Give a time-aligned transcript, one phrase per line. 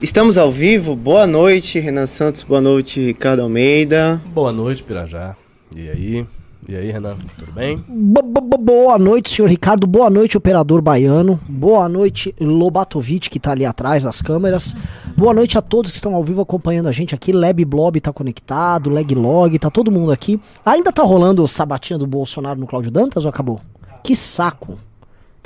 [0.00, 0.94] Estamos ao vivo.
[0.94, 2.42] Boa noite, Renan Santos.
[2.42, 4.20] Boa noite, Ricardo Almeida.
[4.26, 5.34] Boa noite, Pirajá.
[5.74, 6.26] E aí?
[6.68, 7.14] E aí, Renan?
[7.38, 7.82] Tudo bem?
[7.88, 9.86] Bo- bo- bo- Boa noite, senhor Ricardo.
[9.86, 11.38] Boa noite, operador baiano.
[11.48, 14.74] Boa noite, Lobatovic, que tá ali atrás das câmeras.
[15.16, 17.30] Boa noite a todos que estão ao vivo acompanhando a gente aqui.
[17.32, 20.40] Lab Blob tá conectado, Leg Log, tá todo mundo aqui.
[20.64, 23.60] Ainda tá rolando o sabatinha do Bolsonaro no Cláudio Dantas ou acabou?
[24.02, 24.78] Que saco.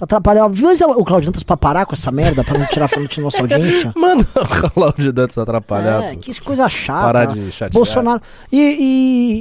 [0.00, 0.54] Tá atrapalhando.
[0.54, 3.42] Viu o Cláudio Dantas pra parar com essa merda, pra não tirar frente da nossa
[3.42, 3.92] audiência?
[3.96, 6.04] Mano, o Cláudio Dantas atrapalhar.
[6.04, 7.02] É, que coisa chata.
[7.02, 7.72] Parar de chatear.
[7.74, 8.22] Bolsonaro.
[8.50, 8.58] E,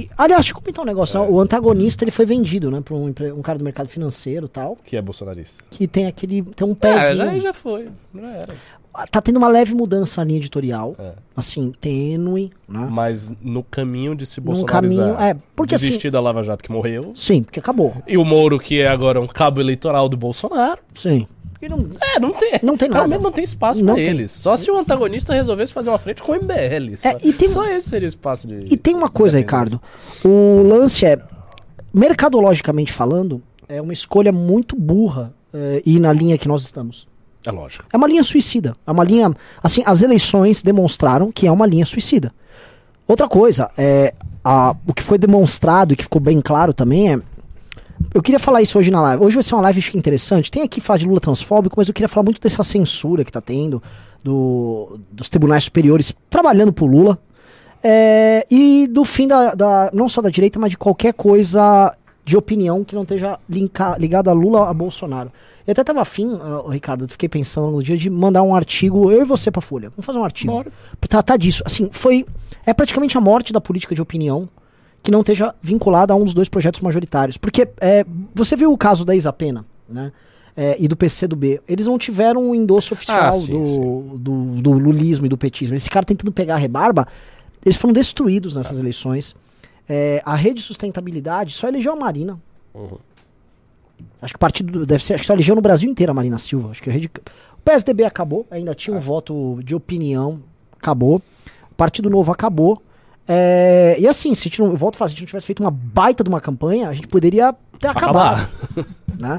[0.04, 1.18] e- aliás, deixa eu comentar um negócio.
[1.18, 1.26] né?
[1.30, 4.76] O antagonista ele foi vendido, né, pra um, um cara do mercado financeiro e tal,
[4.84, 5.64] Que é bolsonarista.
[5.70, 6.42] que tem aquele.
[6.42, 7.16] tem um É, pezinho.
[7.16, 7.88] já, já foi.
[8.14, 8.54] Já era.
[9.10, 10.94] Tá tendo uma leve mudança na linha editorial.
[10.98, 11.12] É.
[11.36, 12.88] Assim, tênue, né?
[12.90, 15.14] Mas no caminho de se bolsonarizar.
[15.16, 15.30] caminho.
[15.30, 15.86] É, porque assim.
[15.86, 17.12] Desistir da Lava Jato que morreu.
[17.14, 17.94] Sim, porque acabou.
[18.06, 20.80] E o Moro, que é agora um cabo eleitoral do Bolsonaro.
[20.94, 21.26] Sim.
[21.62, 22.52] E não- É, não tem.
[22.62, 23.00] Não tem nada.
[23.00, 23.98] Realmente não tem espaço tem.
[24.04, 24.30] eles.
[24.32, 26.96] Só se o antagonista resolvesse fazer uma frente com o MBL.
[26.96, 28.72] Só, É, e tem- só esse seria espaço de.
[28.72, 29.80] E tem uma coisa, Ricardo.
[30.24, 31.18] O lance é,
[31.92, 37.06] mercadologicamente falando, é uma escolha muito burra é, ir na linha que nós estamos.
[37.44, 37.84] É lógico.
[37.92, 38.76] É uma linha suicida.
[38.86, 39.34] É uma linha.
[39.62, 42.32] Assim, as eleições demonstraram que é uma linha suicida.
[43.08, 47.18] Outra coisa, é, a- o que foi demonstrado e que ficou bem claro também é.
[48.14, 49.22] Eu queria falar isso hoje na live.
[49.22, 50.50] Hoje vai ser uma live interessante.
[50.50, 53.40] Tem aqui falar de Lula transfóbico, mas eu queria falar muito dessa censura que tá
[53.40, 53.82] tendo
[54.24, 57.18] do- dos tribunais superiores trabalhando pro Lula.
[57.82, 62.36] É, e do fim da, da- não só da direita, mas de qualquer coisa de
[62.36, 65.32] opinião que não esteja linka- ligada a Lula a Bolsonaro.
[65.66, 69.10] Eu até tava afim, ah, Ricardo, eu fiquei pensando no dia de mandar um artigo,
[69.10, 69.90] eu e você pra Folha.
[69.90, 70.52] Vamos fazer um artigo.
[70.52, 70.72] Bora.
[71.00, 71.62] Pra tratar disso.
[71.66, 72.24] Assim, foi.
[72.66, 74.48] É praticamente a morte da política de opinião
[75.02, 77.36] que não esteja vinculada a um dos dois projetos majoritários.
[77.38, 80.12] Porque é, você viu o caso da Isa Pena, né?
[80.56, 81.60] É, e do PCdoB.
[81.66, 84.10] Eles não tiveram um endosso oficial Ah, sim, do, sim.
[84.16, 85.74] Do, do lulismo e do petismo.
[85.76, 87.06] Esse cara tentando pegar a rebarba,
[87.64, 89.34] eles foram destruídos nessas eleições.
[89.92, 92.40] É, a rede de sustentabilidade só elegeu a Marina.
[92.72, 92.96] Uhum.
[94.22, 96.38] Acho que o partido deve ser, acho que só elegeu no Brasil inteiro a Marina
[96.38, 96.70] Silva.
[96.70, 97.10] Acho que a rede,
[97.58, 100.40] o PSDB acabou, ainda tinha um voto de opinião,
[100.78, 101.20] acabou.
[101.72, 102.80] O Partido Novo acabou.
[103.26, 105.28] É, e assim, se a gente não, eu volto a falar, se a gente não
[105.30, 108.48] tivesse feito uma baita de uma campanha, a gente poderia ter acabado.
[109.18, 109.38] Né?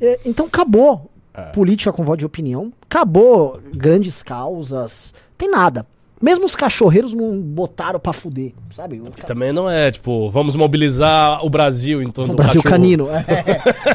[0.00, 1.08] É, então acabou
[1.52, 5.86] política com voto de opinião, acabou grandes causas, tem nada.
[6.24, 8.98] Mesmo os cachorreiros não botaram pra fuder, sabe?
[8.98, 12.62] O, ca- Também não é, tipo, vamos mobilizar o Brasil em torno o do Brasil
[12.62, 12.80] cachorro.
[12.80, 13.06] canino.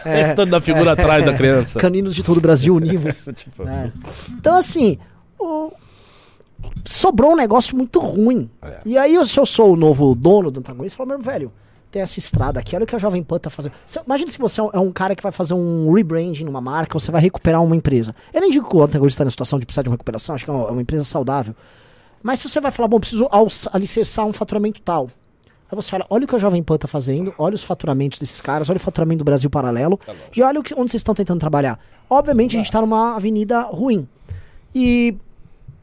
[0.06, 1.80] É, em torno da figura atrás da criança.
[1.80, 3.28] Caninos de todo o Brasil univos.
[3.36, 3.92] Tipo, né?
[4.38, 5.00] Então, assim,
[5.40, 5.72] o-
[6.86, 8.50] sobrou um negócio muito ruim.
[8.62, 8.78] É.
[8.86, 11.52] E aí, se eu sou o novo dono do antagonista, eu falo, meu velho,
[11.92, 13.72] tem essa estrada aqui, olha o que a Jovem Pan tá fazendo.
[13.88, 16.62] Você- imagina se você é um, é um cara que vai fazer um rebranding numa
[16.62, 18.14] marca, ou você vai recuperar uma empresa.
[18.32, 20.46] Eu nem digo que o antagonista está na situação de precisar de uma recuperação, acho
[20.46, 21.56] que é uma, é uma empresa saudável.
[22.22, 23.28] Mas se você vai falar, bom, preciso
[23.72, 25.10] alicerçar um faturamento tal.
[25.72, 28.42] Aí você olha, olha o que a Jovem Pan tá fazendo, olha os faturamentos desses
[28.42, 30.00] caras, olha o faturamento do Brasil Paralelo,
[30.36, 31.80] e olha o que, onde vocês estão tentando trabalhar.
[32.10, 34.08] Obviamente a gente tá numa avenida ruim.
[34.74, 35.16] E,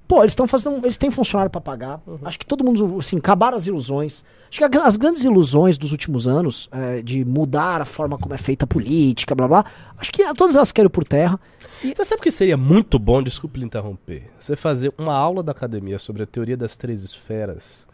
[0.07, 0.85] pô, eles estão fazendo.
[0.85, 2.01] Eles têm funcionário pra pagar.
[2.25, 4.25] Acho que todo mundo, assim, acabaram as ilusões.
[4.49, 8.39] Acho que as grandes ilusões dos últimos anos, é, de mudar a forma como é
[8.39, 9.65] feita a política, blá blá,
[9.99, 11.39] acho que todas elas querem por terra.
[11.83, 15.99] Você sabe que seria muito bom, desculpe lhe interromper, você fazer uma aula da academia
[15.99, 17.87] sobre a teoria das três esferas,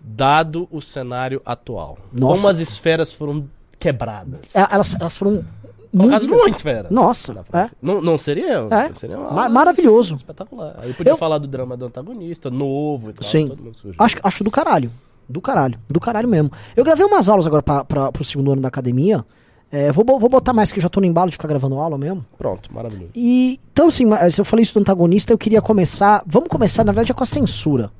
[0.00, 1.98] dado o cenário atual.
[2.12, 2.42] Nossa.
[2.42, 4.54] Como as esferas foram quebradas.
[4.54, 5.44] É, Elas, elas foram.
[6.04, 6.88] Muito- numa esfera.
[6.90, 7.70] Nossa, é.
[7.80, 8.66] Não, não seria?
[8.70, 8.92] É.
[8.94, 10.08] Seria uma Ma- maravilhoso.
[10.14, 10.76] assim, espetacular.
[10.78, 13.22] Aí podia Eu- falar do drama do antagonista, novo e tal.
[13.28, 13.48] Sim.
[13.48, 14.02] todo mundo surgiu.
[14.02, 14.90] Acho, acho do caralho.
[15.28, 15.78] Do caralho.
[15.88, 16.50] Do caralho mesmo.
[16.76, 19.24] Eu gravei umas aulas agora pra, pra, pro segundo ano da academia.
[19.72, 21.98] É, vou, vou botar mais, que eu já tô no embalo de ficar gravando aula
[21.98, 22.24] mesmo.
[22.38, 23.10] Pronto, maravilhoso.
[23.16, 26.22] E, então, assim, se eu falei isso do antagonista, eu queria começar.
[26.24, 27.90] Vamos começar, na verdade, é com a censura.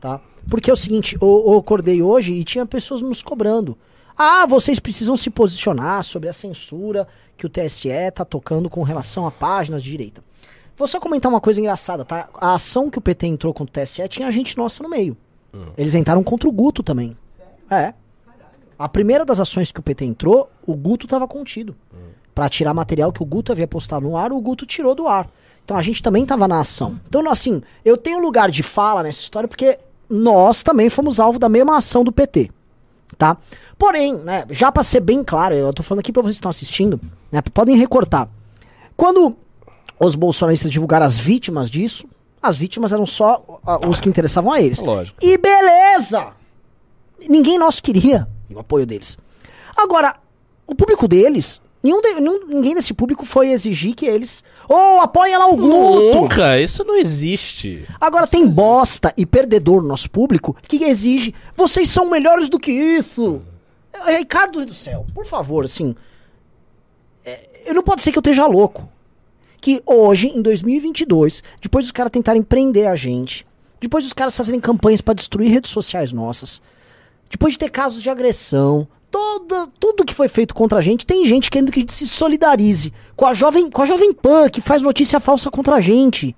[0.00, 0.20] Tá?
[0.50, 3.76] Porque é o seguinte, eu, eu acordei hoje e tinha pessoas nos cobrando.
[4.16, 7.06] Ah, vocês precisam se posicionar sobre a censura
[7.36, 10.24] que o TSE tá tocando com relação a páginas de direita.
[10.76, 12.28] Vou só comentar uma coisa engraçada, tá?
[12.34, 15.16] A ação que o PT entrou contra o TSE tinha gente nossa no meio.
[15.76, 17.16] Eles entraram contra o Guto também.
[17.70, 17.94] É.
[18.78, 21.74] A primeira das ações que o PT entrou, o Guto tava contido.
[22.34, 25.30] Pra tirar material que o Guto havia postado no ar, o Guto tirou do ar.
[25.64, 27.00] Então a gente também tava na ação.
[27.08, 29.78] Então, assim, eu tenho lugar de fala nessa história porque
[30.08, 32.50] nós também fomos alvo da mesma ação do PT.
[33.16, 33.36] Tá?
[33.78, 36.50] Porém, né, já pra ser bem claro, eu tô falando aqui pra vocês que estão
[36.50, 37.00] assistindo,
[37.30, 38.28] né, podem recortar.
[38.96, 39.36] Quando
[39.98, 42.08] os bolsonaristas divulgaram as vítimas disso,
[42.42, 43.42] as vítimas eram só
[43.88, 44.80] os que interessavam a eles.
[44.80, 45.18] Lógico.
[45.22, 46.28] E beleza!
[47.28, 49.16] Ninguém nosso queria o apoio deles.
[49.76, 50.16] Agora,
[50.66, 54.42] o público deles Nenhum, de- nenhum- ninguém desse público foi exigir que eles.
[54.68, 56.20] Ô, apoia lá o Guto!
[56.20, 57.84] Nunca, isso não existe.
[58.00, 61.34] Agora tem bosta e perdedor no nosso público que exige.
[61.56, 63.40] Vocês são melhores do que isso!
[64.06, 65.94] É, Ricardo do céu, por favor, assim.
[67.24, 68.88] é, não pode ser que eu esteja louco.
[69.60, 73.46] Que hoje, em 2022, depois dos caras tentarem prender a gente,
[73.80, 76.60] depois dos caras fazerem campanhas pra destruir redes sociais nossas,
[77.30, 81.26] depois de ter casos de agressão, toda, tudo que foi feito contra a gente, tem
[81.26, 84.60] gente querendo que a gente se solidarize com a Jovem, com a Jovem Pan, que
[84.60, 86.34] faz notícia falsa contra a gente.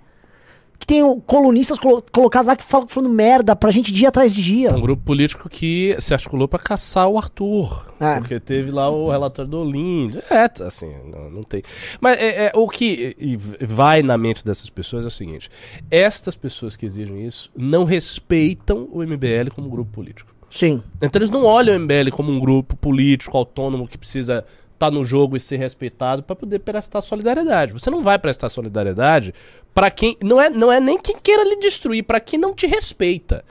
[0.81, 4.41] Que tem colunistas colo- colocados lá que falam falando merda pra gente dia atrás de
[4.41, 4.71] dia.
[4.73, 7.93] Um grupo político que se articulou pra caçar o Arthur.
[7.99, 8.21] É.
[8.21, 10.23] Porque teve lá o relatório do Olinda.
[10.31, 11.65] É, assim, não, não tem.
[12.01, 13.17] Mas é, é, o que
[13.61, 15.51] vai na mente dessas pessoas é o seguinte:
[15.91, 20.33] estas pessoas que exigem isso não respeitam o MBL como grupo político.
[20.51, 20.83] Sim.
[21.01, 25.05] Então eles não olham o MBL como um grupo político autônomo que precisa estar no
[25.05, 27.73] jogo e ser respeitado para poder prestar solidariedade.
[27.73, 29.35] Você não vai prestar solidariedade
[29.75, 32.67] para quem não é, não é nem quem queira lhe destruir, para quem não te
[32.67, 33.45] respeita.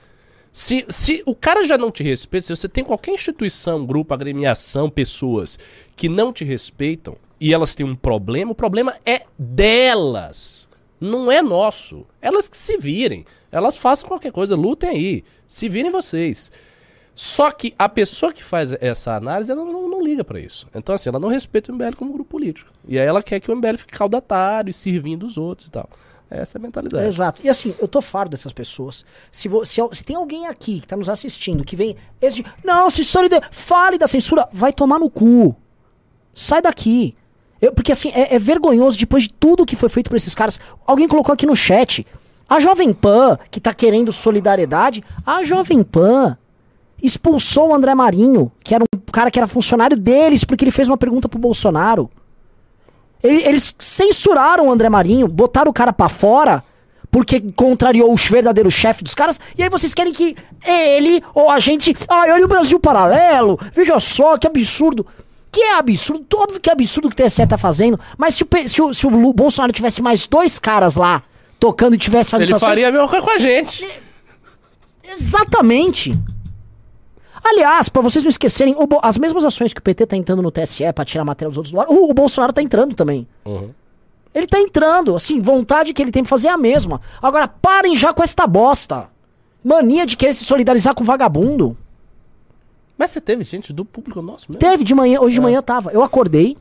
[0.51, 4.89] Se, se o cara já não te respeita, se você tem qualquer instituição, grupo, agremiação,
[4.89, 5.59] pessoas
[5.95, 10.67] que não te respeitam e elas têm um problema, o problema é delas.
[10.99, 12.07] Não é nosso.
[12.19, 13.23] Elas que se virem.
[13.51, 15.23] Elas façam qualquer coisa, lutem aí.
[15.45, 16.51] Se virem vocês.
[17.19, 20.67] Só que a pessoa que faz essa análise, ela não, não liga pra isso.
[20.75, 22.71] Então, assim, ela não respeita o MBL como grupo político.
[22.87, 25.89] E aí ela quer que o MBL fique caudatário e servindo os outros e tal.
[26.29, 27.07] Essa é a mentalidade.
[27.07, 27.41] Exato.
[27.43, 29.03] E assim, eu tô farto dessas pessoas.
[29.31, 31.95] Se, vo- se, se tem alguém aqui que tá nos assistindo que vem.
[32.21, 35.55] Esse, não, se solidar, fale da censura, vai tomar no cu.
[36.35, 37.15] Sai daqui.
[37.59, 40.59] Eu- porque assim, é, é vergonhoso depois de tudo que foi feito por esses caras.
[40.85, 42.05] Alguém colocou aqui no chat.
[42.47, 46.37] A Jovem Pan, que tá querendo solidariedade, a Jovem Pan
[47.01, 50.87] expulsou o André Marinho, que era um cara que era funcionário deles, porque ele fez
[50.87, 52.09] uma pergunta pro Bolsonaro.
[53.23, 56.63] Ele- Eles censuraram o André Marinho, botaram o cara pra fora,
[57.09, 60.35] porque contrariou o verdadeiro chefe dos caras, e aí vocês querem que
[60.65, 61.95] ele ou a gente.
[62.09, 65.05] Ai, olha o Brasil paralelo, veja só que absurdo.
[65.49, 68.43] Que é absurdo, óbvio que é absurdo o que o TSE tá fazendo, mas se
[68.43, 71.23] o, se o, se o Bolsonaro tivesse mais dois caras lá
[71.59, 73.87] tocando e tivesse fazendo Ele faria a mesma coisa com a gente.
[75.09, 76.13] Exatamente.
[77.49, 80.91] Aliás, pra vocês não esquecerem, as mesmas ações que o PT tá entrando no TSE
[80.93, 83.27] pra tirar a matéria dos outros do ar, o, o Bolsonaro tá entrando também.
[83.45, 83.69] Uhum.
[84.33, 87.01] Ele tá entrando, assim, vontade que ele tem pra fazer é a mesma.
[87.21, 89.07] Agora, parem já com esta bosta.
[89.63, 91.75] Mania de querer se solidarizar com vagabundo.
[92.97, 94.59] Mas você teve gente do público nosso mesmo?
[94.59, 95.21] Teve de manhã, É.
[95.21, 95.91] hoje de manhã tava.
[95.91, 96.57] Eu acordei,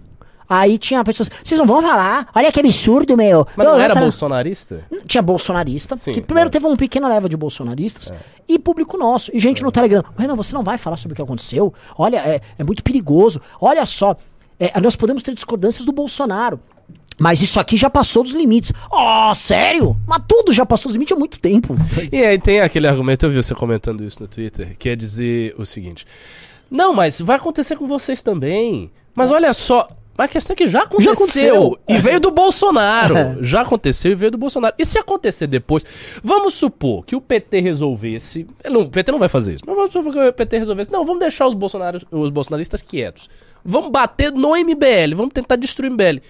[0.49, 1.31] aí tinha pessoas.
[1.43, 2.29] Vocês não vão falar?
[2.35, 3.47] Olha que absurdo, meu.
[3.57, 4.85] Mas Eu- não era falei- bolsonarista?
[5.07, 6.51] Tinha bolsonarista, Sim, que primeiro é.
[6.51, 8.13] teve uma pequena leva de bolsonaristas,
[8.49, 10.05] e público nosso, e gente no Telegram.
[10.19, 11.73] Renan, você não vai falar sobre o que aconteceu?
[11.97, 13.41] Olha, é, é muito perigoso.
[13.61, 14.17] Olha só,
[14.59, 16.61] é, nós podemos ter discordâncias do Bolsonaro.
[17.19, 18.73] Mas isso aqui já passou dos limites.
[18.93, 19.97] Oh, sério?
[20.07, 21.75] Mas tudo já passou dos limites há muito tempo.
[22.13, 25.55] E aí tem aquele argumento, eu vi você comentando isso no Twitter, que é dizer
[25.59, 26.05] o seguinte:
[26.71, 28.91] Não, mas vai acontecer com vocês também.
[29.15, 31.13] Mas olha só, a questão é que já aconteceu.
[31.13, 31.79] aconteceu.
[31.89, 33.15] E veio do Bolsonaro.
[33.43, 34.75] Já aconteceu e veio do Bolsonaro.
[34.79, 35.85] E se acontecer depois,
[36.23, 38.47] vamos supor que o PT resolvesse.
[38.69, 40.93] Não, o PT não vai fazer isso, mas vamos supor que o PT resolvesse.
[40.93, 43.29] Não, vamos deixar os, bolsonaros, os bolsonaristas quietos.
[43.65, 46.21] Vamos bater no MBL, vamos tentar destruir o MBL.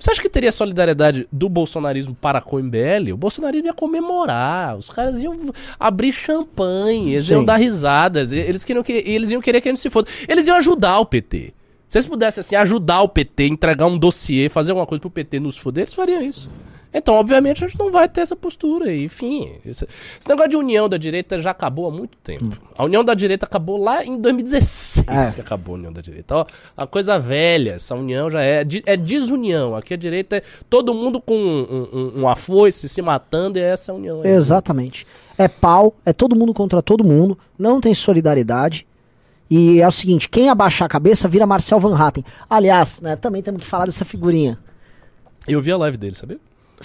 [0.00, 3.12] Você acha que teria solidariedade do bolsonarismo para com o MBL?
[3.12, 5.36] O bolsonarismo ia comemorar, os caras iam
[5.78, 7.46] abrir champanhe, eles iam Sim.
[7.46, 10.10] dar risadas, eles, queriam que, eles iam querer que a gente se foda.
[10.26, 11.52] Eles iam ajudar o PT.
[11.90, 15.40] Se eles pudessem assim, ajudar o PT, entregar um dossiê, fazer alguma coisa pro PT
[15.40, 16.48] nos foder, eles fariam isso.
[16.92, 18.92] Então, obviamente, a gente não vai ter essa postura.
[18.92, 19.84] e, Enfim, esse,
[20.18, 22.48] esse negócio de união da direita já acabou há muito tempo.
[22.76, 25.32] A união da direita acabou lá em 2016 É.
[25.34, 26.34] que acabou a união da direita.
[26.34, 28.64] Ó, a coisa velha, essa união já é.
[28.86, 29.76] É desunião.
[29.76, 33.92] Aqui a direita é todo mundo com um, um, um afoice se matando e essa
[33.92, 34.22] é a união.
[34.22, 34.30] aí.
[34.30, 35.06] Exatamente.
[35.38, 38.84] É pau, é todo mundo contra todo mundo, não tem solidariedade.
[39.50, 42.24] E é o seguinte, quem abaixar a cabeça vira Marcel Van Hatten.
[42.48, 44.56] Aliás, né, também temos que falar dessa figurinha.
[45.48, 46.38] Eu vi a live dele, sabia?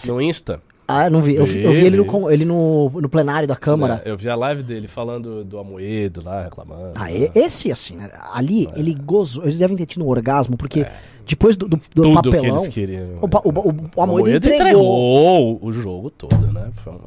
[0.08, 0.60] No Insta.
[0.88, 1.36] Ah, não vi.
[1.36, 4.02] Eu, vi- eu vi ele, no, ele no, no plenário da Câmara.
[4.06, 6.92] É, eu vi a live dele falando do Amoedo lá, reclamando.
[6.96, 9.44] Ah, esse, assim, né, ali, ele gozou.
[9.44, 10.86] Eles devem ter tido um orgasmo, porque
[11.28, 12.58] depois do, do, do Tudo que papelão.
[12.58, 13.18] eles queriam.
[13.22, 15.60] O, o, o, o Amoedo Amoedo entregou.
[15.62, 16.72] o jogo todo, né?
[16.86, 17.00] Uma-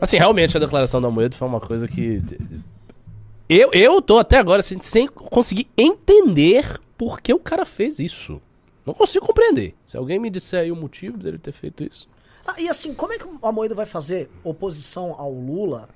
[0.00, 2.20] Assim, realmente a declaração do Amoedo foi uma coisa que.
[3.48, 8.40] Eu, eu tô até agora assim, sem conseguir entender por que o cara fez isso.
[8.84, 9.74] Não consigo compreender.
[9.84, 12.08] Se alguém me disser aí o motivo dele ter feito isso.
[12.46, 15.88] Ah, e assim, como é que o Amoedo vai fazer oposição ao Lula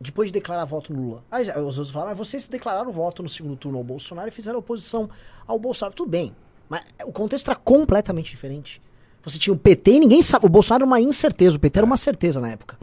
[0.00, 1.24] depois de declarar voto no Lula?
[1.30, 4.58] Aí os outros falaram, mas vocês declararam voto no segundo turno ao Bolsonaro e fizeram
[4.58, 5.10] oposição
[5.46, 5.94] ao Bolsonaro.
[5.94, 6.34] Tudo bem.
[6.68, 8.80] Mas o contexto era completamente diferente.
[9.22, 10.46] Você tinha o PT e ninguém sabe.
[10.46, 12.76] O Bolsonaro era uma incerteza, o PT era uma certeza na época.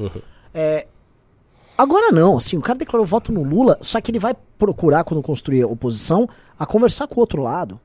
[0.54, 0.88] É,
[1.82, 5.22] agora não, assim, o cara declarou voto no Lula, só que ele vai procurar, quando
[5.24, 7.80] construir a oposição, a conversar com o outro lado.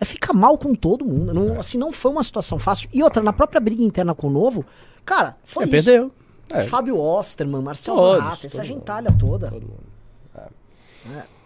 [0.00, 1.34] Aí fica mal com todo mundo.
[1.34, 2.88] Não, assim, não foi uma situação fácil.
[2.92, 4.64] E outra, na própria briga interna com o Novo,
[5.04, 5.72] cara, foi É, isso.
[5.84, 6.12] perdeu.
[6.50, 6.62] É.
[6.62, 9.50] Fábio Osterman, Marcelo Rata, essa gentalha toda.
[9.50, 9.88] Todo mundo.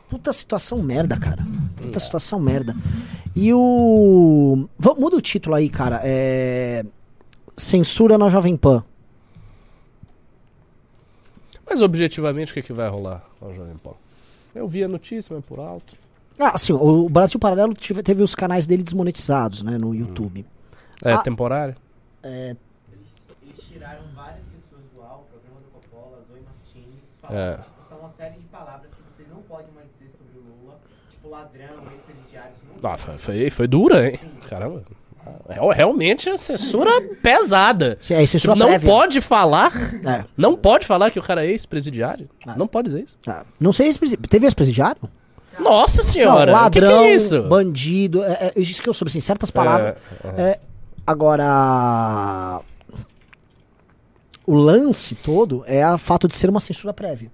[0.09, 1.43] Puta situação merda, cara.
[1.81, 2.77] Puta situação merda.
[3.35, 4.69] E o.
[4.79, 6.01] Vamos, muda o título aí, cara.
[6.05, 6.85] É.
[7.57, 8.85] Censura na Jovem Pan.
[11.73, 13.93] Mas objetivamente, o que, que vai rolar com o Jovem Pan?
[14.55, 15.97] Eu vi a notícia, mas por alto.
[16.39, 20.45] Ah, assim, o Brasil Paralelo tive- teve os canais dele desmonetizados, né, no YouTube.
[21.03, 21.19] É Ah.
[21.23, 21.75] temporário?
[22.23, 22.55] É,
[23.43, 27.27] Eles tiraram várias pessoas do ar, o programa do Coppola, Zoe Martins, É.
[27.57, 30.63] falando, tipo, são uma série de palavras que vocês não podem mais dizer sobre o
[30.63, 30.79] Lula,
[31.11, 32.53] tipo ladrão, ex-presidiário,
[32.83, 34.21] Ah, foi, foi, foi dura, hein?
[34.47, 34.83] Caramba.
[35.49, 36.91] É, realmente é censura
[37.23, 37.99] pesada.
[38.11, 38.89] é censura não prévia.
[38.91, 39.73] pode falar.
[40.05, 40.25] É.
[40.37, 42.29] Não pode falar que o cara é ex-presidiário.
[42.47, 42.55] Ah.
[42.57, 43.19] Não pode dizer isso.
[43.27, 45.03] Ah, não sei, ex-presi- teve ex-presidiário?
[45.59, 46.53] Nossa Não, senhora.
[46.53, 47.43] ladrão, o que, que é isso?
[47.43, 49.97] bandido, é, é isso que eu soube, assim, certas palavras.
[50.39, 50.59] É,
[51.07, 52.61] agora,
[54.47, 57.31] o lance todo é o fato de ser uma censura prévia.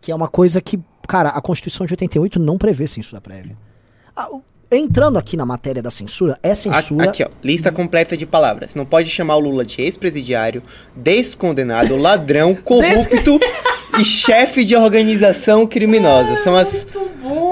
[0.00, 3.56] Que é uma coisa que, cara, a Constituição de 88 não prevê censura prévia.
[4.14, 7.08] Ah, o- entrando aqui na matéria da censura, é censura.
[7.10, 8.74] Aqui, ó, lista completa de palavras.
[8.74, 10.62] Não pode chamar o Lula de ex-presidiário,
[10.94, 13.40] descondenado, ladrão, corrupto
[13.98, 16.36] e chefe de organização criminosa.
[16.44, 16.86] São as,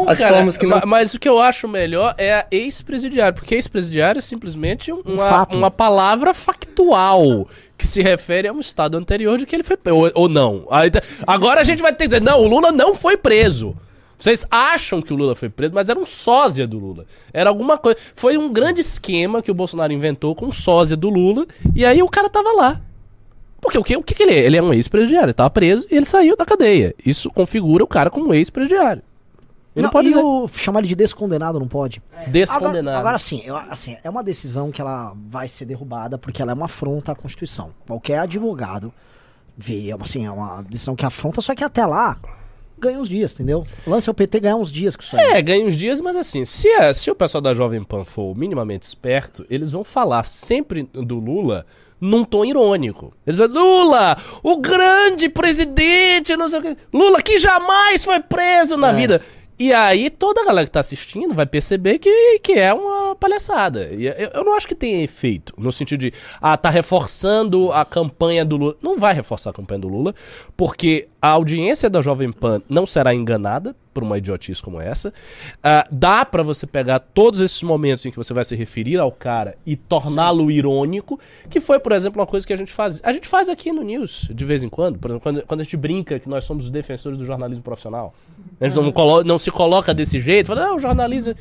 [0.06, 0.76] as Cara, formas que não...
[0.78, 5.28] ma- Mas o que eu acho melhor é a ex-presidiário, porque ex-presidiário é simplesmente uma,
[5.28, 5.56] fato.
[5.56, 9.96] uma palavra factual que se refere a um estado anterior de que ele foi preso,
[9.98, 10.66] ou, ou não.
[11.26, 13.76] Agora a gente vai ter que dizer, não, o Lula não foi preso.
[14.18, 17.04] Vocês acham que o Lula foi preso, mas era um sósia do Lula.
[17.32, 17.98] Era alguma coisa.
[18.14, 22.02] Foi um grande esquema que o Bolsonaro inventou com um sósia do Lula, e aí
[22.02, 22.80] o cara tava lá.
[23.60, 24.38] Porque o que, o que, que ele é?
[24.46, 26.94] Ele é um ex-presidiário, ele tava preso e ele saiu da cadeia.
[27.04, 29.02] Isso configura o cara como um ex-presidiário.
[29.74, 30.22] Ele não, Não, pode e dizer.
[30.24, 32.00] o, chamar ele de descondenado não pode.
[32.28, 32.78] Descondenado.
[32.88, 36.52] Agora, agora sim, eu- assim, é uma decisão que ela vai ser derrubada porque ela
[36.52, 37.70] é uma afronta à Constituição.
[37.86, 38.90] Qualquer advogado
[39.56, 42.16] vê, assim, é uma decisão que afronta, só que até lá
[42.78, 43.66] ganha uns dias, entendeu?
[43.86, 45.32] O lance é o PT ganhar uns dias com isso aí.
[45.32, 48.86] É, ganha uns dias, mas assim, se, se o pessoal da Jovem Pan for minimamente
[48.86, 51.66] esperto, eles vão falar sempre do Lula
[52.00, 53.12] num tom irônico.
[53.26, 56.76] Eles vão Lula, o grande presidente, não sei o que.
[56.92, 59.22] Lula que jamais foi preso na vida.
[59.58, 63.88] E aí toda a galera que tá assistindo vai perceber que, que é uma palhaçada.
[63.92, 67.84] E eu, eu não acho que tenha efeito, no sentido de, ah, tá reforçando a
[67.84, 68.76] campanha do Lula.
[68.82, 70.14] Não vai reforçar a campanha do Lula,
[70.56, 75.12] porque a audiência da Jovem Pan não será enganada por uma idiotice como essa.
[75.62, 79.10] Ah, dá pra você pegar todos esses momentos em que você vai se referir ao
[79.10, 83.00] cara e torná-lo irônico, que foi, por exemplo, uma coisa que a gente faz.
[83.02, 85.64] A gente faz aqui no News, de vez em quando, por exemplo, quando, quando a
[85.64, 88.12] gente brinca que nós somos os defensores do jornalismo profissional.
[88.58, 91.34] A gente não, colo- não se coloca desse jeito, fala, não, o jornalismo.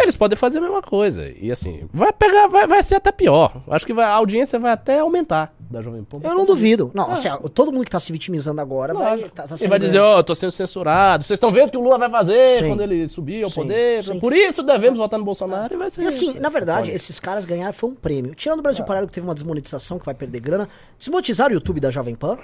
[0.00, 1.30] Eles podem fazer a mesma coisa.
[1.40, 3.62] E assim, vai pegar, vai, vai ser até pior.
[3.70, 6.18] Acho que vai- a audiência vai até aumentar da Jovem Pan.
[6.24, 6.90] Eu não duvido.
[6.92, 9.30] Não, assim, ó, todo mundo que tá se vitimizando agora vai, Lógico.
[9.30, 11.22] tá, tá sendo vai dizer, ó, eu tô sendo censurado.
[11.24, 12.68] Vocês estão vendo o que o Lula vai fazer Sim.
[12.68, 14.02] quando ele subir ao Sim, poder.
[14.02, 14.18] sim.
[14.18, 16.40] Por isso devemos votar no Bolsonaro e vai ser E assim, isso.
[16.42, 16.96] na verdade, Foda.
[16.96, 18.34] esses caras ganharam foi um prêmio.
[18.34, 20.68] Tirando o Brasil Paralelo que teve uma desmonetização que vai perder grana,
[20.98, 22.36] desmonetizaram o YouTube da Jovem Pan?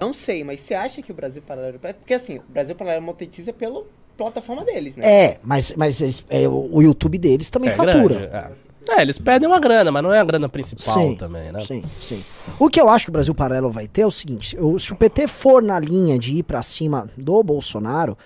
[0.00, 1.78] Não sei, mas você acha que o Brasil Paralelo...
[1.78, 3.82] Porque assim, o Brasil Paralelo monetiza pela
[4.16, 5.04] plataforma deles, né?
[5.06, 8.14] É, mas, mas eles- é, o, o YouTube deles também É fatura.
[8.14, 8.68] grande, é.
[8.90, 11.60] É, eles perdem uma grana, mas não é a grana principal também, né?
[11.60, 12.24] Sim, sim.
[12.58, 14.96] O que eu acho que o Brasil Paralelo vai ter é o seguinte: se o
[14.96, 18.16] PT for na linha de ir pra cima do Bolsonaro,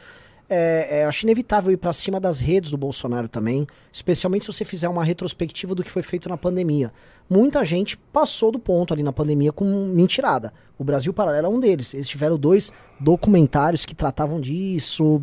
[0.55, 4.65] é, é, acho inevitável ir pra cima das redes do Bolsonaro também, especialmente se você
[4.65, 6.93] fizer uma retrospectiva do que foi feito na pandemia.
[7.31, 10.53] Muita gente passou do ponto ali na pandemia com mentirada.
[10.79, 11.95] O Brasil Paralelo é um deles.
[11.95, 15.23] Eles tiveram dois documentários que tratavam disso.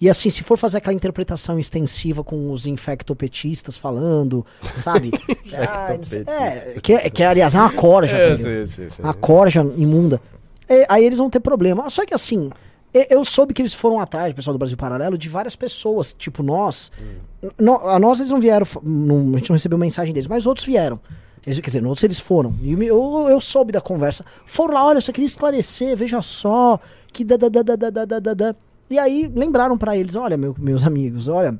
[0.00, 5.12] E assim, se for fazer aquela interpretação extensiva com os infectopetistas falando, sabe?
[5.54, 9.02] Ah, não sei- é, que, que aliás é uma corja, É, sim, sim, sim.
[9.02, 10.20] Uma corja imunda.
[10.68, 11.88] É, aí eles vão ter problema.
[11.90, 12.50] Só que assim,
[13.10, 16.90] eu soube que eles foram atrás, pessoal do Brasil Paralelo, de várias pessoas, tipo nós.
[17.42, 20.46] N- no- a nós eles não vieram, não- a gente não recebeu mensagem deles, mas
[20.46, 21.00] outros vieram.
[21.46, 22.54] Eles, quer dizer, outros eles foram.
[22.62, 24.24] E eu, eu soube da conversa.
[24.46, 26.78] Foram lá, olha, eu só queria esclarecer, veja só,
[27.12, 28.56] que da, da, da, da, da, da, da, da.
[28.88, 31.58] E aí lembraram pra eles, olha, meu- meus amigos, olha,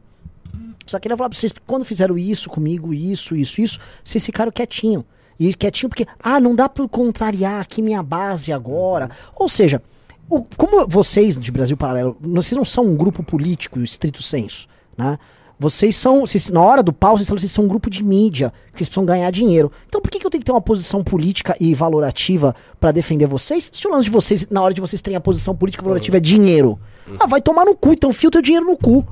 [0.87, 5.05] só queria falar pra vocês, quando fizeram isso comigo, isso, isso, isso, vocês ficaram quietinho.
[5.41, 9.11] E quietinho porque, ah, não dá pra contrariar aqui minha base agora.
[9.35, 9.83] Ou seja,
[10.29, 15.19] o- como vocês de Brasil Paralelo, vocês não são um grupo político estrito senso, né?
[15.61, 16.23] Vocês são.
[16.27, 18.89] Vocês, na hora do pau, vocês falam vocês são um grupo de mídia, que vocês
[18.89, 19.71] precisam ganhar dinheiro.
[19.89, 23.27] Então por que, que eu tenho que ter uma posição política e valorativa pra defender
[23.29, 23.71] vocês?
[23.73, 26.17] Se o lance de vocês, na hora de vocês terem a posição política e valorativa
[26.17, 26.81] é dinheiro.
[27.21, 29.07] Ah, vai tomar no cu, então fio teu dinheiro no cu.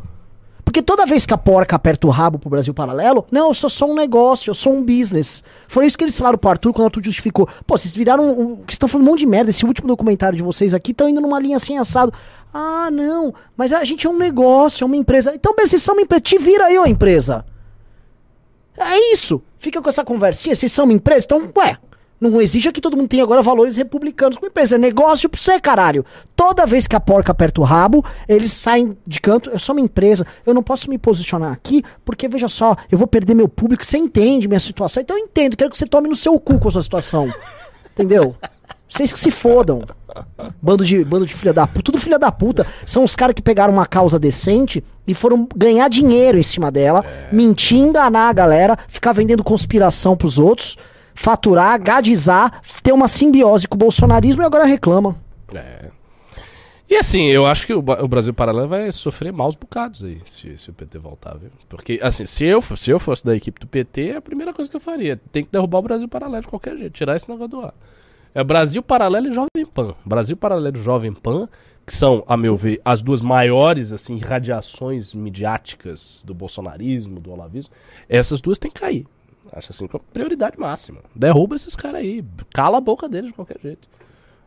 [0.70, 3.68] Porque toda vez que a porca aperta o rabo pro Brasil Paralelo, não, eu sou
[3.68, 5.42] só um negócio, eu sou um business.
[5.66, 7.48] Foi isso que eles falaram pro Arthur quando o Arthur justificou.
[7.66, 8.30] Pô, vocês viraram.
[8.30, 9.50] Um, que estão falando um monte de merda.
[9.50, 12.12] Esse último documentário de vocês aqui estão indo numa linha assim assado.
[12.54, 15.32] Ah, não, mas a gente é um negócio, é uma empresa.
[15.34, 16.22] Então, vocês são uma empresa.
[16.22, 17.44] Te vira aí, ô empresa.
[18.78, 19.42] É isso.
[19.58, 21.78] Fica com essa conversinha, vocês são uma empresa, então, ué.
[22.20, 24.74] Não exija que todo mundo tenha agora valores republicanos com empresa.
[24.74, 26.04] É negócio pra você, caralho.
[26.36, 29.48] Toda vez que a porca aperta o rabo, eles saem de canto.
[29.48, 33.06] Eu sou uma empresa, eu não posso me posicionar aqui, porque veja só, eu vou
[33.06, 33.86] perder meu público.
[33.86, 35.02] Você entende minha situação?
[35.02, 37.32] Então eu entendo, quero que você tome no seu cu com a sua situação.
[37.92, 38.36] Entendeu?
[38.86, 39.82] Vocês que se fodam.
[40.60, 41.82] Bando de, bando de filha da puta.
[41.82, 42.66] Tudo filha da puta.
[42.84, 47.04] São os caras que pegaram uma causa decente e foram ganhar dinheiro em cima dela,
[47.32, 50.76] mentir, enganar a galera, ficar vendendo conspiração pros outros,
[51.20, 55.14] faturar, gadizar, ter uma simbiose com o bolsonarismo e agora reclamam.
[55.54, 55.90] É.
[56.88, 60.70] E assim, eu acho que o, Brasil Paralelo vai sofrer maus bocados aí, se, se
[60.70, 61.50] o PT voltar, viu?
[61.68, 64.70] Porque, assim, se eu, se eu fosse da equipe do PT, é a primeira coisa
[64.70, 65.20] que eu faria.
[65.30, 67.74] Tem que derrubar o Brasil Paralelo de qualquer jeito, tirar esse negócio do ar.
[68.34, 69.94] É Brasil Paralelo e Jovem Pan.
[70.04, 71.48] Brasil Paralelo e Jovem Pan,
[71.86, 77.70] que são, a meu ver, as duas maiores, assim, radiações midiáticas do bolsonarismo, do olavismo,
[78.08, 79.06] essas duas têm que cair.
[79.52, 81.00] Acho assim, prioridade máxima.
[81.14, 83.88] Derruba esses caras aí, cala a boca deles de qualquer jeito.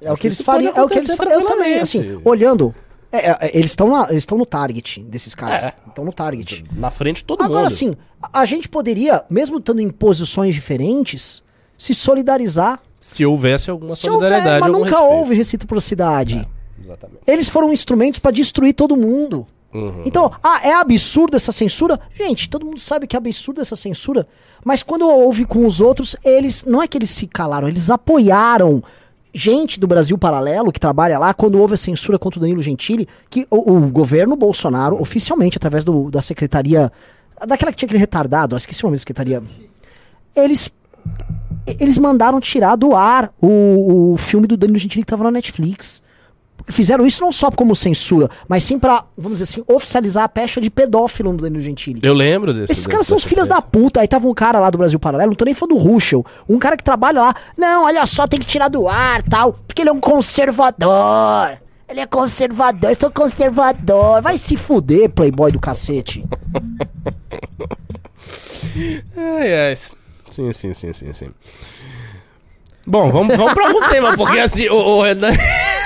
[0.02, 0.74] É o Acho que eles fariam.
[0.76, 1.40] É o que eles fariam.
[1.42, 2.74] Eu também, assim, olhando.
[3.12, 5.64] é, é, eles estão eles estão no target desses caras.
[5.66, 5.74] É.
[5.88, 6.64] Estão no target.
[6.74, 7.70] Na frente de todo Agora mundo.
[7.70, 11.44] sim, a, a gente poderia, mesmo estando em posições diferentes,
[11.78, 12.82] se solidarizar.
[13.00, 15.14] Se houvesse alguma Se houver, solidariedade, mas algum nunca respeito.
[15.18, 16.48] houve reciprocidade.
[16.82, 17.20] Exatamente.
[17.28, 19.46] Eles foram instrumentos pra destruir todo mundo.
[19.74, 20.02] Uhum.
[20.06, 22.00] Então, ah, é absurdo essa censura?
[22.14, 24.28] Gente, todo mundo sabe que é absurdo essa censura.
[24.64, 26.64] Mas quando houve com os outros, eles.
[26.64, 28.84] Não é que eles se calaram, eles apoiaram.
[29.36, 33.08] Gente do Brasil Paralelo que trabalha lá, quando houve a censura contra o Danilo Gentili,
[33.32, 36.92] que o, o governo Bolsonaro, oficialmente, através do- da secretaria.
[37.48, 39.42] Daquela que tinha aquele retardado, esqueci o nome da secretaria.
[40.36, 40.72] Eles.
[41.80, 46.03] Eles mandaram tirar do ar o, o filme do Danilo Gentili que tava na Netflix.
[46.68, 50.62] Fizeram isso não só como censura, mas sim pra, vamos dizer assim, oficializar a pecha
[50.62, 52.00] de pedófilo no Danilo Gentili.
[52.04, 52.72] Eu lembro desse.
[52.72, 54.02] Esses caras são os filhos da puta.
[54.02, 56.26] Aí tava um cara lá do Brasil Paralelo, não tô nem falando do Ruschel.
[56.48, 57.36] Um cara que trabalha lá.
[57.58, 59.54] Não, olha só, tem que tirar do ar tal.
[59.68, 61.58] Porque ele é um conservador.
[61.90, 64.22] Ele é conservador, eu sou conservador.
[64.22, 66.24] Vai se fuder, playboy do cacete.
[69.16, 69.76] Ai, ai.
[69.76, 71.30] Sim, sim, sim, sim, sim.
[72.86, 75.32] Bom, vamos, vamos pra algum tema, porque assim, o, o Renan,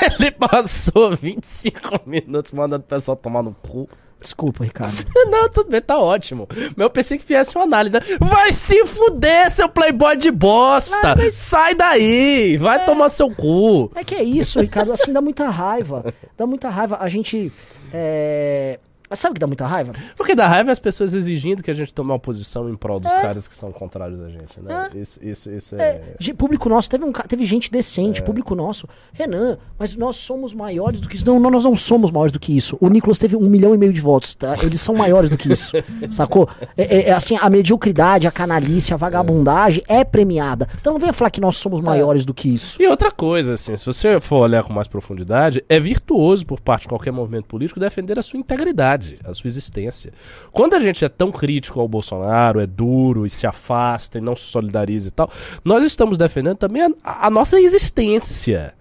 [0.19, 3.89] ele passou 25 minutos mandando o pessoal tomar no cu.
[4.19, 5.05] Desculpa, Ricardo.
[5.29, 6.47] Não, tudo bem, tá ótimo.
[6.49, 7.97] Mas eu pensei que viesse uma análise.
[8.19, 11.15] Vai se fuder, seu playboy de bosta!
[11.31, 12.57] Sai daí!
[12.57, 13.91] Vai tomar seu cu!
[13.95, 14.91] É que é isso, Ricardo.
[14.91, 16.13] Assim dá muita raiva.
[16.35, 16.97] Dá muita raiva.
[16.99, 17.51] A gente.
[17.93, 18.79] É...
[19.09, 19.93] Mas Sabe o que dá muita raiva?
[20.15, 23.11] Porque dá raiva as pessoas exigindo que a gente tome uma posição em prol dos
[23.11, 24.89] caras que são contrários a gente, né?
[24.95, 26.15] Isso, isso, isso é.
[26.19, 28.87] É, público nosso, teve, um, teve gente decente, público nosso.
[29.13, 31.25] Renan, mas nós somos maiores do que isso.
[31.25, 32.77] Não, nós não somos maiores do que isso.
[32.79, 34.55] O Nicolas teve um milhão e meio de votos, tá?
[34.61, 35.71] Eles são maiores do que isso.
[36.09, 36.47] sacou?
[36.77, 40.67] É, é- é assim, a mediocridade, a canalice, a vagabundagem é premiada.
[40.79, 42.81] Então não venha falar que nós somos maiores do que isso.
[42.81, 46.83] E outra coisa, assim, se você for olhar com mais profundidade, é virtuoso por parte
[46.83, 50.11] de qualquer movimento político defender a sua integridade, a sua existência.
[50.51, 54.35] Quando a gente é tão crítico ao Bolsonaro, é duro e se afasta e não
[54.35, 55.29] se solidariza e tal,
[55.63, 58.73] nós estamos defendendo também a, a nossa existência.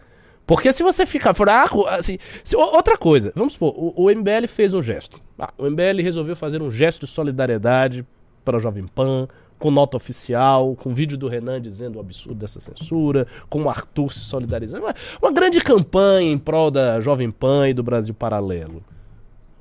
[0.47, 2.19] Porque se você ficar fraco, assim.
[2.45, 5.21] se- outra coisa, vamos supor, o, o MBL fez o gesto.
[5.39, 8.07] Ah, o MBL resolveu fazer um gesto de solidariedade
[8.45, 9.27] para o Jovem Pan,
[9.59, 14.13] com nota oficial, com vídeo do Renan dizendo o absurdo dessa censura, com o Arthur
[14.13, 14.85] se solidarizando.
[14.85, 18.85] Uma, uma grande campanha em prol da Jovem Pan e do Brasil Paralelo.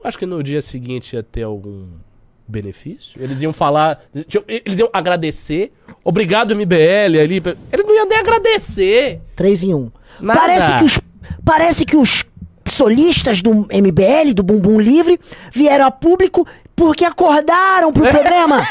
[0.06, 1.88] Acho que no dia seguinte ia ter algum
[2.48, 3.22] benefício.
[3.22, 4.02] Eles iam falar,
[4.48, 5.72] eles iam agradecer.
[6.04, 7.42] Obrigado, MBL ali.
[7.72, 9.20] Eles não iam nem agradecer.
[9.36, 9.92] Três em um.
[10.20, 10.40] Nada.
[10.40, 11.00] Parece que os.
[11.44, 12.24] Parece que os
[12.70, 15.20] solistas do MBL, do Bumbum Livre,
[15.52, 18.64] vieram a público porque acordaram pro problema.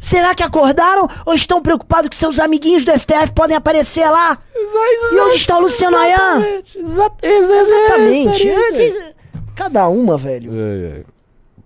[0.00, 4.36] Será que acordaram ou estão preocupados que seus amiguinhos do STF podem aparecer lá?
[4.54, 6.16] E onde está o Luciano Ayan?
[6.42, 6.78] Exatamente.
[6.78, 9.13] Exa- exa- exa- Exatamente.
[9.54, 10.52] É, Cada uma, velho.
[10.52, 11.02] é,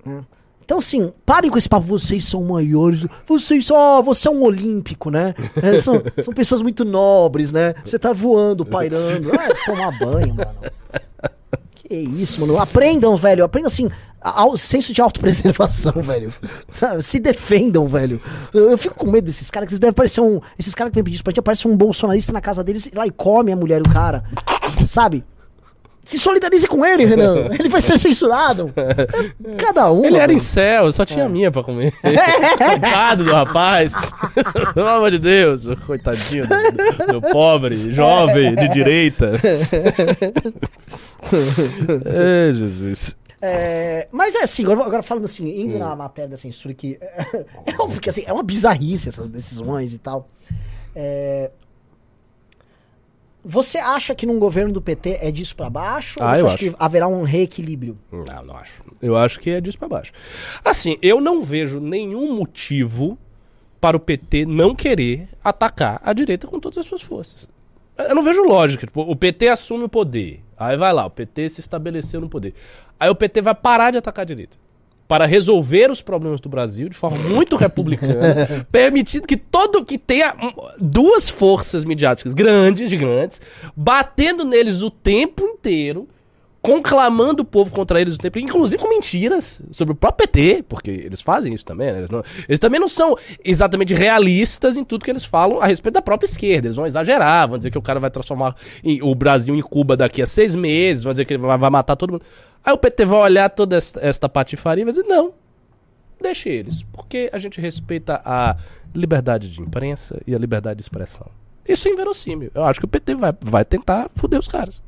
[0.06, 0.38] é.
[0.68, 1.86] Então, assim, parem com esse papo.
[1.86, 3.06] Vocês são maiores.
[3.26, 4.02] Vocês só.
[4.02, 5.34] Você é um olímpico, né?
[5.62, 7.74] É, são, são pessoas muito nobres, né?
[7.82, 9.32] Você tá voando, pairando.
[9.32, 10.54] Ah, tomar banho, mano.
[11.74, 12.58] Que isso, mano.
[12.58, 13.44] Aprendam, velho.
[13.44, 13.88] Aprendam assim.
[14.20, 16.34] Ao, senso de autopreservação, velho.
[16.70, 17.02] Sabe?
[17.02, 18.20] Se defendam, velho.
[18.52, 20.38] Eu, eu, fico com medo desses caras, que eles devem parecer um.
[20.58, 23.06] Esses caras que vem pedir isso pra gente, aparece um bolsonarista na casa deles lá
[23.06, 24.22] e come a mulher do cara.
[24.86, 25.24] Sabe?
[26.08, 27.48] Se solidarize com ele, Renan.
[27.60, 28.72] Ele vai ser censurado.
[29.58, 30.06] Cada um.
[30.06, 31.28] Ele era em céu, só tinha é.
[31.28, 31.92] minha pra comer.
[32.00, 33.92] Coitado do rapaz.
[34.72, 35.66] Pelo amor de Deus.
[35.86, 39.32] Coitadinho do, do pobre, jovem, de direita.
[42.06, 43.14] é, Jesus.
[43.42, 45.78] É, mas é assim, agora, agora falando assim, indo hum.
[45.78, 46.98] na matéria da censura que.
[47.02, 50.26] É, é óbvio que assim, é uma bizarrice essas decisões e tal.
[50.96, 51.50] É,
[53.50, 56.18] você acha que num governo do PT é disso para baixo?
[56.22, 56.70] Ah, ou você eu acha acho.
[56.70, 57.98] que haverá um reequilíbrio?
[58.12, 58.82] Não, não acho.
[59.00, 60.12] Eu acho que é disso para baixo.
[60.62, 63.16] Assim, eu não vejo nenhum motivo
[63.80, 67.48] para o PT não querer atacar a direita com todas as suas forças.
[67.96, 68.86] Eu não vejo lógica.
[68.86, 70.44] Tipo, o PT assume o poder.
[70.54, 72.52] Aí vai lá, o PT se estabeleceu no poder.
[73.00, 74.58] Aí o PT vai parar de atacar a direita
[75.08, 80.34] para resolver os problemas do Brasil de forma muito republicana, permitindo que todo que tenha
[80.78, 83.40] duas forças midiáticas grandes, gigantes,
[83.74, 86.06] batendo neles o tempo inteiro,
[86.60, 90.90] conclamando o povo contra eles o tempo, inclusive com mentiras sobre o próprio PT, porque
[90.90, 91.98] eles fazem isso também, né?
[91.98, 95.94] eles, não, eles também não são exatamente realistas em tudo que eles falam a respeito
[95.94, 96.66] da própria esquerda.
[96.66, 98.56] Eles vão exagerar, vão dizer que o cara vai transformar
[99.02, 102.12] o Brasil em Cuba daqui a seis meses, vão dizer que ele vai matar todo
[102.12, 102.22] mundo.
[102.64, 105.32] Aí o PT vai olhar toda esta, esta patifaria e vai dizer: não,
[106.20, 108.56] deixe eles, porque a gente respeita a
[108.94, 111.26] liberdade de imprensa e a liberdade de expressão.
[111.66, 112.50] Isso é inverossímil.
[112.54, 114.82] Eu acho que o PT vai, vai tentar foder os caras.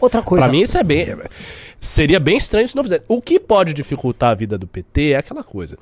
[0.00, 0.46] Outra coisa.
[0.46, 1.16] Pra mim, isso é bem.
[1.80, 3.04] Seria bem estranho se não fizesse.
[3.08, 5.78] O que pode dificultar a vida do PT é aquela coisa.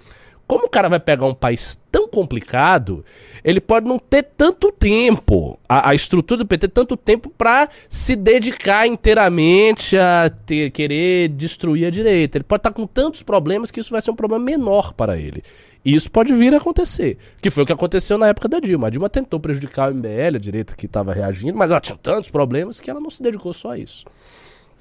[0.46, 3.02] Como o cara vai pegar um país tão complicado,
[3.42, 8.14] ele pode não ter tanto tempo, a, a estrutura do PT, tanto tempo para se
[8.14, 12.36] dedicar inteiramente a ter, querer destruir a direita.
[12.36, 15.16] Ele pode estar tá com tantos problemas que isso vai ser um problema menor para
[15.16, 15.42] ele.
[15.84, 17.18] E isso pode vir a acontecer.
[17.42, 18.86] Que foi o que aconteceu na época da Dilma.
[18.86, 22.30] A Dilma tentou prejudicar o MBL, a direita que estava reagindo, mas ela tinha tantos
[22.30, 24.04] problemas que ela não se dedicou só a isso.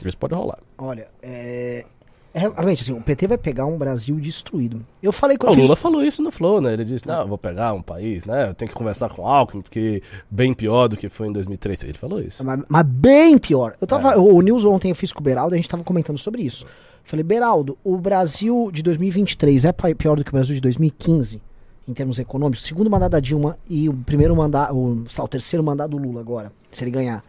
[0.06, 0.60] Isso pode rolar.
[0.78, 1.86] Olha, é,
[2.34, 4.84] é, realmente, assim, o PT vai pegar um Brasil destruído.
[5.04, 6.74] Eu falei com O Lula falou isso no Flow, né?
[6.74, 8.50] Ele disse, não, eu vou pegar um país, né?
[8.50, 11.84] Eu tenho que conversar com o Alckmin, porque bem pior do que foi em 2003.
[11.84, 12.44] Ele falou isso.
[12.44, 13.76] Mas, mas bem pior.
[13.80, 14.18] Eu tava, é.
[14.18, 16.66] O News ontem eu fiz com o Beraldo, a gente tava comentando sobre isso.
[17.04, 21.40] Falei, Beraldo, o Brasil de 2023 é pior do que o Brasil de 2015?
[21.88, 25.92] Em termos econômicos, segundo mandato da Dilma e o primeiro mandato, o, o terceiro mandato
[25.92, 27.24] do Lula agora, se ele ganhar.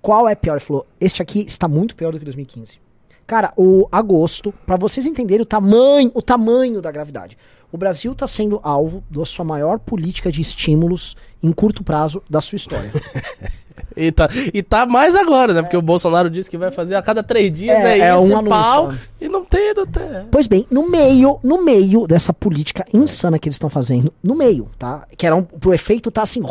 [0.00, 0.54] Qual é pior?
[0.54, 2.81] Ele falou: Este aqui está muito pior do que 2015.
[3.26, 7.36] Cara, o agosto, para vocês entenderem o tamanho, o tamanho da gravidade.
[7.72, 12.38] O Brasil está sendo alvo da sua maior política de estímulos em curto prazo da
[12.38, 12.92] sua história.
[13.96, 15.60] e, tá, e tá mais agora, né?
[15.60, 15.62] É.
[15.62, 18.36] Porque o Bolsonaro disse que vai fazer a cada três dias é, é, é um
[18.36, 20.26] anúncio, pau, e não tem, não tem.
[20.30, 24.68] Pois bem, no meio, no meio dessa política insana que eles estão fazendo, no meio,
[24.78, 25.06] tá?
[25.16, 26.42] Que era um, o efeito tá assim.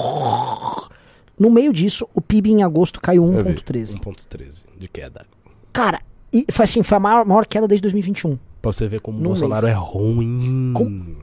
[1.38, 4.00] No meio disso, o PIB em agosto caiu 1,13.
[4.00, 5.26] 1,13 de queda.
[5.72, 6.00] Cara,
[6.34, 8.38] e foi assim, foi a maior, maior queda desde 2021.
[8.62, 9.76] Pra você ver como o Bolsonaro mês.
[9.76, 10.74] é ruim.
[10.74, 11.16] Com...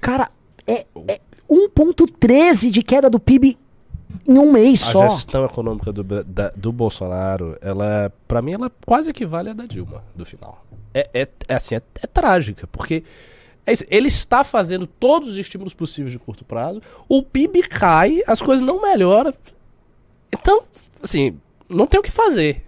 [0.00, 0.30] Cara,
[0.66, 3.58] é, é 1,13 de queda do PIB
[4.26, 5.04] em um mês a só.
[5.04, 9.66] A gestão econômica do, da, do Bolsonaro, ela, para mim, ela quase equivale à da
[9.66, 10.64] Dilma, do final.
[10.94, 13.02] É, é, é assim, é, é trágica, porque
[13.66, 18.22] é isso, ele está fazendo todos os estímulos possíveis de curto prazo, o PIB cai,
[18.26, 19.34] as coisas não melhoram.
[20.32, 20.62] Então,
[21.02, 21.36] assim,
[21.68, 22.63] não tem o que fazer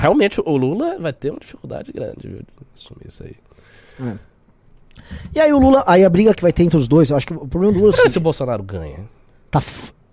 [0.00, 3.36] realmente o Lula vai ter uma dificuldade grande viu, de assumir isso aí.
[4.00, 4.18] É.
[5.34, 7.26] E aí o Lula, aí a briga que vai ter entre os dois, eu acho
[7.26, 9.08] que o problema do Lula é assim, se o Bolsonaro ganha.
[9.50, 9.60] Tá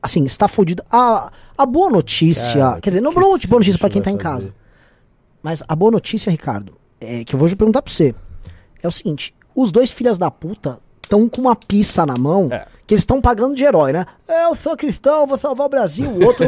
[0.01, 0.83] assim, está fodido.
[0.91, 4.17] A, a boa notícia, Cara, quer dizer, não boa, boa notícia para quem tá em
[4.17, 4.53] casa.
[5.41, 8.13] Mas a boa notícia, Ricardo, é que eu vou perguntar pra você.
[8.81, 12.67] É o seguinte, os dois filhos da puta estão com uma pista na mão é.
[12.91, 14.05] Que eles estão pagando de herói, né?
[14.27, 16.11] Eu sou cristão, vou salvar o Brasil.
[16.11, 16.45] O outro,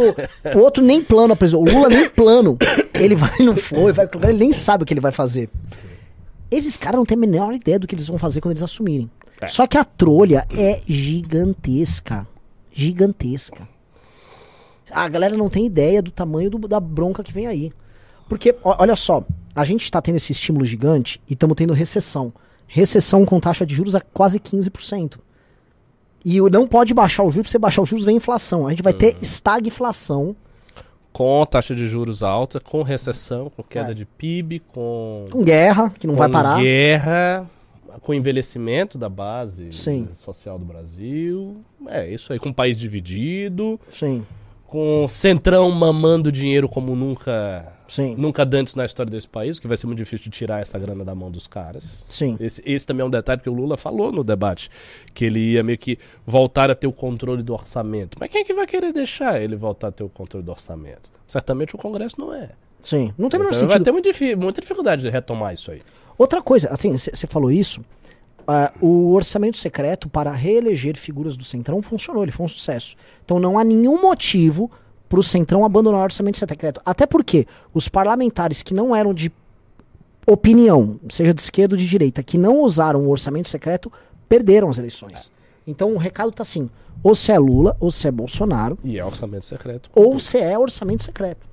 [0.54, 1.66] o outro nem plano apresentou.
[1.66, 2.58] O Lula nem plano.
[2.94, 5.50] Ele vai, não foi, vai, ele nem sabe o que ele vai fazer.
[6.52, 9.10] Esses caras não têm a menor ideia do que eles vão fazer quando eles assumirem.
[9.40, 9.48] É.
[9.48, 12.28] Só que a trolha é gigantesca.
[12.74, 13.66] Gigantesca.
[14.92, 17.72] A galera não tem ideia do tamanho do, da bronca que vem aí.
[18.28, 19.24] Porque, olha só,
[19.56, 22.34] a gente está tendo esse estímulo gigante e estamos tendo recessão
[22.68, 25.20] recessão com taxa de juros a quase 15%.
[26.26, 28.68] E não pode baixar os juros, se você baixar os juros vem inflação.
[28.68, 29.20] A gente vai ter uhum.
[29.22, 30.36] estagflação.
[31.12, 33.94] Com taxa de juros alta, com recessão, com queda é.
[33.94, 35.28] de PIB, com.
[35.30, 36.60] Com guerra, que não com vai parar.
[36.60, 37.48] Guerra,
[38.02, 40.08] com envelhecimento da base Sim.
[40.14, 41.56] social do Brasil.
[41.88, 43.80] É, isso aí, com o país dividido.
[43.90, 44.26] Sim.
[44.66, 48.16] Com centrão mamando dinheiro como nunca Sim.
[48.18, 51.04] Nunca antes na história desse país, que vai ser muito difícil de tirar essa grana
[51.04, 52.06] da mão dos caras.
[52.10, 52.38] Sim.
[52.40, 54.70] Esse, esse também é um detalhe que o Lula falou no debate,
[55.14, 58.18] que ele ia meio que voltar a ter o controle do orçamento.
[58.20, 61.12] Mas quem é que vai querer deixar ele voltar a ter o controle do orçamento?
[61.28, 62.52] Certamente o Congresso não é.
[62.82, 63.14] Sim.
[63.18, 63.70] Não tem o menor Então sentido.
[63.70, 65.80] vai ter muito difi- muita dificuldade de retomar isso aí.
[66.18, 67.84] Outra coisa, assim, você falou isso.
[68.48, 72.96] ah, o orçamento secreto para reeleger figuras do Centrão funcionou, ele foi um sucesso.
[73.24, 74.70] Então não há nenhum motivo
[75.10, 76.82] para o Centrão abandonar o orçamento secreto.
[76.86, 79.32] Até porque os parlamentares que não eram de
[80.26, 83.92] opinião, seja de esquerda ou de direita, que não usaram o orçamento secreto,
[84.28, 85.32] perderam as eleições.
[85.68, 86.70] Então o recado tá assim:
[87.04, 89.90] ou se é Lula, ou se é Bolsonaro, E é orçamento secreto.
[89.94, 91.46] ou se é orçamento secreto.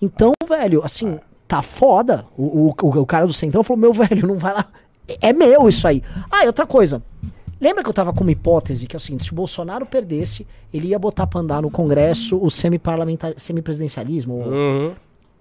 [0.00, 2.24] Então, velho, assim, tá foda.
[2.36, 4.66] O, o, o cara do Centrão falou: Meu velho, não vai lá.
[5.08, 6.02] É é meu isso aí.
[6.30, 7.02] Ah, e outra coisa.
[7.60, 10.46] Lembra que eu tava com uma hipótese que é o seguinte: se o Bolsonaro perdesse,
[10.72, 14.34] ele ia botar pra andar no Congresso o semipresidencialismo.
[14.34, 14.94] Uhum.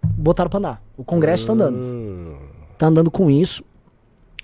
[0.04, 0.84] Botaram pra andar.
[0.98, 1.78] O Congresso tá andando.
[1.78, 2.38] Hum.
[2.78, 3.64] Tá andando com isso.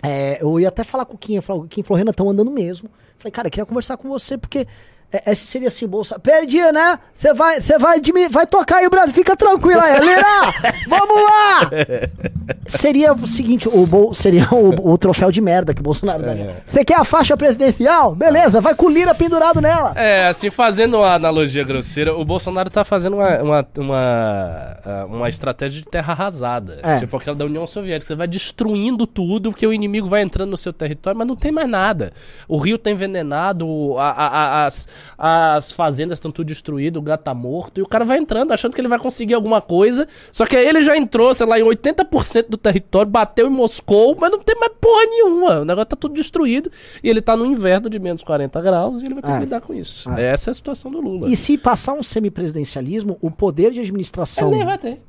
[0.01, 2.29] É, eu ia até falar com o Kim, eu falei, o Kim falou, Renan, estão
[2.29, 2.89] andando mesmo.
[3.17, 4.67] Falei, cara, eu queria conversar com você, porque
[5.13, 6.17] é, esse seria assim, bolsa.
[6.19, 6.99] Perdi, né?
[7.15, 10.73] Você vai, você vai, vai tocar aí o Brasil, fica tranquilo aí, Lira!
[10.87, 11.69] Vamos lá!
[12.65, 16.61] Seria o seguinte, o bol, seria o, o troféu de merda que o Bolsonaro daria.
[16.69, 18.15] Você quer a faixa presidencial?
[18.15, 19.93] Beleza, vai com o Lira pendurado nela.
[19.95, 25.29] É, assim, fazendo uma analogia grosseira, o Bolsonaro tá fazendo uma, uma, uma, ah, uma
[25.29, 26.79] estratégia de terra arrasada.
[26.83, 26.99] É.
[26.99, 28.07] Tipo aquela da União Soviética.
[28.07, 31.51] Você vai destruindo tudo, porque o inimigo vai entrando no seu território, mas não tem
[31.51, 32.11] mais nada.
[32.47, 34.87] O rio tá envenenado, a- a- a- as,
[35.17, 38.73] as fazendas estão tudo destruídas, o gato tá morto, e o cara vai entrando achando
[38.73, 40.07] que ele vai conseguir alguma coisa.
[40.31, 44.15] Só que aí ele já entrou, sei lá, em 80% do território, bateu em Moscou,
[44.19, 45.59] mas não tem mais porra nenhuma.
[45.61, 46.71] O negócio tá tudo destruído.
[47.03, 49.33] E ele tá no inverno de menos 40 graus e ele vai ter É.
[49.35, 50.09] que lidar com isso.
[50.11, 50.25] É.
[50.33, 51.27] Essa é a situação do Lula.
[51.29, 54.47] E se passar um semipresidencialismo, o poder de administração.
[54.49, 55.01] Ele nem vai ter.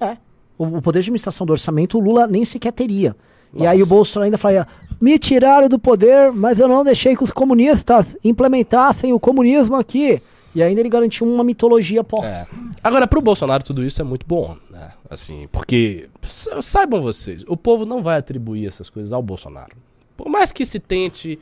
[0.00, 0.16] É.
[0.58, 3.16] O, o poder de administração do orçamento, o Lula nem sequer teria.
[3.54, 3.70] E Nossa.
[3.70, 4.66] aí o Bolsonaro ainda falaria:
[5.02, 10.22] me tiraram do poder, mas eu não deixei que os comunistas implementassem o comunismo aqui.
[10.54, 12.24] E ainda ele garantiu uma mitologia pós.
[12.26, 12.46] É.
[12.84, 14.92] Agora, pro Bolsonaro, tudo isso é muito bom, né?
[15.10, 19.74] Assim, porque sa- saibam vocês, o povo não vai atribuir essas coisas ao Bolsonaro.
[20.16, 21.38] Por mais que se tente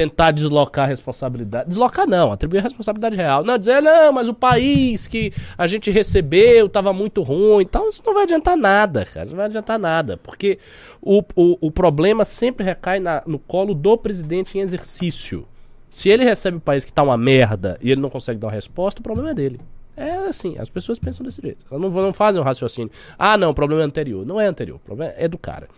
[0.00, 1.68] tentar deslocar a responsabilidade.
[1.68, 3.44] Deslocar não, atribuir a responsabilidade real.
[3.44, 7.62] Não, dizer, não, mas o país que a gente recebeu tava muito ruim.
[7.62, 9.26] Então, isso não vai adiantar nada, cara.
[9.26, 10.16] Isso não vai adiantar nada.
[10.16, 10.58] Porque
[11.02, 15.46] o, o, o problema sempre recai na- no colo do presidente em exercício.
[15.90, 18.52] Se ele recebe o país que tá uma merda e ele não consegue dar uma
[18.54, 19.60] resposta, o problema é dele.
[19.96, 21.66] É assim, as pessoas pensam desse jeito.
[21.70, 22.90] Elas não, não fazem o raciocínio.
[23.18, 24.24] Ah, não, o problema é anterior.
[24.24, 25.68] Não é anterior, o problema é do cara.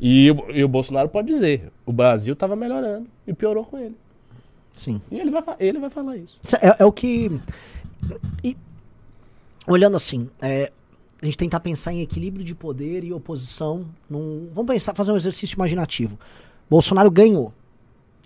[0.00, 3.96] E, o- e o Bolsonaro pode dizer: o Brasil tava melhorando e piorou com ele.
[4.74, 5.00] Sim.
[5.10, 6.38] E ele vai, ele vai falar isso.
[6.62, 7.30] É, é o que.
[8.42, 8.56] e,
[9.66, 10.72] olhando assim, é,
[11.20, 13.84] a gente tentar pensar em equilíbrio de poder e oposição.
[14.08, 16.18] Num, vamos pensar, fazer um exercício imaginativo.
[16.68, 17.52] Bolsonaro ganhou.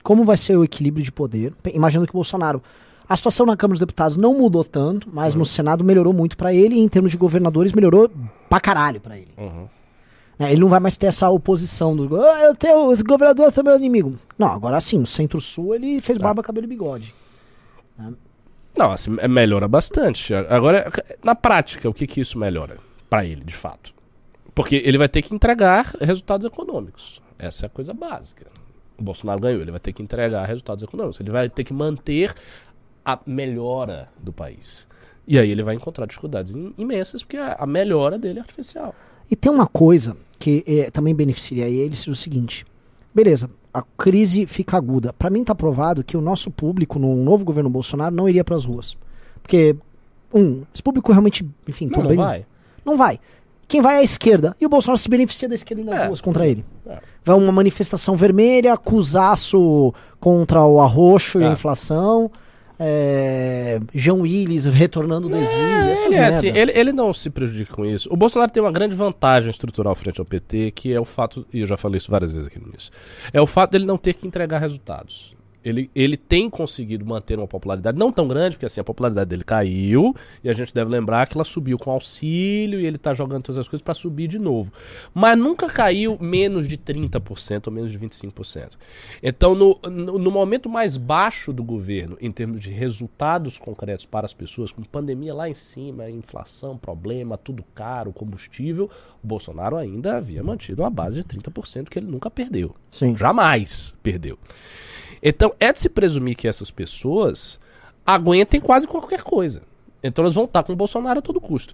[0.02, 1.52] Como vai ser o equilíbrio de poder?
[1.72, 2.62] Imaginando que o Bolsonaro.
[3.08, 6.54] A situação na Câmara dos Deputados não mudou tanto, mas no Senado melhorou muito pra
[6.54, 8.10] ele e em termos de governadores melhorou
[8.48, 9.28] pra caralho pra ele.
[10.38, 12.20] É, ele não vai mais ter essa oposição do.
[12.20, 14.18] "Ah, eu tenho, os governadores são meu inimigo.
[14.38, 17.14] Não, agora sim, o Centro-Sul ele fez barba, cabelo e bigode.
[18.76, 20.34] Não, assim, é- melhora bastante.
[20.34, 20.90] Agora,
[21.22, 23.94] na prática, o que que isso melhora pra ele, de fato?
[24.54, 27.22] Porque ele vai ter que entregar resultados econômicos.
[27.38, 28.46] Essa é a coisa básica.
[28.98, 31.18] O Bolsonaro ganhou, ele vai ter que entregar resultados econômicos.
[31.20, 32.34] Ele vai ter que manter
[33.04, 34.88] a melhora do país.
[35.26, 38.94] E aí ele vai encontrar dificuldades im- imensas, porque a melhora dele é artificial.
[39.30, 42.64] E tem uma coisa que eh, também beneficiaria ele, seria o seguinte.
[43.14, 45.12] Beleza, a crise fica aguda.
[45.12, 48.64] Pra mim tá provado que o nosso público no novo governo Bolsonaro não iria pras
[48.64, 48.96] ruas.
[49.42, 49.76] Porque,
[50.32, 52.16] um, esse público realmente, enfim, Não, não bem.
[52.16, 52.46] vai.
[52.84, 53.20] Não vai.
[53.66, 54.54] Quem vai é a esquerda.
[54.60, 56.06] E o Bolsonaro se beneficia da esquerda nas É.
[56.06, 56.64] ruas contra ele.
[56.86, 56.98] É.
[57.24, 61.52] Vai uma manifestação vermelha, cusaço contra o arroxo e a É.
[61.52, 62.30] inflação.
[62.78, 65.64] É, João Willis retornando do exílio.
[65.64, 68.08] essas Ele, é assim, ele, ele não se prejudica com isso.
[68.12, 71.60] O Bolsonaro tem uma grande vantagem estrutural frente ao PT, que é o fato, e
[71.60, 72.90] eu já falei isso várias vezes aqui no início,
[73.32, 75.33] é o fato dele não ter que entregar resultados.
[75.64, 79.44] Ele, ele tem conseguido manter uma popularidade não tão grande, porque assim, a popularidade dele
[79.44, 83.44] caiu, e a gente deve lembrar que ela subiu com auxílio, e ele tá jogando
[83.44, 84.70] todas as coisas para subir de novo.
[85.14, 88.76] Mas nunca caiu menos de 30% ou menos de 25%.
[89.22, 94.26] Então, no, no, no momento mais baixo do governo, em termos de resultados concretos para
[94.26, 98.90] as pessoas, com pandemia lá em cima, inflação, problema, tudo caro, combustível,
[99.22, 102.74] o Bolsonaro ainda havia mantido uma base de 30% que ele nunca perdeu.
[102.90, 103.16] Sim.
[103.16, 104.38] Jamais perdeu.
[105.24, 107.58] Então, é de se presumir que essas pessoas
[108.06, 109.62] aguentem quase qualquer coisa.
[110.02, 111.72] Então eles vão estar com o Bolsonaro a todo custo.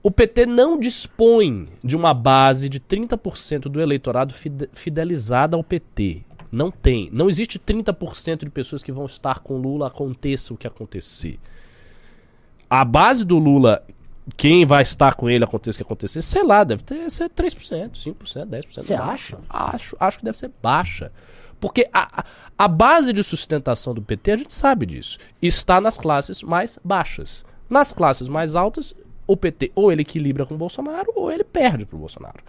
[0.00, 6.22] O PT não dispõe de uma base de 30% do eleitorado fide- fidelizada ao PT.
[6.52, 7.10] Não tem.
[7.12, 11.40] Não existe 30% de pessoas que vão estar com Lula, aconteça o que acontecer.
[12.70, 13.82] A base do Lula,
[14.36, 17.90] quem vai estar com ele, aconteça o que acontecer, sei lá, deve ter ser 3%,
[17.96, 18.66] 5%, 10%.
[18.80, 19.38] Você acha?
[19.48, 21.10] Acho, acho que deve ser baixa.
[21.62, 22.24] Porque a,
[22.58, 27.44] a- base de sustentação do PT, a gente sabe disso, está nas classes mais baixas.
[27.70, 28.96] Nas classes mais altas,
[29.28, 32.40] o PT ou ele equilibra com o Bolsonaro ou ele perde para o Bolsonaro.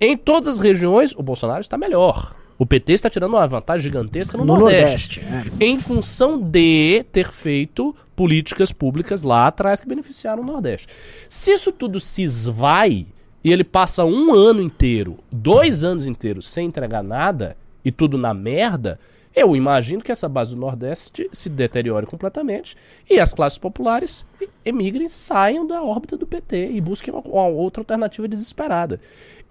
[0.00, 2.34] Em todas as regiões, o Bolsonaro está melhor.
[2.58, 5.20] O PT está tirando uma vantagem gigantesca no, No Nordeste.
[5.20, 5.64] Nordeste, é.
[5.64, 10.88] Em função de ter feito políticas públicas lá atrás que beneficiaram o Nordeste.
[11.28, 13.06] Se isso tudo se esvai
[13.44, 18.34] e ele passa um ano inteiro, dois anos inteiros sem entregar nada e tudo na
[18.34, 18.98] merda,
[19.34, 22.76] eu imagino que essa base do Nordeste se deteriore completamente
[23.08, 24.24] e as classes populares
[24.64, 29.00] emigrem, saiam da órbita do PT e busquem uma, uma outra alternativa desesperada.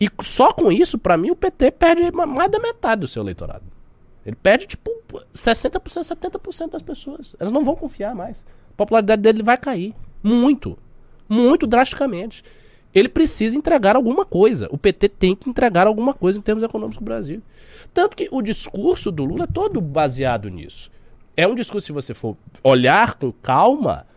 [0.02, 3.22] E só com isso, pra mim, o PT perde ma- mais da metade do seu
[3.24, 3.64] eleitorado.
[4.26, 4.92] Ele perde, tipo,
[5.34, 7.36] 60%, 70% das pessoas.
[7.40, 8.44] Elas não vão confiar mais.
[8.72, 9.94] A popularidade dele vai cair.
[10.22, 10.78] Muito.
[11.30, 12.44] Muito drasticamente.
[12.96, 14.70] Ele precisa entregar alguma coisa.
[14.72, 17.44] O PT tem que entregar alguma coisa em termos econômicos do Brasil.
[17.94, 20.90] Tanto que o discurso do Lula é todo baseado nisso.
[21.36, 24.08] É um discurso, se você for olhar com calma,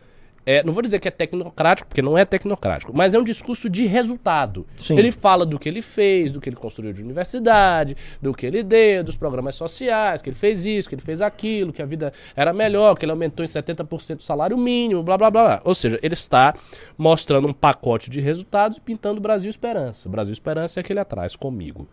[0.49, 3.69] é, não vou dizer que é tecnocrático, porque não é tecnocrático, mas é um discurso
[3.69, 4.67] de resultado.
[4.77, 4.99] Sim.
[4.99, 8.63] Ele fala do que ele fez, do que ele construiu de universidade, do que ele
[8.63, 12.15] deu, dos programas sociais, que ele fez isso, que ele fez aquilo, que a vida
[12.35, 15.61] era melhor, que ele aumentou em 70% o salário mínimo, blá, blá blá blá.
[15.65, 16.55] Ou seja, ele está
[16.97, 20.09] mostrando um pacote de resultados e pintando o Brasil Esperança.
[20.09, 21.87] O Brasil Esperança é aquele atrás, comigo.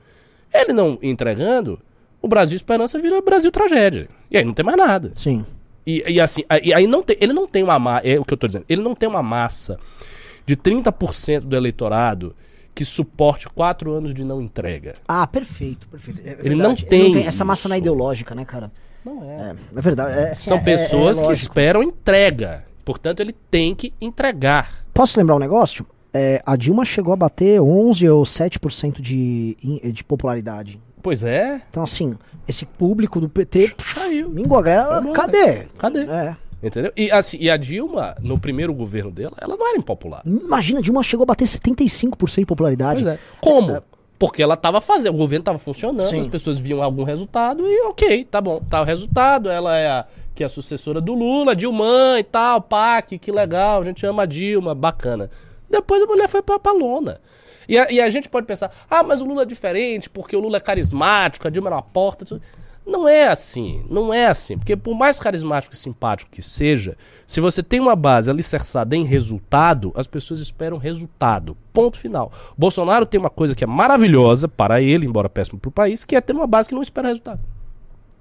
[0.54, 1.78] Ele não entregando,
[2.22, 4.08] o Brasil Esperança vira Brasil Tragédia.
[4.32, 5.12] E aí não tem mais nada.
[5.14, 5.46] Sim.
[5.86, 8.34] E, e assim, e aí não tem, ele não tem uma massa, é o que
[8.34, 9.80] eu tô dizendo, ele não tem uma massa
[10.46, 12.36] de 30% do eleitorado
[12.74, 14.96] que suporte quatro anos de não entrega.
[15.08, 16.22] Ah, perfeito, perfeito.
[16.26, 16.84] É Ele verdade.
[16.84, 18.70] não tem essa massa não é ideológica, né, cara?
[19.04, 19.52] Não é.
[19.52, 20.20] É, é verdade.
[20.20, 22.66] é, assim, São é- pessoas é que esperam entrega.
[22.84, 24.86] Portanto, ele tem que entregar.
[24.94, 25.86] Posso lembrar um negócio?
[26.14, 29.58] É, a Dilma chegou a bater 11 ou 7% de,
[29.92, 30.80] de popularidade.
[31.06, 31.62] Pois é.
[31.70, 33.76] Então, assim, esse público do PT.
[33.94, 34.28] Caiu.
[34.28, 35.68] Mingou, a galera, cadê?
[35.78, 36.00] Cadê?
[36.00, 36.36] É.
[36.64, 36.92] Entendeu?
[36.98, 40.24] E, assim, e a Dilma, no primeiro governo dela, ela não era impopular.
[40.26, 43.04] Imagina, a Dilma chegou a bater 75% de popularidade.
[43.04, 43.20] Pois é.
[43.40, 43.84] Como?
[44.18, 46.22] Porque ela tava fazendo, o governo tava funcionando, Sim.
[46.22, 50.06] as pessoas viam algum resultado e ok, tá bom, tá o resultado, ela é a,
[50.34, 54.24] que é a sucessora do Lula, Dilma e tal, PAC, que legal, a gente ama
[54.24, 55.30] a Dilma, bacana.
[55.70, 57.22] Depois a mulher foi pra, pra lona.
[57.68, 60.40] E a, e a gente pode pensar, ah, mas o Lula é diferente, porque o
[60.40, 62.26] Lula é carismático, a Dilma era uma porta.
[62.26, 62.42] tudo.
[62.86, 64.58] Não é assim, não é assim.
[64.58, 69.04] Porque por mais carismático e simpático que seja, se você tem uma base alicerçada em
[69.04, 71.58] resultado, as pessoas esperam resultado.
[71.74, 72.32] Ponto final.
[72.56, 76.16] Bolsonaro tem uma coisa que é maravilhosa para ele, embora péssimo para o país, que
[76.16, 77.40] é ter uma base que não espera resultado.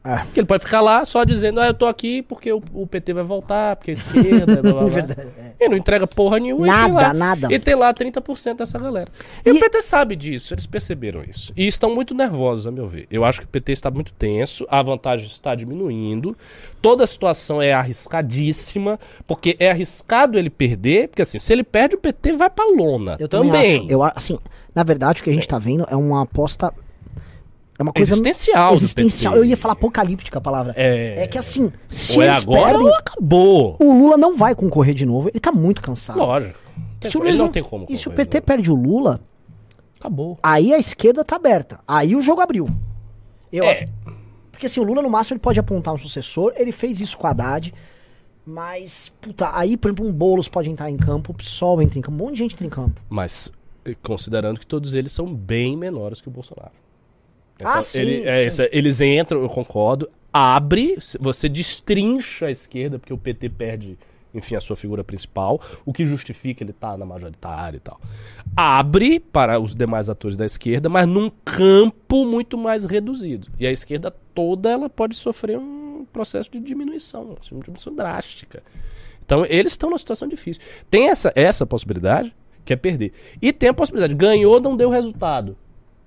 [0.04, 0.22] É.
[0.34, 3.14] Que ele pode ficar lá só dizendo, ah, eu tô aqui porque o, o PT
[3.14, 4.88] vai voltar, porque a esquerda, blá, blá, blá.
[4.90, 5.64] Verdade, é.
[5.64, 6.66] E não entrega porra nenhuma.
[6.66, 7.48] e Nada, tem lá, nada.
[7.54, 9.08] E tem lá 30% dessa galera.
[9.44, 11.52] E, E- o PT sabe disso, eles perceberam isso.
[11.56, 13.06] E estão muito nervosos, a meu ver.
[13.10, 16.36] Eu acho que o PT está muito tenso, a vantagem está diminuindo.
[16.82, 21.94] Toda a situação é arriscadíssima, porque é arriscado ele perder, porque assim, se ele perde,
[21.94, 23.16] o PT vai pra lona.
[23.18, 23.78] Eu também.
[23.80, 23.90] também.
[23.90, 24.38] Eu, assim,
[24.74, 26.72] na verdade, o que a gente tá vendo é uma aposta.
[27.78, 28.12] É uma coisa.
[28.12, 29.36] Existencial Existencial.
[29.36, 30.72] Eu ia falar apocalíptica a palavra.
[30.76, 31.24] É.
[31.24, 33.76] É que assim, se Ou é eles agora perdem, ou acabou.
[33.80, 35.28] o Lula não vai concorrer de novo.
[35.28, 36.18] Ele tá muito cansado.
[36.18, 36.58] Lógico.
[37.02, 37.86] Se o não tem como.
[37.88, 39.20] E se o PT perde o Lula,
[39.98, 40.38] Acabou.
[40.42, 41.80] aí a esquerda tá aberta.
[41.86, 42.66] Aí o jogo abriu.
[43.52, 43.72] Eu É.
[43.72, 43.84] acho.
[44.50, 47.26] Porque assim, o Lula no máximo ele pode apontar um sucessor, ele fez isso com
[47.26, 47.74] a Haddad.
[48.46, 52.02] Mas, puta, aí, por exemplo, um Boulos pode entrar em campo, o PSOL entra em
[52.02, 53.00] campo, um monte de gente entra em campo.
[53.08, 53.50] Mas
[53.84, 56.72] eh, considerando que todos eles são bem menores que o Bolsonaro.
[57.62, 58.62] Ah, sim, ele- é, sim.
[58.72, 63.98] eles entram, eu concordo, abre, você destrincha a esquerda, porque o PT perde,
[64.34, 68.00] enfim, a sua figura principal, o que justifica ele estar na majoritária e tal.
[68.56, 73.48] Abre para os demais atores da esquerda, mas num campo muito mais reduzido.
[73.58, 78.62] E a esquerda toda ela pode sofrer um processo de diminuição, uma diminuição drástica.
[79.24, 80.60] Então, eles estão numa situação difícil.
[80.90, 83.12] Tem essa, essa possibilidade, que é perder.
[83.40, 85.56] E tem a possibilidade, ganhou, não deu resultado.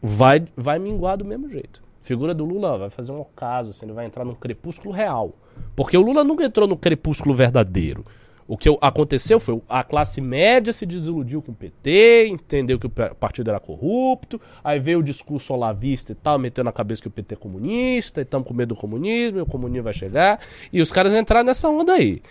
[0.02, 1.82] Vai, vai minguar do mesmo jeito.
[2.04, 5.36] A figura do Lula vai fazer um ocaso, assim, ele vai entrar num crepúsculo real.
[5.76, 8.06] Porque o Lula nunca entrou no crepúsculo verdadeiro.
[8.48, 12.89] O que aconteceu foi a classe média se desiludiu com o PT, entendeu que o
[12.89, 17.10] pa- partido era corrupto, aí veio o discurso olavista e tal, meteu na cabeça que
[17.10, 20.39] o PT é comunista, e estamos com medo do comunismo, e o comunismo vai chegar,
[20.72, 22.22] e os caras entraram nessa onda aí.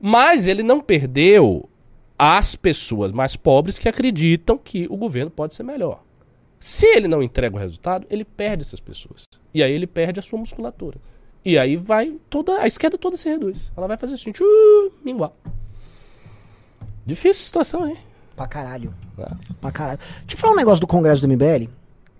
[0.00, 1.68] Mas ele não perdeu
[2.18, 6.02] as pessoas mais pobres que acreditam que o governo pode ser melhor.
[6.62, 9.26] Se ele não entrega o resultado, ele perde essas pessoas.
[9.52, 10.96] E aí ele perde a sua musculatura.
[11.44, 12.60] E aí vai toda.
[12.60, 13.72] A esquerda toda se reduz.
[13.76, 14.44] Ela vai fazer assim, tchu,
[15.04, 15.32] minguar.
[17.04, 17.96] Difícil situação, hein?
[18.36, 18.94] Pra caralho.
[19.18, 19.26] É.
[19.60, 19.98] Pra caralho.
[20.20, 21.68] Deixa eu falar um negócio do Congresso do MBL,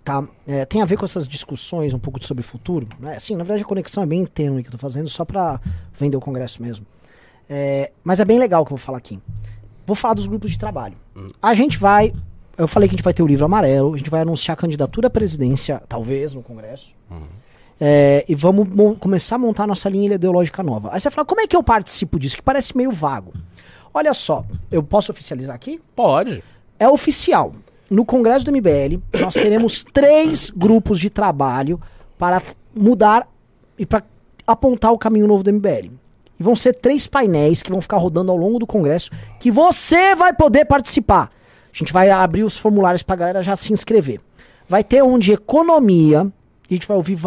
[0.03, 0.27] tá?
[0.45, 2.85] É, tem a ver com essas discussões um pouco sobre o futuro.
[2.99, 3.15] Né?
[3.15, 5.57] Assim, na verdade a conexão é bem tênue que eu tô fazendo, só pra
[5.97, 6.85] vender o Congresso mesmo.
[7.49, 9.21] É, mas é bem legal o que eu vou falar aqui.
[9.87, 10.97] Vou falar dos grupos de trabalho.
[11.41, 12.11] A gente vai.
[12.57, 14.57] Eu falei que a gente vai ter o livro amarelo, a gente vai anunciar a
[14.57, 16.95] candidatura à presidência, talvez, no Congresso.
[17.81, 20.89] É, e vamos começar a montar a nossa linha ideológica nova.
[20.93, 22.37] Aí você fala, como é que eu participo disso?
[22.37, 23.33] Que parece meio vago.
[23.93, 25.79] Olha só, eu posso oficializar aqui?
[25.95, 26.43] Pode.
[26.79, 27.51] É oficial.
[27.89, 31.79] No Congresso do MBL, nós teremos três grupos de trabalho
[32.17, 32.41] para
[32.75, 33.27] mudar
[33.77, 34.03] e para
[34.45, 35.91] apontar o caminho novo do MBL.
[36.39, 40.15] E vão ser três painéis que vão ficar rodando ao longo do Congresso que você
[40.15, 41.29] vai poder participar.
[41.73, 44.21] A gente vai abrir os formulários para a galera já se inscrever.
[44.67, 47.17] Vai ter um de economia, a gente vai ouvir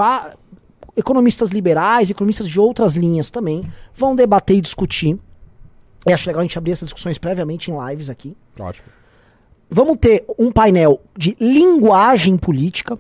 [0.97, 3.62] economistas liberais, economistas de outras linhas também,
[3.94, 5.18] vão debater e discutir.
[6.07, 8.36] Eu acho legal a gente abrir essas discussões previamente em lives aqui.
[8.59, 8.86] Ótimo.
[9.68, 12.97] Vamos ter um painel de linguagem política.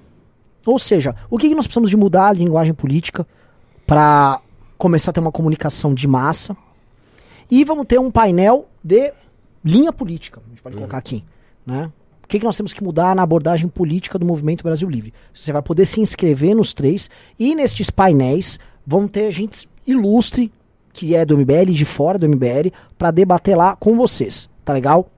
[0.66, 3.24] Ou seja, o que, que nós precisamos de mudar a linguagem política
[3.86, 4.40] para
[4.76, 6.56] começar a ter uma comunicação de massa.
[7.50, 9.12] E vamos ter um painel de
[9.64, 10.40] linha política.
[10.44, 11.24] A gente pode colocar aqui.
[11.66, 11.90] Né?
[12.22, 15.12] O que, que nós temos que mudar na abordagem política do Movimento Brasil Livre?
[15.32, 17.08] Você vai poder se inscrever nos três.
[17.38, 20.52] E nestes painéis vão ter gente ilustre,
[20.92, 24.48] que é do MBL, de fora do MBL, para debater lá com vocês.
[24.64, 25.08] Tá legal?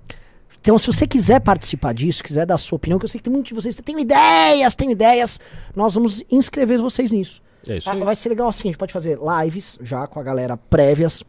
[0.60, 3.24] Então, se você quiser participar disso, quiser dar a sua opinião, que eu sei que
[3.24, 5.38] tem muitos de vocês que têm ideias, têm ideias,
[5.74, 7.40] nós vamos inscrever vocês nisso.
[7.66, 8.02] É isso Ah, aí.
[8.02, 11.22] Vai ser legal assim, a gente pode fazer lives já com a galera prévias,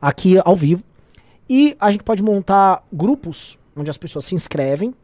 [0.00, 0.82] aqui ao vivo.
[1.48, 4.94] E a gente pode montar grupos onde as pessoas se inscrevem,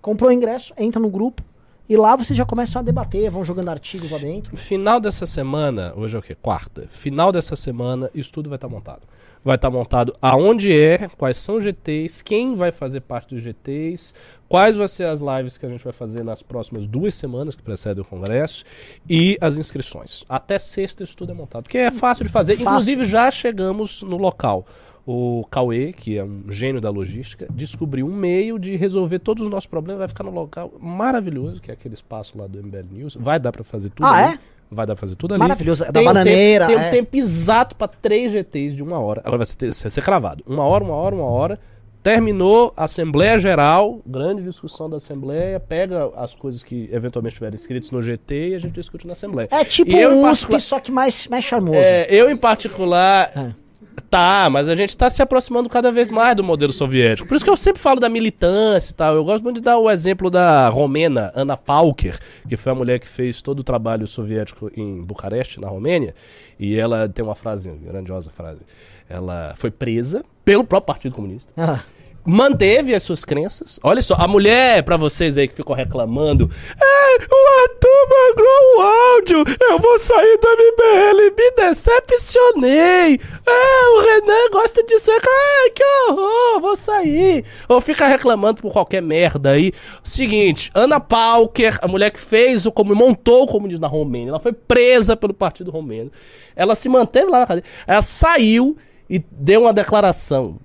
[0.00, 1.42] comprou o ingresso, entra no grupo,
[1.86, 4.56] e lá vocês já começam a debater, vão jogando artigos lá dentro.
[4.56, 6.34] Final dessa semana, hoje é o quê?
[6.34, 6.86] Quarta.
[6.88, 9.02] Final dessa semana, isso tudo vai estar montado.
[9.44, 14.14] Vai estar montado aonde é, quais são os GTs, quem vai fazer parte dos GTs,
[14.48, 17.62] quais vão ser as lives que a gente vai fazer nas próximas duas semanas que
[17.62, 18.64] precedem o congresso
[19.06, 20.24] e as inscrições.
[20.26, 22.54] Até sexta isso tudo é montado, porque é fácil de fazer.
[22.54, 22.70] Fácil.
[22.70, 24.64] Inclusive já chegamos no local.
[25.06, 29.50] O Cauê, que é um gênio da logística, descobriu um meio de resolver todos os
[29.50, 29.98] nossos problemas.
[29.98, 33.14] Vai ficar num local maravilhoso, que é aquele espaço lá do MBL News.
[33.20, 34.34] Vai dar pra fazer tudo Ah, ali.
[34.34, 34.38] é?
[34.70, 35.40] Vai dar pra fazer tudo ali.
[35.40, 36.88] Maravilhoso, é da Tem um bananeira, tempo- tem é.
[36.88, 39.20] um tempo exato pra três GTs de uma hora.
[39.20, 40.42] Agora vai ser, vai ser cravado.
[40.46, 41.60] Uma hora, uma hora, uma hora.
[42.02, 47.90] Terminou a Assembleia Geral, grande discussão da Assembleia, pega as coisas que eventualmente estiverem escritas
[47.90, 49.48] no GT e a gente discute na Assembleia.
[49.50, 51.78] É tipo E eu, o USP, particular- só que mais, mais charmoso.
[51.78, 53.30] é, eu, em particular.
[53.34, 53.63] É.
[54.10, 57.28] Tá, mas a gente tá se aproximando cada vez mais do modelo soviético.
[57.28, 59.14] Por isso que eu sempre falo da militância e tal.
[59.14, 62.18] Eu gosto muito de dar o exemplo da romena Ana Pauker,
[62.48, 66.14] que foi a mulher que fez todo o trabalho soviético em Bucareste, na Romênia.
[66.58, 68.60] E ela tem uma frase, uma grandiosa frase.
[69.08, 71.80] Ela foi presa pelo próprio Partido Comunista Ah,
[72.24, 73.78] manteve as suas crenças.
[73.82, 76.50] Olha só, a mulher, pra vocês aí que ficam reclamando,
[76.80, 78.46] é, o Arthur mandou
[78.76, 83.20] um áudio, eu vou sair do MBL, me decepcionei.
[83.46, 87.44] É, o Renan gosta disso, ai, que horror, vou sair.
[87.68, 89.72] Ou fica reclamando por qualquer merda aí.
[90.02, 94.40] Seguinte, Ana Pauker, a mulher que fez o comunismo, montou o comunismo na Romênia, ela
[94.40, 96.10] foi presa pelo Partido Romeno.
[96.56, 98.76] Ela se manteve lá na cadeia, ela saiu
[99.10, 100.58] e deu uma declaração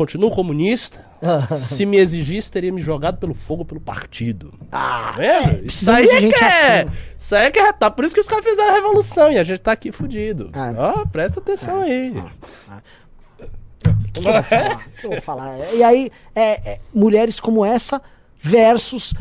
[0.00, 1.04] continuo comunista.
[1.54, 4.54] Se me exigisse, teria me jogado pelo fogo pelo partido.
[4.72, 6.80] Ah, Isso precisamos aí de é que é.
[6.80, 6.90] assim.
[7.18, 7.72] Isso aí é que é.
[7.74, 10.48] Tá, por isso que os caras fizeram a revolução e a gente tá aqui fudido.
[10.54, 10.72] Ah.
[10.74, 12.14] Ó, presta atenção aí.
[12.16, 14.88] O que, que eu vou falar?
[15.02, 15.58] Eu vou falar?
[15.74, 18.00] E aí, é, é, mulheres como essa
[18.40, 19.12] versus.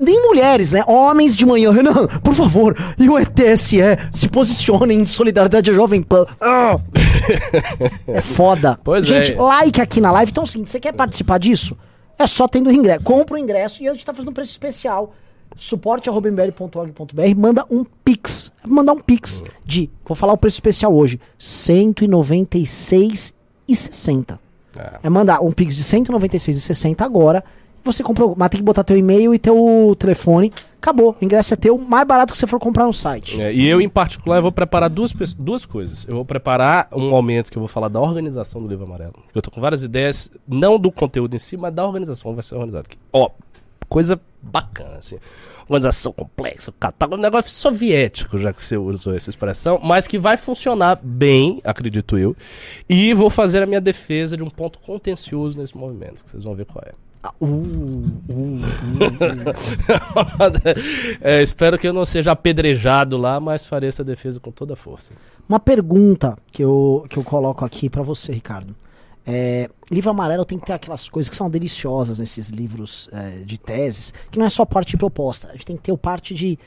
[0.00, 0.82] Nem mulheres, né?
[0.86, 1.70] Homens de manhã.
[1.70, 3.80] Renan, por favor, e o ETSE
[4.10, 6.24] se posicionem em solidariedade à Jovem Pan.
[6.40, 6.78] Ah!
[8.08, 8.80] é foda.
[8.82, 9.40] Pois gente, é.
[9.40, 10.32] like aqui na live.
[10.32, 11.76] Então, assim, você quer participar disso?
[12.18, 13.04] É só tendo ingresso.
[13.04, 15.12] Compra o ingresso e a gente tá fazendo um preço especial.
[15.54, 18.50] suporte.mbl.org.br manda um pix.
[18.66, 24.38] Mandar um pix de, vou falar o preço especial hoje, 196,60.
[24.76, 24.98] É.
[25.02, 27.44] É mandar um pix de 196,60 agora.
[27.84, 30.52] Você comprou, mas tem que botar teu e-mail e teu telefone.
[30.76, 31.16] Acabou.
[31.20, 33.40] O ingresso é teu, mais barato que você for comprar no site.
[33.40, 36.06] É, e eu, em particular, vou preparar duas, duas coisas.
[36.08, 39.22] Eu vou preparar um momento que eu vou falar da organização do Livro Amarelo.
[39.34, 42.54] Eu tô com várias ideias, não do conteúdo em si, mas da organização vai ser
[42.54, 42.86] organizado.
[42.86, 42.98] aqui.
[43.12, 43.30] Ó,
[43.90, 45.18] coisa bacana, assim.
[45.68, 50.36] Organização complexa, catálogo, um negócio soviético, já que você usou essa expressão, mas que vai
[50.36, 52.34] funcionar bem, acredito eu.
[52.88, 56.54] E vou fazer a minha defesa de um ponto contencioso nesse movimento, que vocês vão
[56.54, 56.92] ver qual é.
[57.22, 57.50] Ah, uh, uh,
[58.30, 58.60] uh,
[61.20, 64.76] É, espero que eu não seja apedrejado lá, mas farei essa defesa com toda a
[64.76, 65.12] força.
[65.46, 68.74] Uma pergunta que eu, que eu coloco aqui pra você, Ricardo.
[69.26, 73.58] É, livro amarelo tem que ter aquelas coisas que são deliciosas nesses livros é, de
[73.58, 76.34] teses, que não é só parte de proposta, a gente tem que ter o parte
[76.34, 76.58] de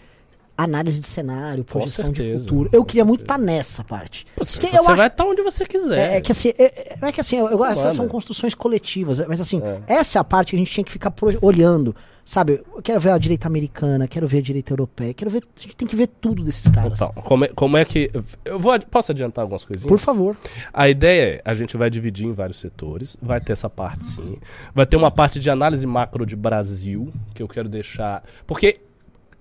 [0.58, 2.70] análise de cenário, projeção de futuro.
[2.72, 4.26] Eu queria muito estar nessa parte.
[4.38, 6.12] Você, acho- vai estar onde você quiser.
[6.14, 9.20] É, é que assim, é, é- é que assim, eu- eu- essas são construções coletivas,
[9.28, 9.82] mas assim, É.
[9.96, 12.62] essa é a parte que a gente tinha que ficar olhando, sabe?
[12.76, 15.76] Eu quero ver a direita americana, quero ver a direita europeia, quero ver, a gente
[15.76, 16.94] tem que ver tudo desses caras.
[16.94, 18.12] Então, como é, como é que.
[18.46, 19.90] Eu vou, posso adiantar algumas coisinhas?
[19.90, 20.38] Por favor.
[20.72, 24.38] A ideia é, a gente vai dividir em vários setores, vai ter essa parte sim.
[24.74, 28.24] Vai ter uma parte de análise macro de Brasil, que eu quero deixar.
[28.46, 28.78] Porque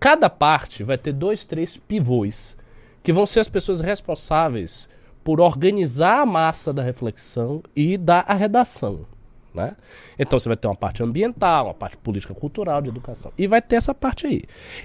[0.02, 2.56] cada parte vai ter dois, três pivôs,
[3.04, 4.88] que vão ser as pessoas responsáveis
[5.22, 9.06] por organizar a massa da reflexão e da redação.
[9.54, 9.76] Né?
[10.18, 13.32] Então você vai ter uma parte ambiental, uma parte política cultural, de educação.
[13.38, 14.42] E vai ter essa parte aí.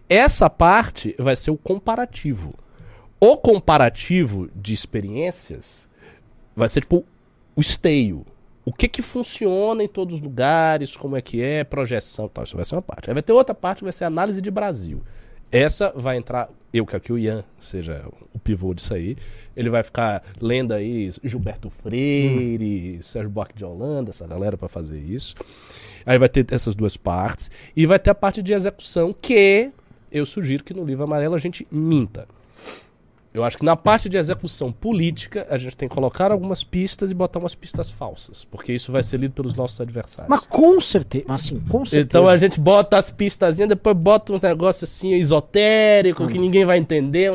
[0.08, 2.54] Essa parte vai ser o comparativo.
[3.20, 5.90] O comparativo de experiências
[6.56, 7.04] vai ser tipo
[7.56, 8.24] o esteio.
[8.68, 12.44] O que que funciona em todos os lugares, como é que é, projeção tal.
[12.44, 13.10] Isso vai ser uma parte.
[13.10, 15.02] Aí vai ter outra parte que vai ser análise de Brasil.
[15.50, 18.04] Essa vai entrar, eu quero que o Ian seja
[18.34, 19.16] o pivô disso aí.
[19.56, 25.00] Ele vai ficar lendo aí Gilberto Freire, Sérgio Buarque de Holanda, essa galera para fazer
[25.00, 25.34] isso.
[26.06, 27.50] Aí vai ter essas duas partes.
[27.74, 29.72] E vai ter a parte de execução que
[30.12, 32.28] eu sugiro que no livro amarelo a gente minta.
[33.38, 37.12] Eu acho que na parte de execução política, a gente tem que colocar algumas pistas
[37.12, 38.44] e botar umas pistas falsas.
[38.46, 40.28] Porque isso vai ser lido pelos nossos adversários.
[40.28, 42.08] Mas com certeza, mas assim, com certeza.
[42.08, 46.80] Então a gente bota as pistazinhas, depois bota um negócio assim esotérico, que ninguém vai
[46.80, 47.32] entender,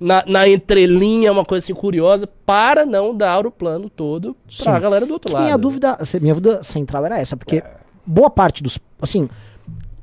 [0.00, 4.80] na, na entrelinha, uma coisa assim curiosa, para não dar o plano todo pra Sim.
[4.80, 5.44] galera do outro lado.
[5.44, 5.62] minha né?
[5.62, 7.62] dúvida, minha dúvida central era essa, porque
[8.04, 9.28] boa parte dos, assim,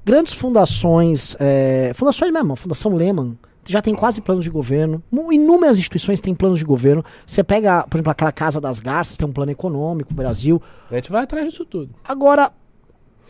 [0.05, 3.37] grandes fundações, é, fundações mesmo, a Fundação Lehman
[3.67, 5.01] já tem quase planos de governo,
[5.31, 7.03] inúmeras instituições têm planos de governo.
[7.25, 10.61] Você pega, por exemplo, aquela Casa das Garças, tem um plano econômico, o Brasil.
[10.91, 11.89] A gente vai atrás disso tudo.
[12.03, 12.51] Agora,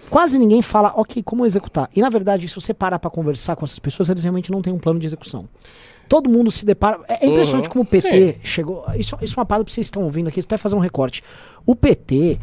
[0.10, 1.90] quase ninguém fala, ok, como executar?
[1.96, 4.74] E na verdade, se você parar pra conversar com essas pessoas, eles realmente não têm
[4.74, 5.48] um plano de execução.
[6.08, 7.00] Todo mundo se depara.
[7.08, 7.72] É, é impressionante Uhum.
[7.72, 8.86] como o PT chegou.
[8.96, 11.24] Isso, isso é uma parada que vocês estão ouvindo aqui, até fazer um recorte.
[11.66, 12.40] O PT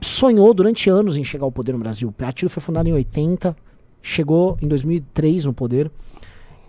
[0.00, 2.08] sonhou durante anos em chegar ao poder no Brasil.
[2.08, 3.56] O partido foi fundado em 80,
[4.00, 5.90] chegou em 2003 no poder.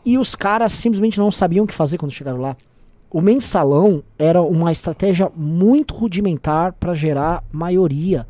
[0.07, 2.55] E os caras simplesmente não sabiam o que fazer quando chegaram lá.
[3.11, 8.25] O mensalão era uma estratégia muito rudimentar para gerar maioria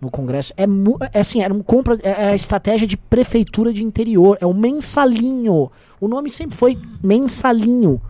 [0.00, 0.52] no Congresso.
[0.56, 4.38] É, mu- é assim, era um compra, é é a estratégia de prefeitura de interior,
[4.40, 5.70] é o mensalinho.
[6.00, 8.00] O nome sempre foi mensalinho.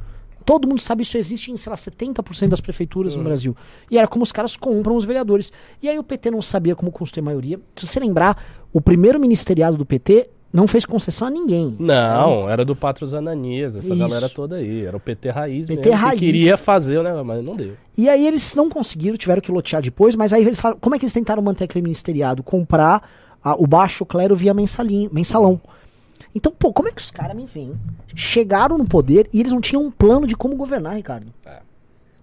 [0.45, 3.55] Todo mundo sabe isso existe em, sei lá, 70% das prefeituras no Brasil.
[3.91, 5.53] E era como os caras compram os vereadores.
[5.83, 7.61] E aí o PT não sabia como construir maioria.
[7.77, 8.43] Se você lembrar,
[8.73, 11.77] o primeiro ministeriado do PT não fez concessão a ninguém.
[11.79, 13.97] Não, era do Patros Ananias, essa Isso.
[13.97, 14.85] galera toda aí.
[14.85, 16.19] Era o PT Raiz PT mesmo, Raiz.
[16.19, 17.77] que queria fazer negócio, mas não deu.
[17.97, 20.99] E aí eles não conseguiram, tiveram que lotear depois, mas aí eles falaram, como é
[20.99, 22.43] que eles tentaram manter aquele ministeriado?
[22.43, 23.09] Comprar
[23.43, 25.61] ah, o baixo clero via mensalinho, mensalão.
[26.35, 27.73] Então, pô, como é que os caras me veem?
[28.15, 31.27] Chegaram no poder e eles não tinham um plano de como governar, Ricardo.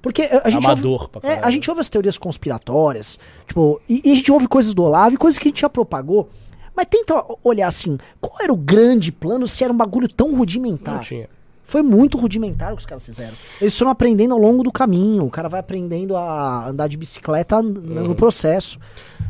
[0.01, 4.01] Porque eh, a gente, Amador ouve, é, a gente ouve as teorias conspiratórias, tipo, e,
[4.05, 6.29] e a gente ouve coisas do Olavo e coisas que a gente já propagou.
[6.77, 10.93] Mas tenta olhar assim, qual era o grande plano se era um bagulho tão rudimentar?
[10.93, 11.27] Não tinha.
[11.63, 13.33] Foi muito rudimentar o que os caras fizeram.
[13.59, 15.25] Eles foram aprendendo ao longo do caminho.
[15.25, 18.79] O cara vai aprendendo a andar de bicicleta no processo.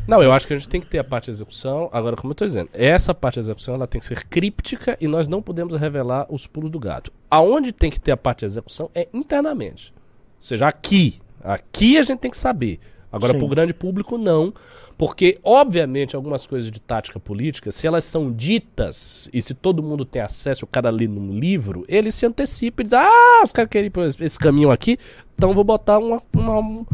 [0.06, 1.88] Não, eu acho que a gente tem que ter a parte de execução.
[1.90, 5.08] Agora, como eu tô dizendo, essa parte de execução ela tem que ser críptica e
[5.08, 7.10] nós não podemos revelar os pulos do gato.
[7.28, 9.92] Aonde tem que ter a parte de execução é internamente.
[9.96, 11.20] Ou seja, aqui.
[11.42, 12.78] Aqui a gente tem que saber.
[13.10, 13.38] Agora, Sim.
[13.40, 14.54] pro grande público, não.
[14.98, 20.04] Porque, obviamente, algumas coisas de tática política, se elas são ditas e se todo mundo
[20.04, 23.70] tem acesso, o cara lê num livro, ele se antecipa e diz: Ah, os caras
[23.70, 24.98] querem ir por esse caminho aqui,
[25.36, 26.84] então vou botar uma, uma, um-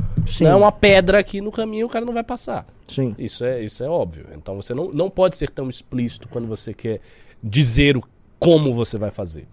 [0.43, 2.67] né, uma pedra aqui no caminho o cara não vai passar.
[2.87, 3.15] Sim.
[3.19, 4.27] Isso é, isso é óbvio.
[4.37, 7.01] Então você não, não pode ser tão explícito quando você quer
[7.43, 8.03] dizer o,
[8.39, 9.49] como você vai fazer.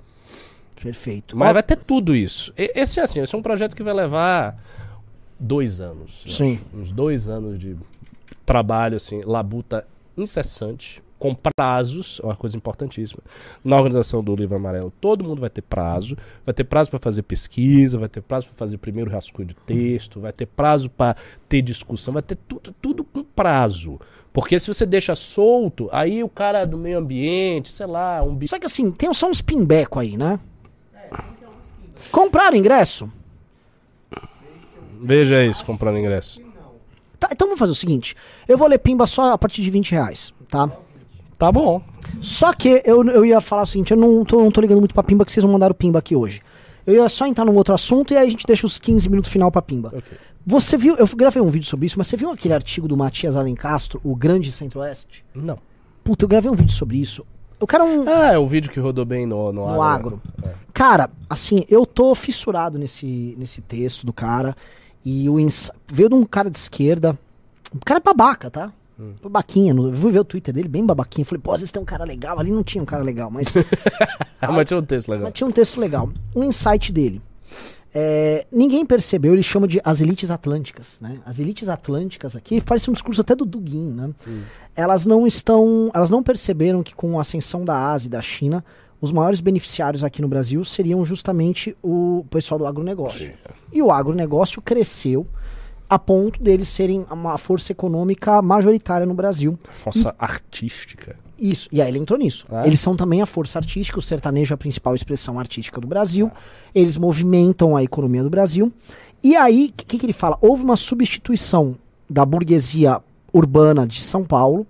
[0.84, 1.38] Perfeito.
[1.38, 2.52] Mas Ó, vai ter tudo isso.
[2.58, 4.58] Esse é assim, esse é um projeto que vai levar
[5.40, 6.24] dois anos.
[6.28, 6.60] Sim.
[6.74, 7.78] Uns dois anos de
[8.46, 9.86] trabalho, assim, labuta
[10.18, 13.22] incessante, com prazos, é uma coisa importantíssima.
[13.64, 16.18] Na organização do Livro Amarelo, todo mundo vai ter prazo.
[16.44, 20.20] Vai ter prazo para fazer pesquisa, vai ter prazo para fazer primeiro rascunho de texto,
[20.20, 21.16] vai ter prazo para
[21.48, 24.00] ter discussão, vai ter tudo, tudo com prazo.
[24.34, 28.50] Porque se você deixa solto, aí o cara do meio ambiente, sei lá, um bicho.
[28.50, 30.40] Só que assim, tem só uns pimbeco aí, né?
[32.12, 33.12] Compraram ingresso?
[35.00, 36.42] Veja isso, comprando ingresso.
[37.22, 38.16] Tá, então vamos fazer o seguinte:
[38.48, 40.70] eu vou ler pimba só a partir de 20 reais, tá?
[41.38, 41.80] Tá bom.
[42.20, 44.96] Só que eu, eu ia falar o seguinte: eu não tô, não tô ligando muito
[44.96, 46.42] pra pimba, que vocês vão mandar o pimba aqui hoje.
[46.86, 49.32] Eu ia só entrar num outro assunto e aí a gente deixa os 15 minutos
[49.32, 49.90] final pra pimba.
[49.96, 50.18] Ok.
[50.44, 53.36] Você viu, eu gravei um vídeo sobre isso, mas você viu aquele artigo do Matias
[53.36, 55.24] Alencastro, o Grande Centro-Oeste?
[55.36, 55.60] Não.
[56.04, 57.24] Puta, eu gravei um vídeo sobre isso.
[57.60, 58.10] O cara é um.
[58.10, 60.20] Ah, é o vídeo que rodou bem no, no, no agro.
[60.74, 64.56] Cara, assim, eu tô fissurado nesse, nesse texto do cara.
[65.04, 65.36] E o
[65.92, 67.18] veio de um cara de esquerda.
[67.74, 68.72] Um cara babaca, tá?
[69.22, 69.74] Babaquinha.
[69.74, 69.90] No...
[69.90, 71.26] Eu fui ver o Twitter dele, bem babaquinha.
[71.26, 72.40] Falei, pô, às vezes tem um cara legal.
[72.40, 73.56] Ali não tinha um cara legal, mas,
[74.40, 75.24] Ah, mas tinha um texto legal.
[75.26, 76.10] mas tinha um texto legal.
[76.36, 77.22] Um insight dele.
[77.94, 81.20] É, ninguém percebeu, ele chama de as elites atlânticas, né?
[81.26, 84.12] As elites atlânticas aqui, parece um discurso até do Dugin, né?
[84.74, 88.64] Elas não estão, elas não perceberam que com a ascensão da Ásia e da China,
[89.02, 93.34] os maiores beneficiários aqui no Brasil seriam justamente o pessoal do agronegócio.
[93.74, 95.26] E o agronegócio cresceu
[95.90, 99.60] a ponto deles serem uma força econômica majoritária no Brasil.
[99.72, 101.18] Força artística.
[101.38, 102.46] Isso, e aí ele entrou nisso.
[102.50, 102.66] Ah.
[102.66, 106.32] Eles são também a força artística, o sertanejo é a principal expressão artística do Brasil.
[106.74, 108.72] Eles movimentam a economia do Brasil.
[109.22, 110.38] E aí, o que, que ele fala?
[110.40, 111.76] Houve uma substituição
[112.10, 113.02] da burguesia
[113.34, 114.66] urbana de São Paulo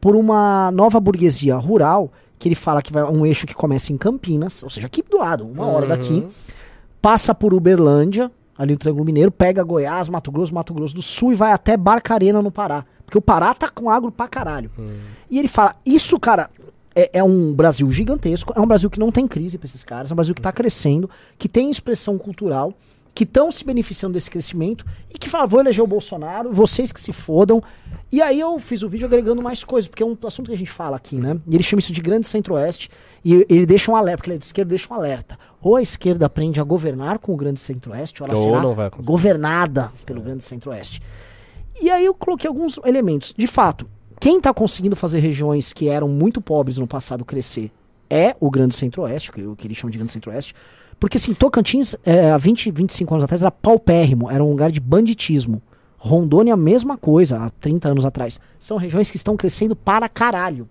[0.00, 2.10] por uma nova burguesia rural,
[2.42, 5.16] que ele fala que vai um eixo que começa em Campinas, ou seja, aqui do
[5.16, 6.26] lado, uma hora daqui,
[7.00, 11.30] passa por Uberlândia, ali no Triângulo Mineiro, pega Goiás, Mato Grosso, Mato Grosso do Sul
[11.30, 12.84] e vai até Barcarena no Pará.
[13.06, 14.72] Porque o Pará tá com agro pra caralho.
[15.30, 16.50] E ele fala, isso, cara,
[16.96, 20.10] é, é um Brasil gigantesco, é um Brasil que não tem crise pra esses caras,
[20.10, 22.74] é um Brasil que tá crescendo, que tem expressão cultural,
[23.14, 27.00] que estão se beneficiando desse crescimento e que fala, vou eleger o Bolsonaro, vocês que
[27.00, 27.62] se fodam.
[28.10, 30.58] E aí eu fiz o vídeo agregando mais coisas, porque é um assunto que a
[30.58, 31.38] gente fala aqui, né?
[31.46, 32.88] E ele chama isso de grande centro-oeste
[33.24, 35.38] e ele deixa um alerta, porque ele é de esquerda, deixa um alerta.
[35.60, 39.92] Ou a esquerda aprende a governar com o grande centro-oeste, ou ela Ou será governada
[40.06, 41.02] pelo grande centro-oeste.
[41.80, 43.34] E aí eu coloquei alguns elementos.
[43.36, 43.88] De fato,
[44.20, 47.70] quem está conseguindo fazer regiões que eram muito pobres no passado crescer
[48.08, 50.54] é o Grande Centro-Oeste, o que eles chamam de Grande Centro-Oeste.
[51.02, 54.78] Porque assim, Tocantins, é, há 20, 25 anos atrás, era paupérrimo, era um lugar de
[54.78, 55.60] banditismo.
[55.98, 58.38] Rondônia, a mesma coisa, há 30 anos atrás.
[58.56, 60.68] São regiões que estão crescendo para caralho.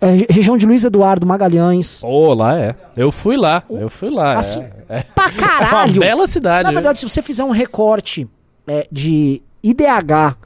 [0.00, 2.00] É, re- região de Luiz Eduardo Magalhães.
[2.00, 2.74] Pô, lá é.
[2.96, 3.62] Eu fui lá.
[3.70, 4.36] Eu fui lá.
[4.36, 4.98] Assim, é.
[4.98, 5.02] é.
[5.02, 6.00] Pra É uma caralho!
[6.00, 6.64] bela cidade.
[6.64, 8.28] Na verdade, se você fizer um recorte
[8.66, 10.36] é, de IDH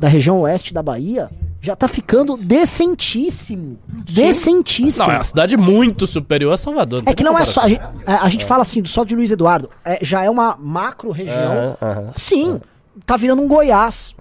[0.00, 1.30] da região oeste da Bahia,
[1.62, 3.78] já tá ficando decentíssimo.
[4.12, 5.06] Decentíssimo.
[5.06, 7.04] Não, é uma cidade muito superior a Salvador.
[7.06, 7.62] É que não é só.
[7.62, 9.70] A gente, a- a gente fala assim, só de Luiz Eduardo.
[9.84, 11.76] é, já é uma macro região.
[11.80, 12.12] É, aham.
[12.16, 12.60] Sim,
[13.06, 14.14] tá virando um Goiás.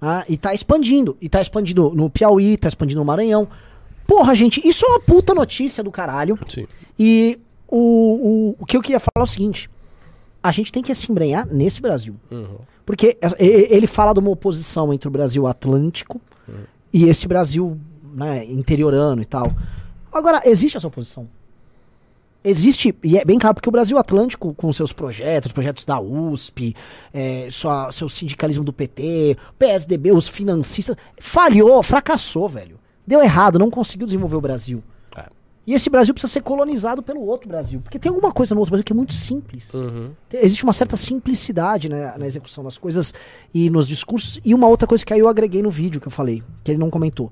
[0.00, 1.16] né, e tá expandindo.
[1.20, 3.48] E tá expandindo no Piauí, tá expandindo no Maranhão.
[4.06, 6.38] Porra, gente, isso é uma puta notícia do caralho.
[6.48, 6.66] Sim.
[6.98, 9.68] E o, o, o que eu queria falar é o seguinte:
[10.48, 12.16] a gente tem que se embrenhar nesse Brasil.
[12.86, 16.20] Porque es- e- e- ele fala de uma oposição entre o Brasil Atlântico
[16.92, 17.78] e esse Brasil
[18.14, 19.52] né, interiorano e tal.
[20.12, 21.28] Agora, existe essa oposição?
[22.42, 26.74] Existe, e é bem claro, porque o Brasil Atlântico, com seus projetos, projetos da USP,
[27.12, 32.78] é, sua, seu sindicalismo do PT, PSDB, os financistas, falhou, fracassou, velho.
[33.06, 34.82] Deu errado, não conseguiu desenvolver o Brasil.
[35.68, 37.80] E esse Brasil precisa ser colonizado pelo outro Brasil.
[37.82, 39.70] Porque tem alguma coisa no outro Brasil que é muito simples.
[40.26, 43.12] Tem- Existe uma certa simplicidade né, na execução das coisas
[43.52, 44.40] e nos discursos.
[44.44, 46.78] E uma outra coisa que aí eu agreguei no vídeo que eu falei, que ele
[46.78, 47.30] não comentou.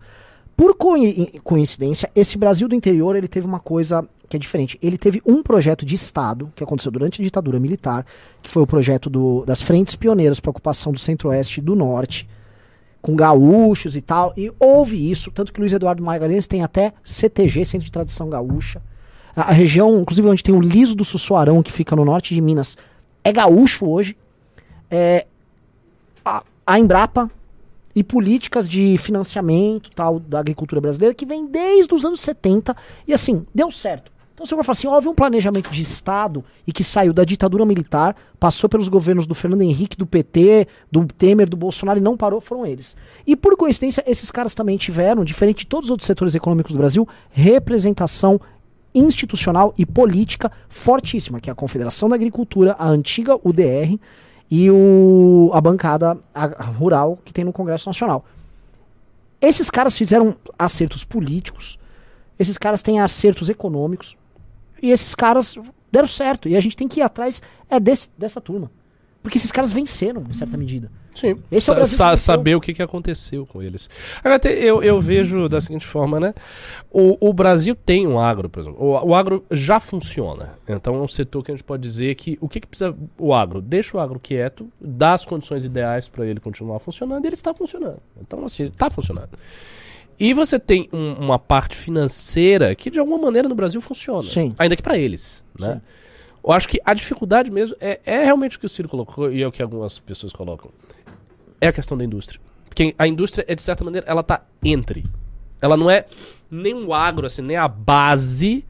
[0.55, 4.79] Por coi- coincidência, esse Brasil do interior ele teve uma coisa que é diferente.
[4.83, 8.05] Ele teve um projeto de Estado que aconteceu durante a ditadura militar,
[8.43, 12.29] que foi o projeto do- das frentes pioneiras para ocupação do centro-oeste e do norte,
[13.07, 14.35] com gaúchos e tal.
[14.37, 18.83] E houve isso, tanto que Luiz Eduardo Magalhães tem até CTG, Centro de Tradição Gaúcha.
[19.37, 22.41] A, a região, inclusive onde tem o Liso do Sussuarão, que fica no norte de
[22.41, 22.77] Minas,
[23.23, 24.17] é gaúcho hoje.
[24.91, 25.25] É,
[26.25, 27.31] a, a Embrapa
[27.95, 32.77] e políticas de financiamento tal da agricultura brasileira que vem desde os anos 70
[33.07, 34.11] e assim, deu certo.
[34.37, 37.65] Então você vai falar assim, houve um planejamento de Estado e que saiu da ditadura
[37.65, 42.19] militar, passou pelos governos do Fernando Henrique, do PT, do Temer, do Bolsonaro e não
[42.19, 42.95] parou, foram eles.
[43.27, 46.79] E por coincidência, esses caras também tiveram, diferente de todos os outros setores econômicos do
[46.79, 48.39] Brasil, representação
[48.95, 53.99] institucional e política fortíssima, que é a Confederação da Agricultura, a antiga UDR
[54.51, 56.19] e o, a bancada
[56.79, 58.23] rural que tem no Congresso Nacional.
[59.41, 61.79] Esses caras fizeram acertos políticos,
[62.39, 64.15] esses caras têm acertos econômicos,
[64.87, 65.57] e esses caras
[65.91, 66.49] deram certo.
[66.49, 68.71] E a gente tem que ir atrás é desse, dessa turma.
[69.23, 70.89] Porque esses caras venceram, em certa medida.
[71.13, 71.43] Sim.
[71.51, 73.91] Esse é o Sa- saber o que, que aconteceu com eles.
[74.23, 76.33] Agora, eu, eu vejo da seguinte forma, né?
[76.91, 78.79] O, o Brasil tem um agro, por exemplo.
[78.81, 80.55] O, o agro já funciona.
[80.69, 83.35] Então é um setor que a gente pode dizer que o que, que precisa o
[83.35, 83.61] agro?
[83.61, 87.53] Deixa o agro quieto, dá as condições ideais para ele continuar funcionando e ele está
[87.53, 87.99] funcionando.
[88.21, 89.31] Então, assim, ele está funcionando.
[90.19, 94.23] E você tem um- uma parte financeira que de alguma maneira no Brasil funciona.
[94.23, 94.55] Sim.
[94.59, 95.81] Ainda que para eles, né?
[96.45, 99.43] Eu acho que a dificuldade mesmo é, é realmente o que o Ciro colocou e
[99.43, 100.71] é o que algumas pessoas colocam.
[101.61, 102.41] É a questão da indústria.
[102.69, 105.05] Porque a indústria é, de certa maneira, ela tá entre.
[105.61, 106.05] Ela não é
[106.51, 108.65] nem o agro, assim, nem a base,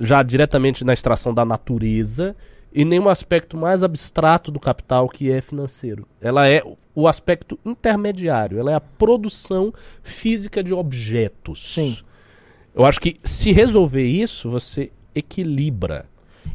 [0.00, 2.34] já diretamente na extração da natureza,
[2.72, 6.06] e nem um aspecto mais abstrato do capital que é financeiro.
[6.20, 6.62] Ela é
[6.94, 11.74] o aspecto intermediário, ela é a produção física de objetos.
[11.74, 11.96] Sim.
[12.74, 16.06] Eu acho que se resolver isso, você equilibra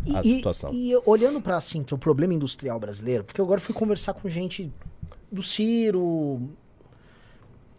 [0.06, 0.70] E, a e- situação.
[0.74, 4.72] e olhando para assim, pro problema industrial brasileiro, porque eu agora fui conversar com gente
[5.32, 6.42] do Ciro.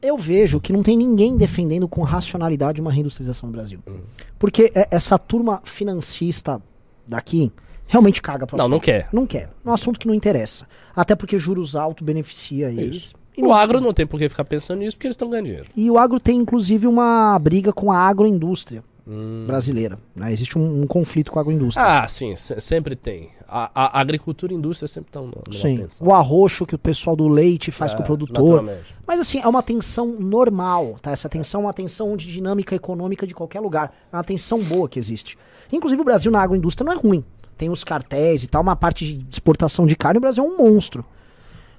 [0.03, 3.79] Eu vejo que não tem ninguém defendendo com racionalidade uma reindustrialização no Brasil.
[3.87, 4.01] Hum.
[4.39, 6.61] Porque é- essa turma financista
[7.07, 7.51] daqui
[7.87, 9.09] realmente caga pra Não, não quer.
[9.13, 9.51] Não quer.
[9.65, 10.67] É um assunto que não interessa.
[10.95, 13.15] Até porque juros altos beneficia eles.
[13.37, 15.67] E O agro não tem por que ficar pensando nisso porque eles estão ganhando dinheiro.
[15.77, 19.45] E o agro tem, inclusive, uma briga com a agroindústria Hum.
[19.47, 19.99] brasileira.
[20.17, 20.33] né?
[20.33, 21.85] Existe um, um conflito com a agroindústria.
[21.85, 23.29] Ah, sim, se- sempre tem.
[23.47, 25.77] A, a agricultura e a indústria sempre estão Sim.
[25.77, 26.07] tensão.
[26.07, 28.65] O arroxo que o pessoal do leite faz É, com o produtor.
[29.07, 31.11] Mas assim, é uma tensão normal, tá?
[31.11, 33.93] Essa tensão é uma tensão de dinâmica econômica de qualquer lugar.
[34.11, 35.37] É uma tensão boa que existe.
[35.71, 37.23] Inclusive o Brasil na agroindústria não é ruim.
[37.57, 40.57] Tem os cartéis e tal, uma parte de exportação de carne, o Brasil é um
[40.57, 41.05] monstro.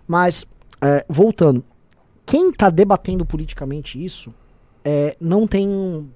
[0.08, 0.46] Mas,
[0.82, 1.64] é, voltando,
[2.26, 4.34] quem tá debatendo politicamente isso
[4.84, 6.10] é, não tem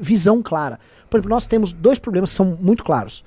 [0.00, 0.78] visão clara.
[1.08, 3.24] Por exemplo, nós temos dois problemas que são muito claros.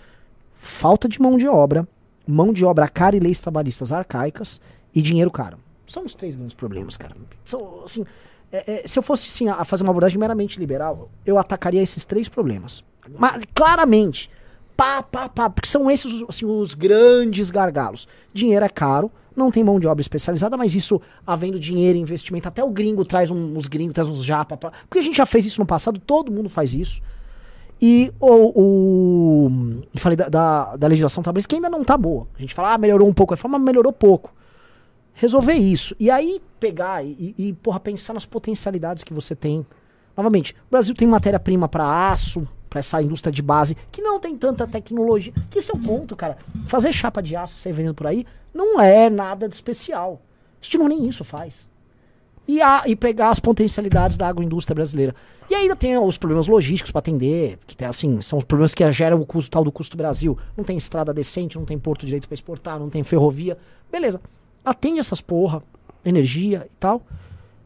[0.56, 1.88] Falta de mão de obra,
[2.28, 4.60] mão de obra cara e leis trabalhistas arcaicas
[4.94, 5.58] e dinheiro caro.
[5.86, 7.16] São os três grandes problemas, cara.
[7.44, 8.04] São, assim,
[8.52, 12.06] é, é, se eu fosse assim, a fazer uma abordagem meramente liberal, eu atacaria esses
[12.06, 12.84] três problemas.
[13.20, 14.32] Mas, claramente,
[14.76, 18.08] pá, pá, pá, porque são esses assim, os grandes gargalos.
[18.34, 22.64] Dinheiro é caro, não tem mão de obra especializada, mas isso, havendo dinheiro, investimento, até
[22.64, 24.56] o gringo traz um, os gringos, traz uns japa.
[24.56, 27.02] Pra, porque a gente já fez isso no passado, todo mundo faz isso.
[27.82, 29.50] E o.
[29.94, 32.28] o falei da, da, da legislação trabalhista que ainda não tá boa.
[32.38, 33.36] A gente fala, ah, melhorou um pouco.
[33.36, 34.34] Falo, mas melhorou pouco.
[35.14, 35.96] Resolver isso.
[36.00, 39.66] E aí pegar e, e, porra, pensar nas potencialidades que você tem.
[40.16, 44.38] Novamente, o Brasil tem matéria-prima para aço, para essa indústria de base, que não tem
[44.38, 45.32] tanta tecnologia.
[45.50, 46.38] Que esse é o ponto, cara.
[46.68, 50.22] Fazer chapa de aço ser vendendo por aí não é nada de especial.
[50.62, 51.70] A gente não nem isso faz
[52.46, 55.16] e, a- e pegar as potencialidades da agroindústria brasileira.
[55.50, 58.92] E ainda tem os problemas logísticos para atender, que tem assim, são os problemas que
[58.92, 60.38] geram o custo tal do custo Brasil.
[60.58, 63.58] Não tem estrada decente, não tem porto direito para exportar, não tem ferrovia.
[63.90, 64.20] Beleza.
[64.66, 65.64] Atende essas porra,
[66.04, 67.02] energia e tal.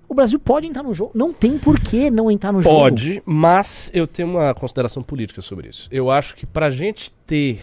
[0.09, 1.11] O Brasil pode entrar no jogo.
[1.13, 2.75] Não tem por que não entrar no jogo.
[2.75, 5.87] Pode, mas eu tenho uma consideração política sobre isso.
[5.91, 7.61] Eu acho que pra gente ter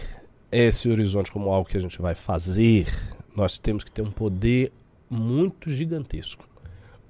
[0.51, 2.87] esse horizonte como algo que a gente vai fazer,
[3.35, 4.71] nós temos que ter um poder
[5.09, 6.47] muito gigantesco.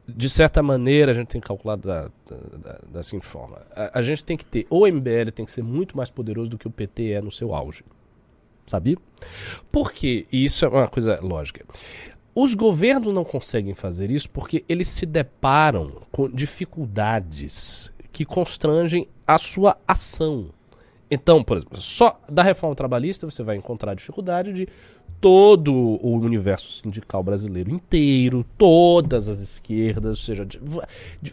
[0.08, 4.02] De certa maneira, a gente tem que calcular da, da, da- seguinte forma: a, a
[4.02, 6.72] gente tem que ter, o MBL tem que ser muito mais poderoso do que o
[6.72, 7.84] PT é no seu auge.
[8.66, 8.98] Sabia?
[9.72, 10.26] Por quê?
[10.32, 11.64] E isso é uma coisa lógica.
[12.40, 19.40] Os governos não conseguem fazer isso porque eles se deparam com dificuldades que constrangem a
[19.40, 20.50] sua ação.
[21.10, 24.68] Então, por exemplo, só da reforma trabalhista você vai encontrar a dificuldade de
[25.20, 30.60] todo o universo sindical brasileiro inteiro, todas as esquerdas, ou seja, de-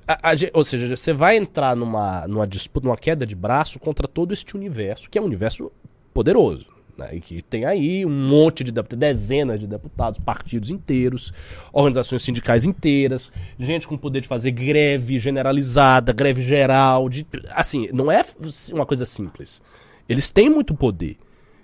[0.09, 4.09] a- a ou seja, você vai entrar numa, numa disputa, numa queda de braço contra
[4.09, 5.71] todo este universo, que é um universo
[6.15, 6.65] poderoso.
[6.97, 11.33] Né, que tem aí um monte de deputados, dezenas de deputados, partidos inteiros,
[11.73, 18.13] organizações sindicais inteiras, gente com poder de fazer greve generalizada, greve geral, de, assim, não
[18.13, 18.25] é
[18.73, 19.61] uma coisa simples.
[20.09, 21.19] Eles têm muito poder.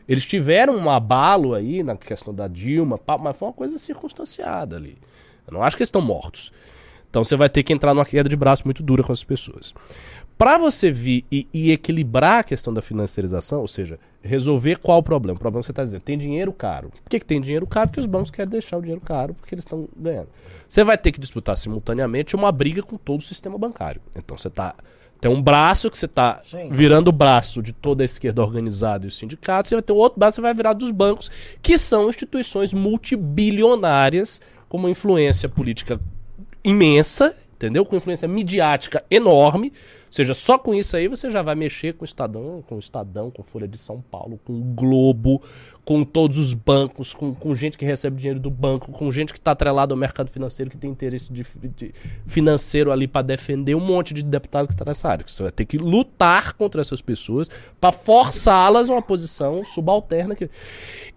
[0.09, 4.99] Eles tiveram um abalo aí na questão da Dilma, mas foi uma coisa circunstanciada ali.
[5.47, 6.53] Eu não acho que eles estão mortos.
[7.09, 9.73] Então você vai ter que entrar numa queda de braço muito dura com essas pessoas.
[10.37, 15.03] Para você vir e, e equilibrar a questão da financiarização, ou seja, resolver qual o
[15.03, 15.37] problema?
[15.37, 16.91] O problema que você está dizendo, tem dinheiro caro.
[16.91, 17.89] Por que, que tem dinheiro caro?
[17.89, 20.29] Porque os bancos querem deixar o dinheiro caro porque eles estão ganhando.
[20.69, 24.01] Você vai ter que disputar simultaneamente uma briga com todo o sistema bancário.
[24.15, 24.75] Então você tá.
[25.21, 26.41] Tem um braço que você está
[26.71, 29.97] virando o braço de toda a esquerda organizada e os sindicatos, você vai ter um
[29.97, 36.01] outro braço que vai virar dos bancos, que são instituições multibilionárias, com uma influência política
[36.65, 37.85] imensa, entendeu?
[37.85, 39.75] Com influência midiática enorme,
[40.11, 43.31] seja, só com isso aí você já vai mexer com o Estadão, com o Estadão,
[43.31, 45.43] com Folha de São Paulo, com o Globo,
[45.85, 49.39] com todos os bancos, com, com gente que recebe dinheiro do banco, com gente que
[49.39, 51.45] está atrelada ao mercado financeiro, que tem interesse de,
[51.77, 51.95] de
[52.27, 55.25] financeiro ali para defender um monte de deputado que está nessa área.
[55.27, 57.51] Você vai ter que lutar contra essas pessoas
[57.81, 60.35] para forçá-las a uma posição subalterna.
[60.35, 60.51] Que...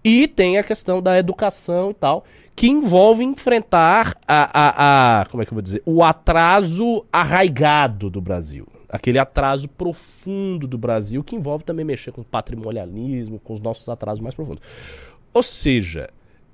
[0.04, 2.24] E tem a questão da educação e tal
[2.56, 8.10] que envolve enfrentar a, a, a, como é que eu vou dizer, o atraso arraigado
[8.10, 8.68] do Brasil.
[8.94, 14.20] Aquele atraso profundo do Brasil, que envolve também mexer com patrimonialismo, com os nossos atrasos
[14.20, 14.62] mais profundos.
[15.34, 16.12] Ou seja,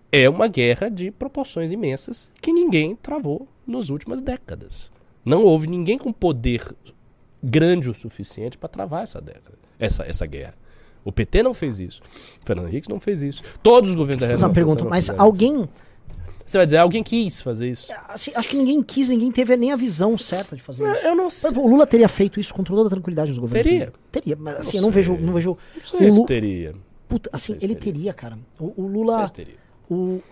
[0.09, 4.89] é uma guerra de proporções imensas que ninguém travou nas últimas décadas.
[5.25, 6.73] Não houve ninguém com poder
[7.43, 10.55] grande o suficiente para travar essa década, essa, essa guerra.
[11.03, 12.01] O PT não fez isso.
[12.41, 13.43] O Fernando Henrique não fez isso.
[13.61, 14.47] Todos os governos da República.
[14.47, 15.69] uma pergunta, mas alguém isso.
[16.49, 17.91] Você vai dizer, alguém quis fazer isso?
[17.91, 20.93] É, assim, acho que ninguém quis, ninguém teve nem a visão certa de fazer eu,
[20.93, 21.05] isso.
[21.05, 21.51] Eu não sei.
[21.51, 23.71] O Lula teria feito isso com toda a tranquilidade nos governos.
[23.71, 23.93] Teria.
[24.11, 25.57] Teria, mas assim, não eu não vejo, não vejo.
[25.75, 26.73] Não sei se teria.
[27.07, 27.93] Puta, assim, ele teria.
[27.93, 28.39] teria, cara.
[28.59, 29.27] O, o Lula.
[29.27, 29.53] Se teria.
[29.91, 30.23] O,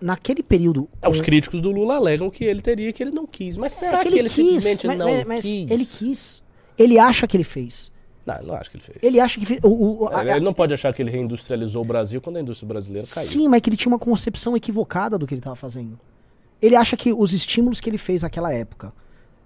[0.00, 0.88] naquele período.
[1.02, 3.56] É, os críticos do Lula alegam que ele teria, que ele não quis.
[3.56, 5.70] Mas será é que, ele, que ele quis, simplesmente mas, não mas, mas quis?
[5.70, 6.42] Ele quis.
[6.78, 7.90] Ele acha que ele fez.
[8.26, 8.98] Não, eu não acho que ele fez.
[9.00, 9.60] Ele acha que fez.
[9.62, 12.68] O, o, a, ele não pode achar que ele reindustrializou o Brasil quando a indústria
[12.68, 13.26] brasileira caiu.
[13.26, 15.98] Sim, mas que ele tinha uma concepção equivocada do que ele estava fazendo.
[16.60, 18.92] Ele acha que os estímulos que ele fez naquela época,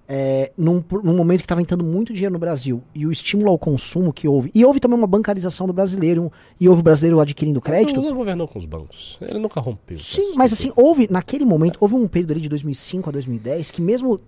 [0.08, 3.58] é, num, num momento que estava entrando muito dinheiro no Brasil, e o estímulo ao
[3.58, 7.60] consumo que houve, e houve também uma bancarização do brasileiro, e houve o brasileiro adquirindo
[7.60, 8.00] crédito.
[8.00, 9.18] Ele governou com os bancos.
[9.20, 9.98] Ele nunca rompeu.
[9.98, 13.82] Sim, mas assim, houve, naquele momento, houve um período ali de 2005 a 2010 que
[13.82, 14.18] mesmo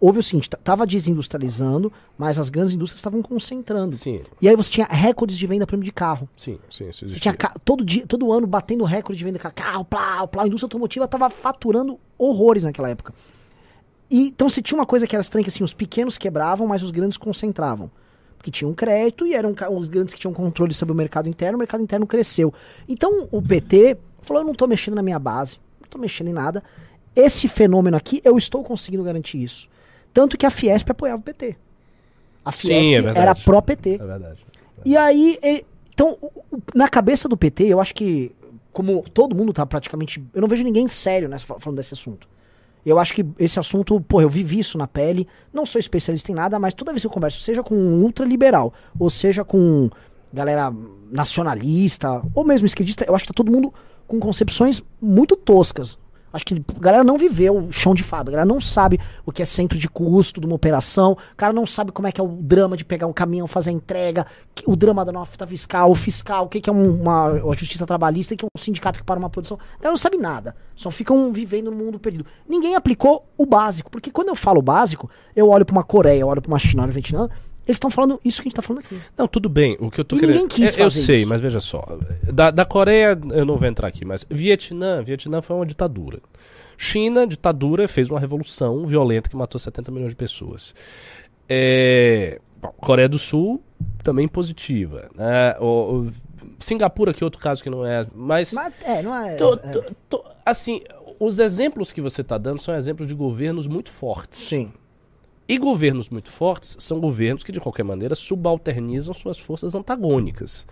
[0.00, 3.96] houve o seguinte, tava desindustrializando, mas as grandes indústrias estavam concentrando.
[3.96, 4.20] Sim.
[4.40, 6.28] E aí você tinha recordes de venda, por de carro.
[6.36, 7.34] Sim, sim, isso Você tinha
[7.64, 11.06] todo dia, todo ano batendo recorde de venda de carro, plá, plá, a indústria automotiva
[11.06, 13.12] tava faturando horrores naquela época.
[14.10, 16.82] E, então se tinha uma coisa que era estranha, que assim, os pequenos quebravam, mas
[16.82, 17.90] os grandes concentravam.
[18.36, 21.58] Porque tinham crédito e eram os grandes que tinham controle sobre o mercado interno, o
[21.58, 22.52] mercado interno cresceu.
[22.88, 26.32] Então o PT falou, eu não tô mexendo na minha base, não tô mexendo em
[26.32, 26.62] nada.
[27.14, 29.68] Esse fenômeno aqui, eu estou conseguindo garantir isso.
[30.16, 31.54] Tanto que a Fiesp apoiava o PT.
[32.42, 33.96] A Fiesp Sim, é era pró-PT.
[33.96, 34.46] É verdade.
[34.82, 36.16] E aí, ele, então,
[36.74, 38.34] na cabeça do PT, eu acho que,
[38.72, 40.24] como todo mundo tá praticamente.
[40.32, 42.26] Eu não vejo ninguém sério né, falando desse assunto.
[42.84, 45.28] Eu acho que esse assunto, pô, eu vivi isso na pele.
[45.52, 48.72] Não sou especialista em nada, mas toda vez que eu converso, seja com um ultraliberal,
[48.98, 49.90] ou seja com
[50.32, 50.72] galera
[51.10, 53.70] nacionalista, ou mesmo esquerdista, eu acho que tá todo mundo
[54.08, 55.98] com concepções muito toscas
[56.32, 59.32] Acho que a galera não viveu o chão de fábrica, a galera não sabe o
[59.32, 62.20] que é centro de custo de uma operação, o cara não sabe como é que
[62.20, 64.26] é o drama de pegar um caminhão, fazer a entrega,
[64.66, 68.34] o drama da nota fiscal, o fiscal, o que, que é uma, uma justiça trabalhista,
[68.34, 69.56] o que é um sindicato que para uma produção.
[69.56, 72.26] A galera não sabe nada, só ficam vivendo no mundo perdido.
[72.48, 76.28] Ninguém aplicou o básico, porque quando eu falo básico, eu olho para uma Coreia, eu
[76.28, 77.28] olho para uma China, pra Vietnã,
[77.66, 78.96] eles estão falando isso que a gente está falando aqui.
[79.16, 79.76] Não, tudo bem.
[79.80, 80.34] O que eu tô e querendo.
[80.36, 81.28] Ninguém quis eu, eu sei, isso.
[81.28, 81.84] mas veja só.
[82.32, 86.20] Da, da Coreia, eu não vou entrar aqui, mas Vietnã, Vietnã foi uma ditadura.
[86.78, 90.74] China, ditadura, fez uma revolução violenta que matou 70 milhões de pessoas.
[91.48, 93.62] É, bom, Coreia do Sul,
[94.02, 95.08] também positiva.
[95.14, 95.56] Né?
[95.58, 95.64] O,
[96.06, 96.12] o,
[96.58, 98.06] Singapura, que é outro caso que não é.
[98.14, 98.52] Mas.
[98.52, 99.34] Mas é, não é.
[99.36, 99.56] tô- é.
[99.56, 100.82] tô- tô- assim,
[101.18, 104.38] os exemplos que você está dando são exemplos de governos muito fortes.
[104.38, 104.72] Sim.
[105.48, 110.66] E governos muito fortes são governos que, de qualquer maneira, subalternizam suas forças antagônicas.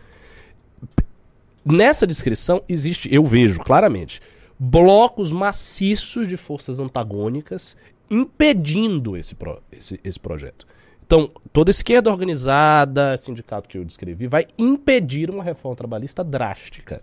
[1.64, 4.20] Nessa descrição existe, eu vejo claramente,
[4.58, 7.76] blocos maciços de forças antagônicas
[8.10, 10.66] impedindo esse, pro- esse, esse projeto.
[11.06, 17.02] Então, toda esquerda organizada, sindicato que eu descrevi, vai impedir uma reforma trabalhista drástica.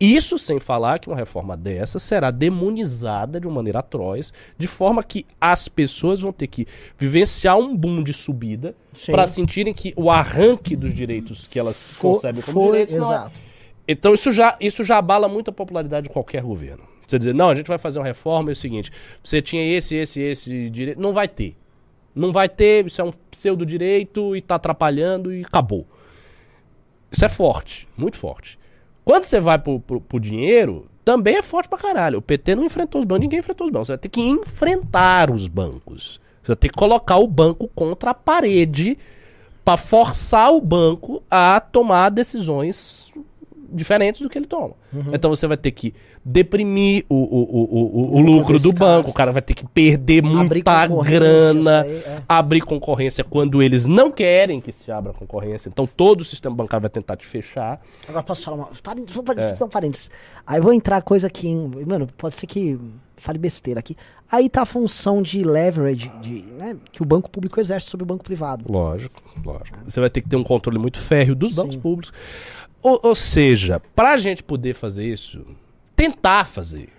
[0.00, 5.02] Isso sem falar que uma reforma dessa será demonizada de uma maneira atroz, de forma
[5.04, 6.66] que as pessoas vão ter que
[6.96, 8.74] vivenciar um boom de subida
[9.10, 12.98] para sentirem que o arranque dos direitos que elas For- concebem como foi- direitos é-
[12.98, 13.40] exato.
[13.86, 16.84] então isso já, isso já abala muito a popularidade de qualquer governo.
[17.06, 18.90] Você dizer, não, a gente vai fazer uma reforma, é o seguinte,
[19.22, 20.98] você tinha esse, esse, esse direito.
[20.98, 21.54] Não vai ter.
[22.14, 25.86] Não vai ter, isso é um pseudo-direito e tá atrapalhando e acabou.
[27.10, 28.58] Isso é forte, muito forte.
[29.04, 32.18] Quando você vai pro, pro, pro dinheiro, também é forte pra caralho.
[32.18, 33.88] O PT não enfrentou os bancos, ninguém enfrentou os bancos.
[33.88, 36.20] Você vai ter que enfrentar os bancos.
[36.42, 38.98] Você vai ter que colocar o banco contra a parede
[39.64, 43.10] para forçar o banco a tomar decisões
[43.74, 44.74] diferentes do que ele toma.
[45.12, 45.92] Então você vai ter que
[46.24, 48.96] deprimir o, o, o, o, o lucro do cara.
[48.96, 52.22] banco, o cara vai ter que perder muita grana, ele, é.
[52.28, 55.68] abrir concorrência quando eles não querem que se abra concorrência.
[55.68, 57.80] Então todo o sistema bancário vai tentar te fechar.
[58.08, 58.68] Agora posso falar uma.
[58.82, 60.10] Parênteses, vou fazer um parênteses.
[60.46, 62.78] Aí vou entrar coisa aqui, em, mano, pode ser que
[63.16, 63.96] fale besteira aqui.
[64.30, 68.06] Aí tá a função de leverage de, né, que o banco público exerce sobre o
[68.06, 68.70] banco privado.
[68.70, 69.78] Lógico, lógico.
[69.84, 71.56] Você vai ter que ter um controle muito férreo dos Sim.
[71.56, 72.12] bancos públicos.
[72.84, 75.40] Ou, ou seja, pra gente poder fazer isso,
[75.96, 76.90] tentar fazer,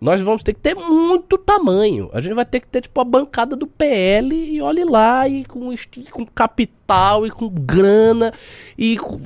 [0.00, 2.10] nós vamos ter que ter muito tamanho.
[2.12, 5.44] A gente vai ter que ter, tipo, a bancada do PL e olhe lá, e
[5.44, 5.72] com,
[6.10, 8.32] com capital, e com grana,
[8.76, 9.20] e com...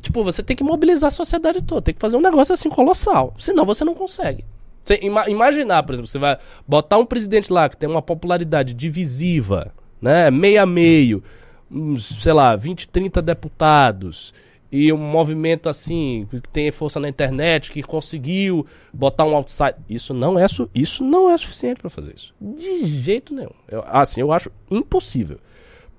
[0.00, 3.34] Tipo, você tem que mobilizar a sociedade toda, tem que fazer um negócio assim colossal.
[3.38, 4.44] Senão você não consegue.
[4.84, 8.72] Você ima- imaginar, por exemplo, você vai botar um presidente lá que tem uma popularidade
[8.72, 10.30] divisiva, né?
[10.30, 11.24] Meio a meio,
[11.70, 14.32] uns, sei lá, 20, 30 deputados,
[14.76, 19.74] e um movimento assim, que tem força na internet, que conseguiu botar um outside.
[19.88, 22.34] Isso não é, su- isso não é suficiente para fazer isso.
[22.40, 23.50] De jeito nenhum.
[23.68, 25.38] Eu- assim, eu acho impossível.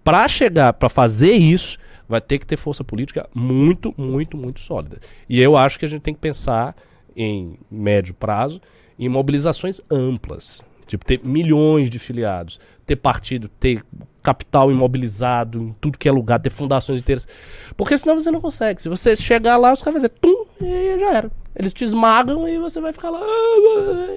[0.04, 5.00] Para chegar, para fazer isso, vai ter que ter força política muito, muito, muito sólida.
[5.30, 6.76] E eu acho que a gente tem que pensar
[7.16, 8.60] em médio prazo
[9.00, 10.64] em mobilizações amplas.
[10.86, 13.84] Tipo, ter milhões de filiados, ter partido, ter
[14.22, 17.28] capital imobilizado em tudo que é lugar, ter fundações inteiras.
[17.76, 18.82] Porque senão você não consegue.
[18.82, 21.32] Se você chegar lá, os caras vão dizer, tum, e já era.
[21.56, 23.22] Eles te esmagam e você vai ficar lá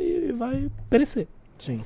[0.01, 1.27] e vai perecer.
[1.59, 1.85] Sim.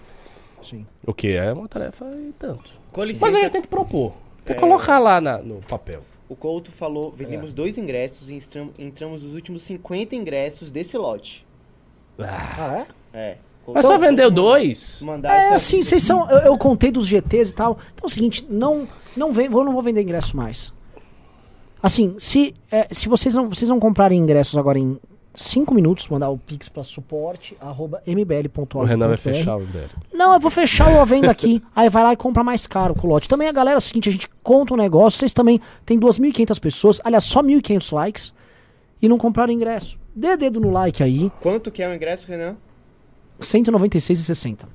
[0.60, 0.86] Sim.
[1.06, 2.70] O que é uma tarefa e tanto.
[2.96, 4.12] Mas a gente tem que propor.
[4.44, 4.66] Tem que É.
[4.68, 6.02] colocar lá na- no papel.
[6.28, 7.22] o Couto falou, É.
[7.24, 11.44] vendemos dois ingressos e entram- entramos nos últimos 50 ingressos desse lote.
[12.18, 13.18] Ah, Ah, é?
[13.18, 13.36] É.
[13.66, 15.02] mas só vendeu dois?
[15.02, 16.28] Mandar É, assim, vocês são.
[16.30, 17.78] Eu, eu contei dos GTs e tal.
[17.94, 20.72] Então é o seguinte, não, não, vem, eu não vou vender ingresso mais.
[21.82, 24.98] Assim, se, é, se vocês, não, vocês não comprarem ingressos agora em
[25.34, 28.76] 5 minutos, mandar o pix pra suporte, arroba mbl.org.br.
[28.78, 29.90] O Renan vai fechar o Império.
[30.12, 31.62] Não, eu vou fechar a venda aqui.
[31.74, 33.28] Aí vai lá e compra mais caro com o lote.
[33.28, 36.60] Também a galera é o seguinte, a gente conta um negócio, vocês também tem 2.500
[36.60, 38.34] pessoas, aliás, só 1.500 likes
[39.00, 39.98] e não compraram ingresso.
[40.14, 42.56] Dê dedo no like aí, Quanto que é o ingresso, Renan?
[43.40, 44.66] 196,60.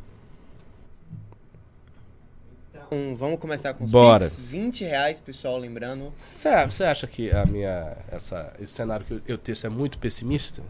[2.74, 4.26] Então, vamos começar com os Bora.
[4.26, 4.40] Pix.
[4.40, 6.14] 20 reais, pessoal, lembrando.
[6.38, 10.64] Você, acha que a minha, essa, esse cenário que eu, eu tenho é muito pessimista?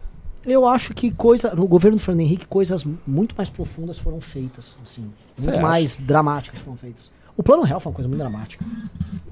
[0.44, 4.76] Eu acho que coisa, no governo do Fernando Henrique, coisas muito mais profundas foram feitas,
[4.82, 5.12] assim.
[5.38, 5.60] Muito acha?
[5.60, 7.12] mais dramáticas foram feitas.
[7.36, 8.64] O plano real foi uma coisa muito dramática.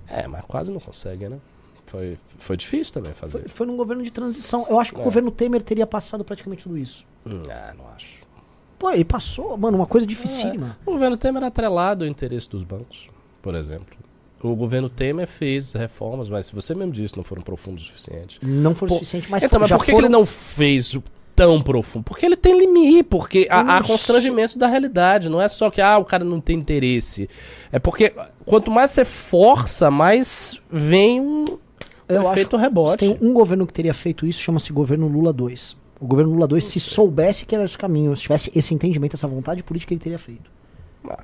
[0.06, 1.38] É, mas quase não consegue, né?
[1.86, 3.38] Foi, foi difícil também fazer.
[3.40, 4.66] Foi, foi num governo de transição.
[4.68, 5.00] Eu acho que É.
[5.00, 7.04] o governo Temer teria passado praticamente tudo isso.
[7.24, 8.25] Hum, ah, não acho.
[8.78, 10.78] Pô, ele passou, mano, uma coisa dificílima.
[10.84, 13.10] O governo Temer era atrelado ao interesse dos bancos,
[13.40, 13.96] por exemplo.
[14.42, 18.38] O governo Temer fez reformas, mas se você mesmo disse, não foram profundos o suficiente.
[18.42, 20.06] Não o Pô, suficiente, mas, então, mas por que, que foram...
[20.06, 21.02] ele não fez o
[21.34, 22.04] tão profundo?
[22.04, 25.28] Porque ele tem limite, porque há, há constrangimentos da realidade.
[25.30, 27.28] Não é só que ah, o cara não tem interesse.
[27.72, 28.12] É porque
[28.44, 31.44] quanto mais você força, mais vem um
[32.06, 32.96] Eu acho efeito Se rebote.
[32.98, 35.85] tem um governo que teria feito isso, chama-se governo Lula 2.
[36.00, 39.26] O governo Lula 2, se soubesse que era esse caminho, se tivesse esse entendimento, essa
[39.26, 40.50] vontade política, ele teria feito.
[41.08, 41.22] Ah,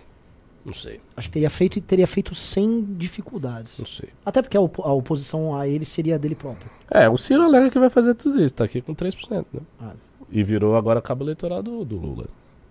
[0.65, 3.79] não sei, Acho que teria feito e teria feito sem dificuldades.
[3.79, 4.09] não sei.
[4.25, 6.71] Até porque a, opo- a oposição a ele seria dele próprio.
[6.91, 9.61] É, o Ciro alega que vai fazer tudo isso, tá aqui com 3%, né?
[9.81, 9.93] Ah.
[10.31, 12.27] E virou agora cabo eleitoral do, do Lula.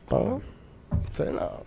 [0.06, 0.42] Então,
[0.92, 1.60] não sei não.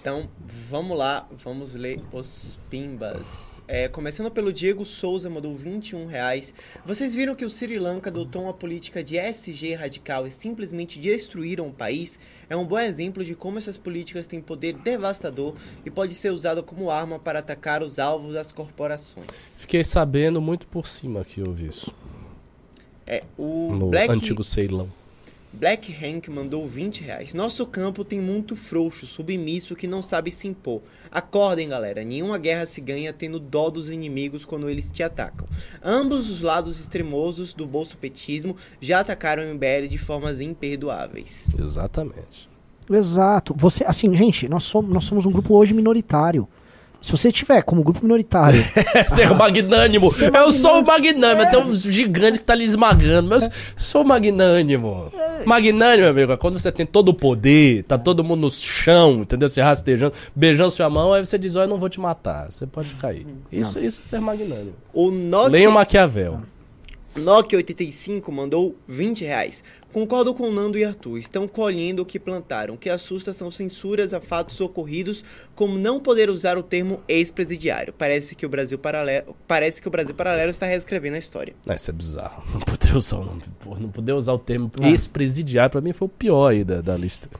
[0.00, 0.28] Então,
[0.70, 3.53] vamos lá, vamos ler os pimbas.
[3.66, 6.52] É, começando pelo Diego Souza, mandou 21 reais.
[6.84, 11.68] Vocês viram que o Sri Lanka adotou uma política de SG radical e simplesmente destruíram
[11.68, 12.18] o país?
[12.50, 15.54] É um bom exemplo de como essas políticas têm poder devastador
[15.84, 19.60] e pode ser usado como arma para atacar os alvos das corporações.
[19.60, 21.94] Fiquei sabendo muito por cima que houve isso.
[23.06, 24.90] É, o No Black, antigo Ceilão.
[25.58, 27.32] Black Hank mandou 20 reais.
[27.32, 30.82] Nosso campo tem muito frouxo, submisso que não sabe se impor.
[31.12, 32.02] Acordem, galera.
[32.02, 35.46] Nenhuma guerra se ganha tendo dó dos inimigos quando eles te atacam.
[35.82, 41.54] Ambos os lados extremosos do bolsopetismo já atacaram o MBL de formas imperdoáveis.
[41.56, 42.48] Exatamente.
[42.90, 43.54] Exato.
[43.56, 46.48] Você, assim, gente, nós somos, nós somos um grupo hoje minoritário.
[47.04, 48.64] Se você tiver como grupo minoritário,
[49.08, 50.08] Ser magnânimo.
[50.10, 51.42] Ser Eu sou o magnânimo.
[51.42, 51.44] É.
[51.44, 51.50] É.
[51.50, 53.28] Tem um gigante que tá lhe esmagando.
[53.28, 55.12] Mas eu sou magnânimo.
[55.14, 55.44] É.
[55.44, 59.50] Magnânimo, amigo, é quando você tem todo o poder, tá todo mundo no chão, entendeu?
[59.50, 62.50] Se rastejando, beijando sua mão, aí você diz, ó, eu não vou te matar.
[62.50, 63.26] Você pode ficar aí.
[63.52, 64.72] Isso, isso é ser magnânimo.
[64.90, 65.50] O Nokia...
[65.50, 66.40] Leia o Maquiavel.
[67.14, 69.62] Nokia 85 mandou 20 reais.
[69.94, 71.18] Concordo com Nando e Arthur.
[71.18, 72.74] Estão colhendo o que plantaram.
[72.74, 75.22] O que assusta são censuras a fatos ocorridos,
[75.54, 77.94] como não poder usar o termo ex-presidiário.
[77.96, 81.54] Parece que o Brasil paralelo, parece que o Brasil paralelo está reescrevendo a história.
[81.64, 82.42] Não, isso é bizarro.
[82.52, 84.88] Não poder usar o, nome- pô, não poder usar o termo É.
[84.88, 87.30] ex-presidiário, pra mim foi o pior aí da, da lista.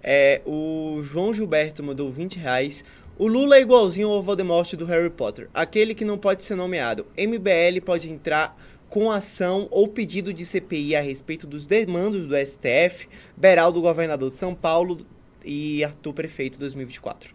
[0.00, 2.84] É, o João Gilberto mandou 20 reais.
[3.18, 7.04] O Lula é igualzinho ao Voldemort do Harry Potter, aquele que não pode ser nomeado.
[7.18, 8.56] MBL pode entrar
[8.90, 14.36] com ação ou pedido de CPI a respeito dos demandos do STF, Beraldo, governador de
[14.36, 14.98] São Paulo
[15.44, 17.34] e Arthur, prefeito 2024.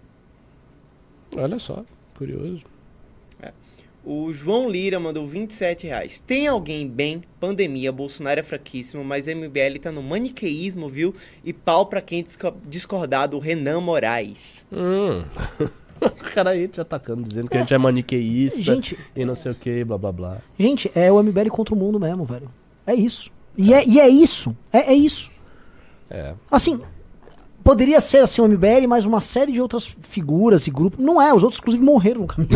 [1.37, 1.83] Olha só,
[2.17, 2.63] curioso.
[4.07, 6.19] O João Lira mandou 27 reais.
[6.19, 7.23] Tem alguém bem?
[7.39, 11.15] Pandemia, Bolsonaro é fraquíssimo, mas MBL tá no maniqueísmo, viu?
[11.43, 14.63] E pau pra quem disco- discordar do Renan Moraes.
[14.71, 15.23] Hum.
[16.01, 19.51] o cara aí te atacando, dizendo que a gente é maniqueísta Gente, e não sei
[19.51, 20.37] o que, blá blá blá.
[20.59, 22.49] gente, é o MBL contra o mundo mesmo, velho.
[22.85, 23.31] É isso.
[23.57, 24.55] E é, e é isso.
[24.71, 25.31] É, é isso.
[26.09, 26.33] É.
[26.51, 26.81] Assim,
[27.63, 31.03] poderia ser assim o MBL, mas uma série de outras figuras e grupos.
[31.03, 32.51] Não é, os outros inclusive morreram no caminho.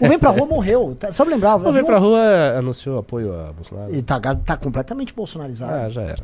[0.00, 0.96] o Vem Pra Rua morreu.
[0.98, 1.56] Tá, só lembrar.
[1.64, 2.20] O Vem Pra Rua
[2.58, 3.90] anunciou apoio a Bolsonaro.
[3.90, 5.72] Ele tá, tá completamente bolsonarizado.
[5.72, 6.22] Ah, já era.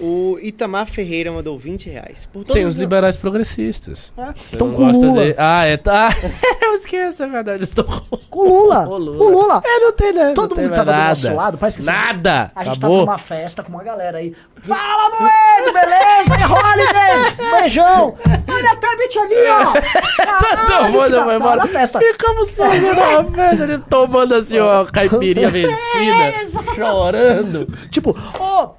[0.00, 2.26] O Itamar Ferreira mandou 20 reais.
[2.32, 4.12] Por Tem todos os liberais progressistas.
[4.16, 4.24] É.
[4.34, 5.24] Você Estão com gosta Lula.
[5.26, 5.76] de- Ah, é.
[5.76, 6.08] Tá.
[6.62, 7.64] Eu esqueço, é verdade.
[7.64, 8.88] Estou com Com o Lula.
[8.88, 9.30] o O Lula.
[9.30, 9.62] Lula.
[9.64, 10.32] É, não tem nada.
[10.34, 11.08] Todo não mundo tem tava do nada.
[11.10, 12.50] nosso lado, parece que Nada.
[12.54, 12.96] A gente Acabou.
[12.98, 14.34] tava numa festa com uma galera aí.
[14.62, 16.34] Fala, Moedo, beleza?
[16.34, 17.60] É Holiday!
[17.60, 18.14] Beijão!
[18.48, 19.72] Olha a tablet ali, ó!
[19.72, 21.56] Todo Caralho, mundo da- foi tava embora.
[21.56, 21.98] na festa.
[21.98, 27.66] Ficamos sozinhos na festa, ele tomando assim, ó, caipirinha vencida, chorando.
[27.90, 28.70] Tipo, ô,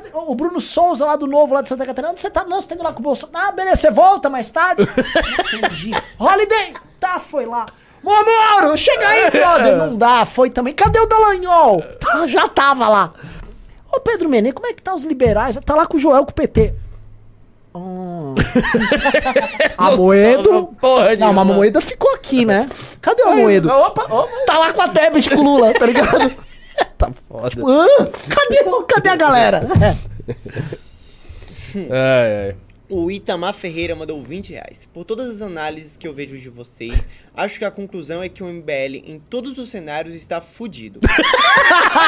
[0.00, 2.12] cadê o Bruno Souza lá do Novo, lá de Santa Catarina?
[2.12, 2.44] Onde você tá?
[2.44, 3.48] Não, você tá indo lá com o Bolsonaro.
[3.48, 4.82] Ah, beleza, você volta mais tarde?
[5.54, 5.92] Entendi.
[6.18, 6.74] Holiday!
[6.98, 7.66] Tá, foi lá.
[8.02, 9.76] Momoro, chega aí, brother.
[9.76, 10.74] Não dá, foi também.
[10.74, 11.82] Cadê o Dallagnol?
[12.00, 13.12] Tá, já tava lá.
[13.92, 15.58] Ô, Pedro Menezes, como é que tá os liberais?
[15.64, 16.74] Tá lá com o Joel, com o PT.
[17.74, 18.34] Hum.
[19.78, 20.74] a Moedo.
[20.80, 21.52] porra Não, mas a.
[21.52, 22.68] Moedo ficou aqui, né?
[23.00, 23.70] Cadê o Moedo?
[23.70, 24.28] Opa, opa.
[24.46, 26.32] Tá lá com a tablet com o Lula, tá ligado?
[27.00, 27.48] Tá foda.
[27.66, 27.86] Hã?
[28.28, 29.62] Cadê, o- cadê a galera?
[31.74, 32.56] Ai, ai.
[32.88, 34.88] O Itamar Ferreira mandou 20 reais.
[34.92, 37.06] Por todas as análises que eu vejo de vocês,
[37.36, 40.98] acho que a conclusão é que o MBL em todos os cenários está fudido.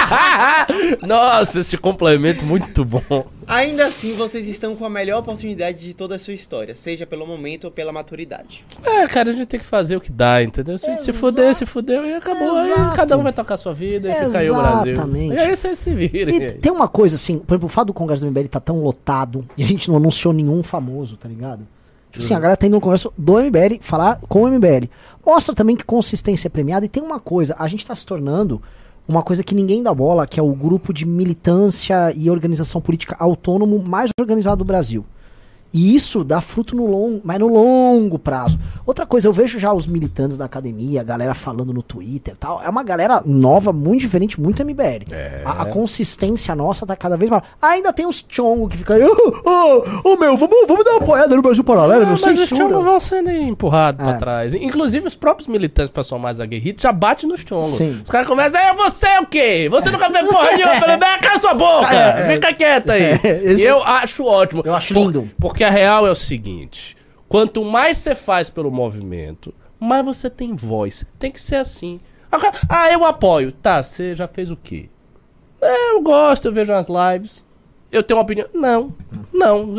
[1.07, 3.25] Nossa, esse complemento muito bom.
[3.53, 7.27] Ainda assim, vocês estão com a melhor oportunidade de toda a sua história, seja pelo
[7.27, 8.65] momento ou pela maturidade.
[8.83, 10.79] É, cara, a gente tem que fazer o que dá, entendeu?
[10.79, 12.55] Se a gente se fuder, se fudeu e acabou.
[12.55, 12.97] Aí Exato.
[12.97, 14.93] cada um vai tocar a sua vida e fica aí o Brasil.
[14.95, 15.35] Exatamente.
[15.35, 16.35] E aí vocês se virem.
[16.35, 18.83] E tem uma coisa assim, por exemplo, o fato do Congresso do MBL tá tão
[18.83, 21.69] lotado e a gente não anunciou nenhum famoso, tá ligado?
[22.11, 24.89] Tipo assim, a galera tá indo no Congresso do MBL falar com o MBL.
[25.27, 28.63] Mostra também que consistência é premiada e tem uma coisa, a gente tá se tornando
[29.07, 33.17] uma coisa que ninguém dá bola, que é o grupo de militância e organização política
[33.19, 35.05] autônomo mais organizado do Brasil.
[35.73, 38.59] E isso dá fruto no longo, mas no longo prazo.
[38.85, 42.37] Outra coisa, eu vejo já os militantes da academia, a galera falando no Twitter e
[42.37, 42.61] tal.
[42.63, 45.05] É uma galera nova, muito diferente, muito MBL.
[45.45, 47.43] A, a consistência nossa tá cada vez maior.
[47.61, 50.99] Ainda tem os chongo que ficam aí, ô, ô, ô, meu, vamos, vamos dar uma
[51.01, 54.05] apoiada no Brasil Paralelo, Ah, meu, mas os chongos vão sendo empurrados É.
[54.11, 54.55] pra trás.
[54.55, 57.69] Inclusive, os próprios militantes, pessoal mais aguerrido, já batem nos chongos.
[57.69, 58.01] Sim.
[58.05, 59.69] Os caras começam, é você o quê?
[59.71, 61.95] Você nunca fez porra nenhuma cala sua boca!
[61.95, 62.35] É, é.
[62.35, 63.03] Fica quieto aí.
[63.23, 64.63] É, eu acho ótimo.
[64.65, 65.29] Eu acho Por- lindo.
[65.63, 66.97] Porque a real é o seguinte,
[67.29, 71.07] quanto mais você faz pelo movimento, mais você tem voz.
[71.21, 72.01] Tem que ser assim.
[72.69, 73.53] Ah, eu apoio.
[73.53, 74.91] Tá, você já fez o quê?
[75.61, 77.45] É, eu gosto, eu vejo as lives.
[77.93, 78.47] Eu tenho uma opinião.
[78.55, 78.95] Não,
[79.33, 79.75] não.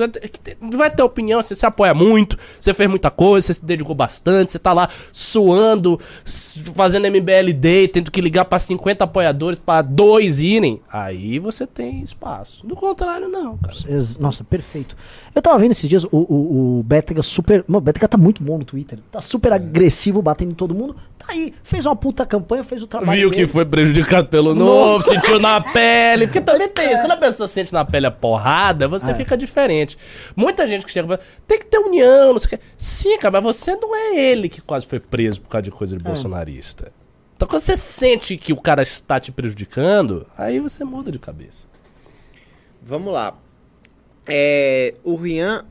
[0.78, 4.51] Vai ter opinião, você se apoia muito, você fez muita coisa, você se dedicou bastante,
[4.51, 5.99] você tá lá suando,
[6.76, 10.80] fazendo MBL Day, tendo que ligar pra 50 apoiadores pra dois irem.
[10.91, 12.66] Aí você tem espaço.
[12.66, 13.74] Do contrário, não, cara.
[14.20, 14.95] Nossa, perfeito.
[15.34, 17.66] Eu tava vendo esses dias o, o, o Bétega super.
[17.68, 18.99] Mano, o Bétega tá muito bom no Twitter.
[19.11, 19.55] Tá super É.
[19.55, 20.95] agressivo, batendo em todo mundo.
[21.18, 23.20] Tá aí, fez uma puta campanha, fez o trabalho.
[23.20, 23.47] Viu que dele.
[23.47, 26.28] foi prejudicado pelo novo, sentiu na pele.
[26.28, 27.01] Porque também tem isso.
[27.01, 29.16] Quando a pessoa sente na pele a porrada, você É.
[29.16, 29.97] fica diferente.
[30.36, 32.66] Muita gente que chega e fala, tem que ter união, não sei o que.
[32.78, 35.95] Sim, cara, mas você não é ele que quase foi preso por causa de coisa
[35.95, 35.97] É.
[35.97, 36.91] de bolsonarista.
[37.36, 41.68] Então quando você sente que o cara está te prejudicando, aí você muda de cabeça.
[42.82, 43.36] Vamos lá.
[44.25, 45.66] É, o Rian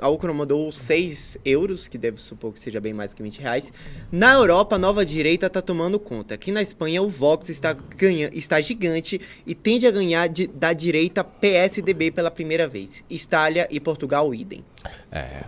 [0.00, 3.70] Alcron mandou 6 euros, que deve supor que seja bem mais que 20 reais.
[4.10, 6.34] Na Europa, a nova direita tá tomando conta.
[6.34, 10.72] Aqui na Espanha, o Vox está, ganha, está gigante e tende a ganhar de- da
[10.72, 13.04] direita PSDB pela primeira vez.
[13.10, 14.64] Itália e Portugal, idem.
[15.12, 15.42] É.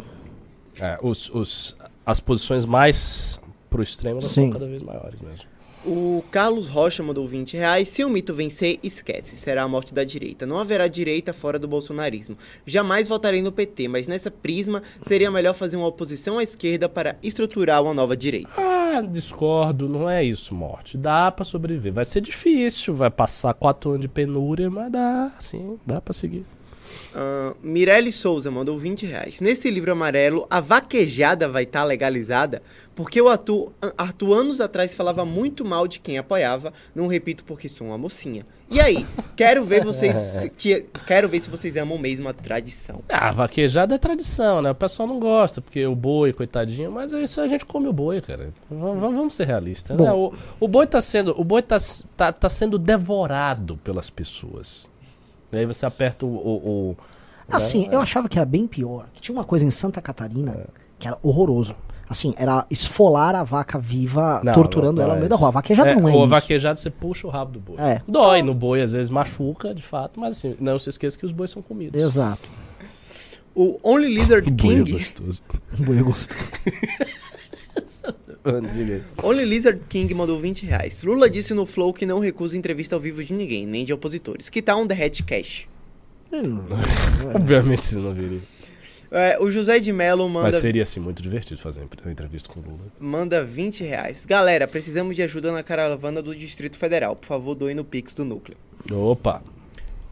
[0.78, 4.42] É, os, os- as posições mais pro extremo elas Sim.
[4.42, 5.48] são cada vez maiores mesmo.
[5.84, 7.88] O Carlos Rocha mandou 20 reais.
[7.88, 9.36] Se o mito vencer, esquece.
[9.36, 10.44] Será a morte da direita.
[10.44, 12.36] Não haverá direita fora do bolsonarismo.
[12.66, 17.16] Jamais votarei no PT, mas nessa prisma seria melhor fazer uma oposição à esquerda para
[17.22, 18.50] estruturar uma nova direita.
[18.58, 20.98] Ah, discordo, não é isso, morte.
[20.98, 21.92] Dá pra sobreviver.
[21.92, 26.44] Vai ser difícil, vai passar quatro anos de penúria, mas dá, sim, dá pra seguir.
[27.14, 29.40] Uh, Mirelle Souza mandou 20 reais.
[29.40, 32.62] Nesse livro amarelo, a vaquejada vai estar tá legalizada?
[32.94, 36.72] Porque o Arthur, Arthur anos atrás falava muito mal de quem apoiava.
[36.94, 38.44] Não repito porque sou uma mocinha.
[38.70, 39.04] E aí,
[39.36, 40.14] quero ver vocês
[40.56, 43.02] que quero ver se vocês amam mesmo a tradição.
[43.08, 44.70] Ah, vaquejada é tradição, né?
[44.70, 47.92] O pessoal não gosta porque o boi, coitadinho, mas é isso a gente come o
[47.92, 48.52] boi, cara.
[48.70, 49.98] Vamos, vamos ser realistas.
[49.98, 50.12] Né?
[50.12, 51.78] O, o, boi tá sendo, o boi tá,
[52.16, 54.88] tá, tá sendo devorado pelas pessoas.
[55.52, 56.28] E aí você aperta o.
[56.28, 56.96] o, o
[57.50, 57.94] assim, né?
[57.94, 59.06] eu achava que era bem pior.
[59.12, 60.66] Que tinha uma coisa em Santa Catarina é.
[60.98, 61.74] que era horroroso.
[62.08, 65.46] Assim, era esfolar a vaca viva, não, torturando não, ela no meio da rua.
[65.46, 66.26] A vaquejada é, não é isso.
[66.26, 67.76] vaquejada você puxa o rabo do boi.
[67.78, 68.02] É.
[68.06, 71.30] Dói no boi, às vezes machuca, de fato, mas assim, não se esqueça que os
[71.30, 72.00] bois são comidos.
[72.00, 72.48] Exato.
[73.54, 74.90] O Only Lizard King.
[74.90, 75.42] Boi é gostoso.
[75.78, 76.50] boi é gostoso.
[79.22, 81.02] Only Lizard King mandou 20 reais.
[81.02, 84.48] Lula disse no Flow que não recusa entrevista ao vivo de ninguém, nem de opositores.
[84.48, 85.68] Que tal um Derrete Cash?
[87.34, 88.40] Obviamente você não viria.
[89.10, 90.46] É, o José de Mello manda.
[90.46, 92.92] Mas seria assim muito divertido fazer uma entrevista com o Lula.
[93.00, 94.24] Manda 20 reais.
[94.24, 97.16] Galera, precisamos de ajuda na caravana do Distrito Federal.
[97.16, 98.56] Por favor, doe no Pix do Núcleo.
[98.92, 99.42] Opa!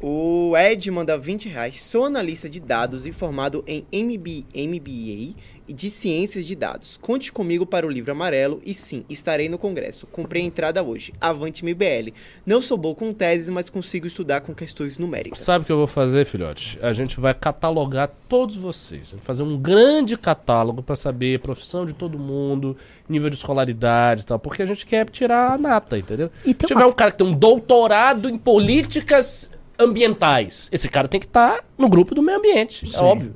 [0.01, 1.81] O Ed manda 20 reais.
[1.83, 5.35] Sou analista de dados e formado em MB, MBA
[5.69, 6.97] de Ciências de Dados.
[7.03, 10.07] Conte comigo para o livro amarelo e sim, estarei no congresso.
[10.07, 11.13] Comprei a entrada hoje.
[11.21, 12.13] Avante MBL.
[12.47, 15.41] Não sou bom com teses, mas consigo estudar com questões numéricas.
[15.41, 16.79] Sabe o que eu vou fazer, filhote?
[16.81, 19.11] A gente vai catalogar todos vocês.
[19.11, 22.77] Vai fazer um grande catálogo para saber a profissão de todo mundo,
[23.09, 26.31] nível de escolaridade e tal, porque a gente quer tirar a nata, entendeu?
[26.45, 26.87] E Se tiver uma...
[26.87, 31.65] um cara que tem um doutorado em políticas ambientais, esse cara tem que estar tá
[31.77, 32.97] no grupo do meio ambiente, é sim.
[32.97, 33.35] é óbvio.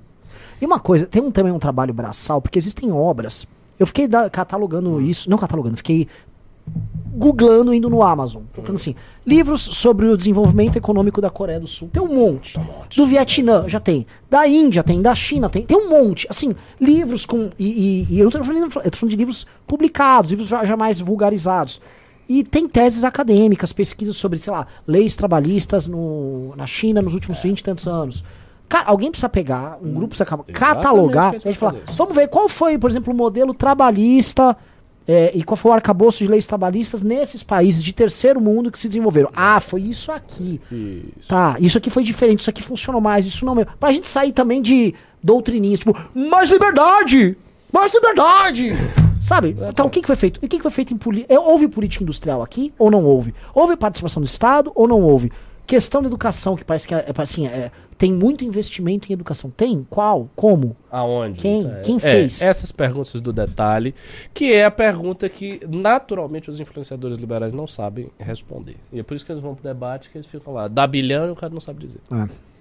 [0.61, 3.47] E uma coisa, tem um, também um trabalho braçal, porque existem obras.
[3.79, 6.07] Eu fiquei da, catalogando isso, não catalogando, fiquei
[7.15, 8.95] googlando indo no Amazon, procurando assim,
[9.27, 11.91] livros sobre o desenvolvimento econômico da Coreia do Sul.
[11.93, 12.59] Tem um monte.
[12.59, 12.97] Um monte.
[12.97, 14.07] Do Vietnã já tem.
[14.31, 15.65] Da Índia tem, da China tem.
[15.65, 16.27] Tem um monte.
[16.31, 17.51] Assim, livros com.
[17.59, 20.77] E, e, e eu, tô falando, eu tô falando de livros publicados, livros já, já
[20.77, 21.81] mais vulgarizados.
[22.35, 27.37] E tem teses acadêmicas, pesquisas sobre, sei lá, leis trabalhistas no, na China nos últimos
[27.41, 27.43] é.
[27.43, 28.25] 20 e tantos anos.
[28.71, 32.49] Cara, alguém precisa pegar, um hum, grupo precisa catalogar, a gente falar, vamos ver qual
[32.49, 34.57] foi, por exemplo, o modelo trabalhista
[35.07, 38.79] é, e qual foi o arcabouço de leis trabalhistas nesses países de terceiro mundo que
[38.79, 39.29] se desenvolveram.
[39.37, 40.59] Ah, foi isso aqui.
[40.73, 41.29] Isso.
[41.29, 43.73] Tá, isso aqui foi diferente, isso aqui funcionou mais, isso não mesmo.
[43.79, 47.37] Pra gente sair também de doutrininhas, tipo, mais liberdade!
[47.71, 48.73] Mais liberdade!
[49.23, 49.57] Sabe?
[49.61, 50.39] É, então, o que, que foi feito?
[50.39, 51.33] O que, que foi feito em política?
[51.33, 53.33] É, houve política industrial aqui ou não houve?
[53.55, 55.31] Houve participação do Estado ou não houve?
[55.65, 59.49] Questão da educação, que parece que é, é assim, é, tem muito investimento em educação.
[59.49, 59.87] Tem?
[59.89, 60.29] Qual?
[60.35, 60.77] Como?
[60.91, 61.39] Aonde?
[61.41, 61.71] Quem?
[61.71, 62.43] É, Quem fez?
[62.43, 63.95] É, essas perguntas do detalhe,
[64.35, 68.77] que é a pergunta que naturalmente os influenciadores liberais não sabem responder.
[68.93, 71.29] E é por isso que eles vão pro debate, que eles ficam lá, dá bilhão
[71.29, 72.01] e o cara não sabe dizer.
[72.11, 72.52] É.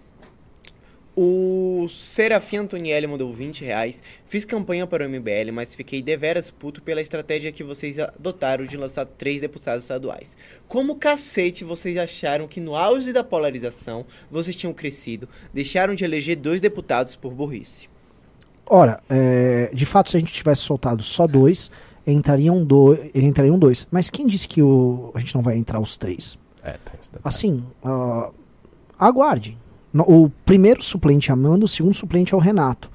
[1.16, 4.02] O Serafim Antonielli mandou 20 reais.
[4.26, 8.78] Fiz campanha para o MBL, mas fiquei deveras puto pela estratégia que vocês adotaram de
[8.78, 10.38] lançar três deputados estaduais.
[10.68, 16.38] Como cacete vocês acharam que no auge da polarização vocês tinham crescido, deixaram de eleger
[16.38, 17.90] dois deputados por burrice?
[18.70, 21.70] Ora, é, de fato, se a gente tivesse soltado só dois,
[22.08, 23.86] entrariam, do, entrariam dois.
[23.92, 26.40] Mas quem disse que o, a gente não vai entrar os três?
[26.64, 26.78] É,
[27.24, 28.34] assim, uh,
[28.98, 29.58] aguarde.
[29.94, 32.90] O primeiro suplente é Amanda, o segundo suplente é o Renato.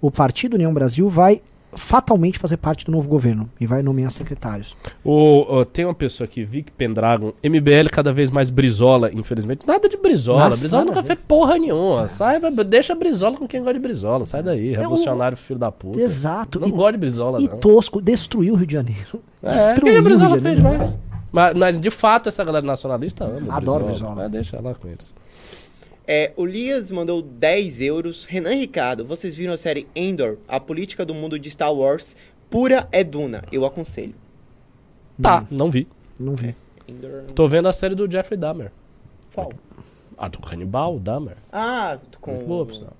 [0.00, 1.42] O Partido União Brasil vai
[1.74, 4.76] fatalmente fazer parte do novo governo e vai nomear secretários.
[5.02, 9.66] O, o, tem uma pessoa aqui, Vic Pendragon, MBL cada vez mais brisola, infelizmente.
[9.66, 12.04] Nada de brisola, Nossa, brisola nunca fez porra nenhuma.
[12.04, 12.08] É.
[12.08, 16.00] Sai, deixa brisola com quem gosta de brisola, sai daí, revolucionário filho da puta.
[16.00, 16.60] Exato.
[16.60, 17.56] Não e, gosta de brisola, e não.
[17.58, 19.22] tosco, destruiu o Rio de Janeiro.
[19.42, 20.98] É, destruiu que a brisola fez mais?
[21.32, 24.10] Mas, mas, de fato essa galera nacionalista ama Adoro brisola.
[24.10, 24.28] brisola.
[24.28, 25.14] deixa lá com eles.
[26.06, 28.24] É, o Lias mandou 10 euros.
[28.24, 30.38] Renan Ricardo, vocês viram a série Endor?
[30.48, 32.16] A política do mundo de Star Wars
[32.50, 33.44] pura é Duna.
[33.52, 34.14] Eu aconselho.
[35.20, 35.86] Tá, não vi.
[36.18, 36.48] Não vi.
[36.48, 37.24] É, Endor...
[37.34, 38.72] Tô vendo a série do Jeffrey Dahmer.
[39.34, 39.52] Qual?
[40.18, 41.36] A do Canibal, Dahmer.
[41.52, 42.32] Ah, com...
[42.32, 42.96] Muito boa, pessoal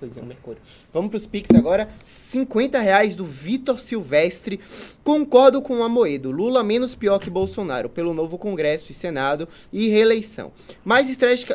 [0.00, 0.60] coisinha, Mercúrio.
[0.92, 1.90] Vamos pros Pix agora.
[2.04, 4.58] 50 reais do Vitor Silvestre.
[5.04, 6.30] Concordo com o Amoedo.
[6.30, 10.50] Lula menos pior que Bolsonaro, pelo novo Congresso e Senado e reeleição.
[10.82, 11.08] Mais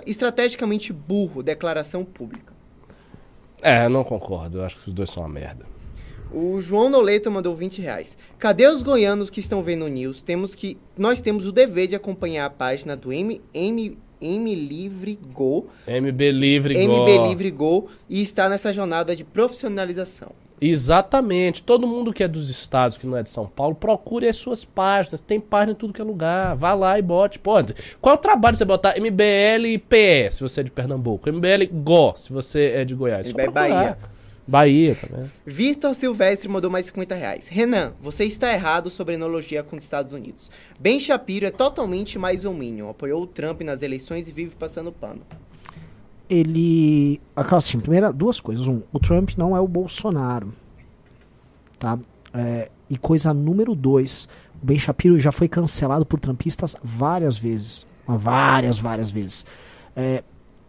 [0.05, 2.53] estrategicamente burro, declaração pública.
[3.61, 4.59] É, não concordo.
[4.59, 5.65] Eu acho que os dois são uma merda.
[6.31, 8.17] O João Noleto mandou 20 reais.
[8.37, 10.21] Cadê os goianos que estão vendo o News?
[10.21, 15.19] Temos que, nós temos o dever de acompanhar a página do M, M, M Livre
[15.33, 15.67] Go.
[15.87, 17.03] MB Livre Go.
[17.03, 20.31] MB Livre Go e está nessa jornada de profissionalização.
[20.59, 21.61] Exatamente.
[21.61, 24.63] Todo mundo que é dos estados, que não é de São Paulo, procure as suas
[24.63, 25.21] páginas.
[25.21, 26.55] Tem página em tudo que é lugar.
[26.55, 27.37] Vá lá e bote.
[27.37, 27.53] Pô,
[28.01, 31.31] qual é o trabalho de você botar MBL PE, se você é de Pernambuco?
[31.31, 33.31] MBL GO, se você é de Goiás.
[33.31, 33.51] MBL.
[33.51, 33.97] Bahia.
[34.47, 35.31] Bahia também.
[35.45, 37.47] Vitor Silvestre mandou mais 50 reais.
[37.47, 40.51] Renan, você está errado sobre a analogia com os Estados Unidos.
[40.79, 42.89] Ben Shapiro é totalmente mais um minion.
[42.89, 45.21] Apoiou o Trump nas eleições e vive passando pano.
[46.29, 47.19] ele.
[47.35, 48.67] Assim, primeira, duas coisas.
[48.67, 50.53] Um, o Trump não é o Bolsonaro.
[51.79, 51.97] Tá?
[52.33, 54.27] É, e coisa número dois,
[54.61, 57.85] o Ben Shapiro já foi cancelado por trumpistas várias vezes.
[58.07, 59.45] Várias, várias vezes.
[59.95, 60.23] É,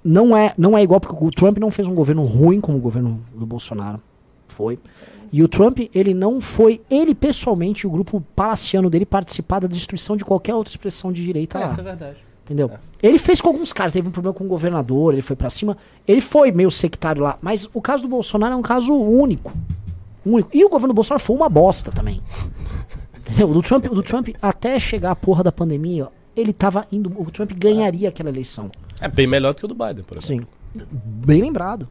[0.07, 2.81] não, é, não é igual, porque o Trump não fez um governo ruim como o
[2.81, 4.01] governo do Bolsonaro.
[4.47, 4.79] Foi.
[5.33, 10.17] E o Trump, ele não foi, ele pessoalmente, o grupo palaciano dele, participar da destruição
[10.17, 11.67] de qualquer outra expressão de direita lá.
[11.83, 12.19] verdade.
[12.45, 12.71] Entendeu?
[13.03, 15.77] Ele fez com alguns caras, teve um problema com o governador, ele foi pra cima.
[16.07, 19.53] Ele foi meio sectário lá, mas o caso do Bolsonaro é um caso único.
[20.25, 20.49] Único.
[20.55, 22.23] E o governo do Bolsonaro foi uma bosta também.
[23.19, 23.51] Entendeu?
[23.51, 26.07] O do Trump, o do Trump até chegar a porra da pandemia,
[26.37, 27.13] ele tava indo.
[27.21, 28.71] O Trump ganharia aquela eleição.
[29.01, 30.49] É bem melhor do que o do Biden, por exemplo.
[30.79, 30.87] Sim.
[31.27, 31.89] Bem lembrado.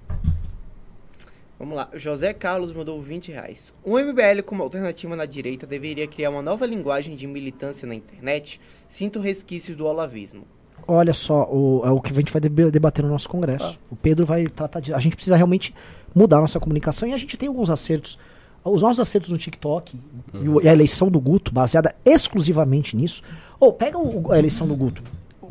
[1.58, 1.90] Vamos lá.
[1.96, 3.74] José Carlos mandou 20 reais.
[3.86, 8.60] Um MBL como alternativa na direita deveria criar uma nova linguagem de militância na internet.
[8.90, 10.44] Sinto resquícios do olavismo.
[10.88, 13.80] Olha só, o, é o que a gente vai deb- debater no nosso congresso.
[13.90, 14.94] O Pedro vai tratar de.
[14.94, 15.74] A gente precisa realmente
[16.14, 18.20] mudar a nossa comunicação e a gente tem alguns acertos.
[18.64, 19.98] Os nossos acertos no TikTok
[20.34, 23.22] e, o- e a eleição do Guto, baseada exclusivamente nisso.
[23.60, 25.02] Ou pega o- a eleição do Guto.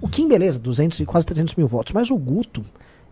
[0.05, 1.93] O Kim, beleza, 200 e quase 300 mil votos.
[1.95, 2.61] Mas o Guto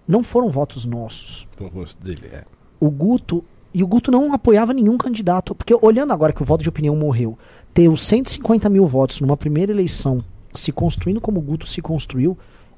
[0.06, 1.48] não foram votos nossos.
[1.58, 2.44] O rosto dele é.
[2.78, 3.42] O Guto.
[3.72, 5.54] E o Guto não apoiava nenhum candidato.
[5.54, 7.38] Porque olhando agora que o voto de opinião morreu,
[7.72, 10.22] ter os 150 mil votos numa primeira eleição
[10.54, 12.36] se construindo como o Guto se construiu,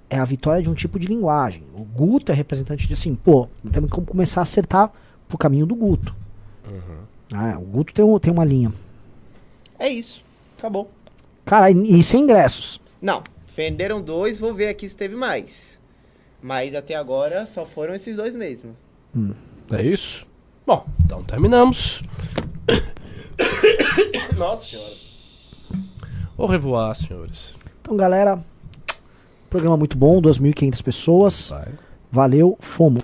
[0.09, 1.65] é a vitória de um tipo de linguagem.
[1.75, 4.93] O Guto é representante de assim, pô, temos que começar a acertar
[5.27, 6.15] pro caminho do Guto.
[7.33, 8.73] Ah, o Guto tem, um- tem uma linha.
[9.77, 10.23] É isso.
[10.57, 10.89] Acabou.
[11.45, 12.81] Cara, e, e sem ingressos.
[13.03, 13.25] Não.
[13.57, 15.79] Venderam dois, vou ver aqui se teve mais.
[16.43, 18.77] Mas até agora só foram esses dois mesmo.
[19.71, 20.27] É isso?
[20.67, 22.03] Bom, então terminamos.
[24.37, 24.95] Nossa senhora.
[26.37, 27.55] Au revoir, senhores.
[27.81, 28.45] Então, galera,
[29.49, 31.49] programa muito bom, 2.500 pessoas.
[31.51, 31.69] Vai.
[32.11, 33.03] Valeu, fomos.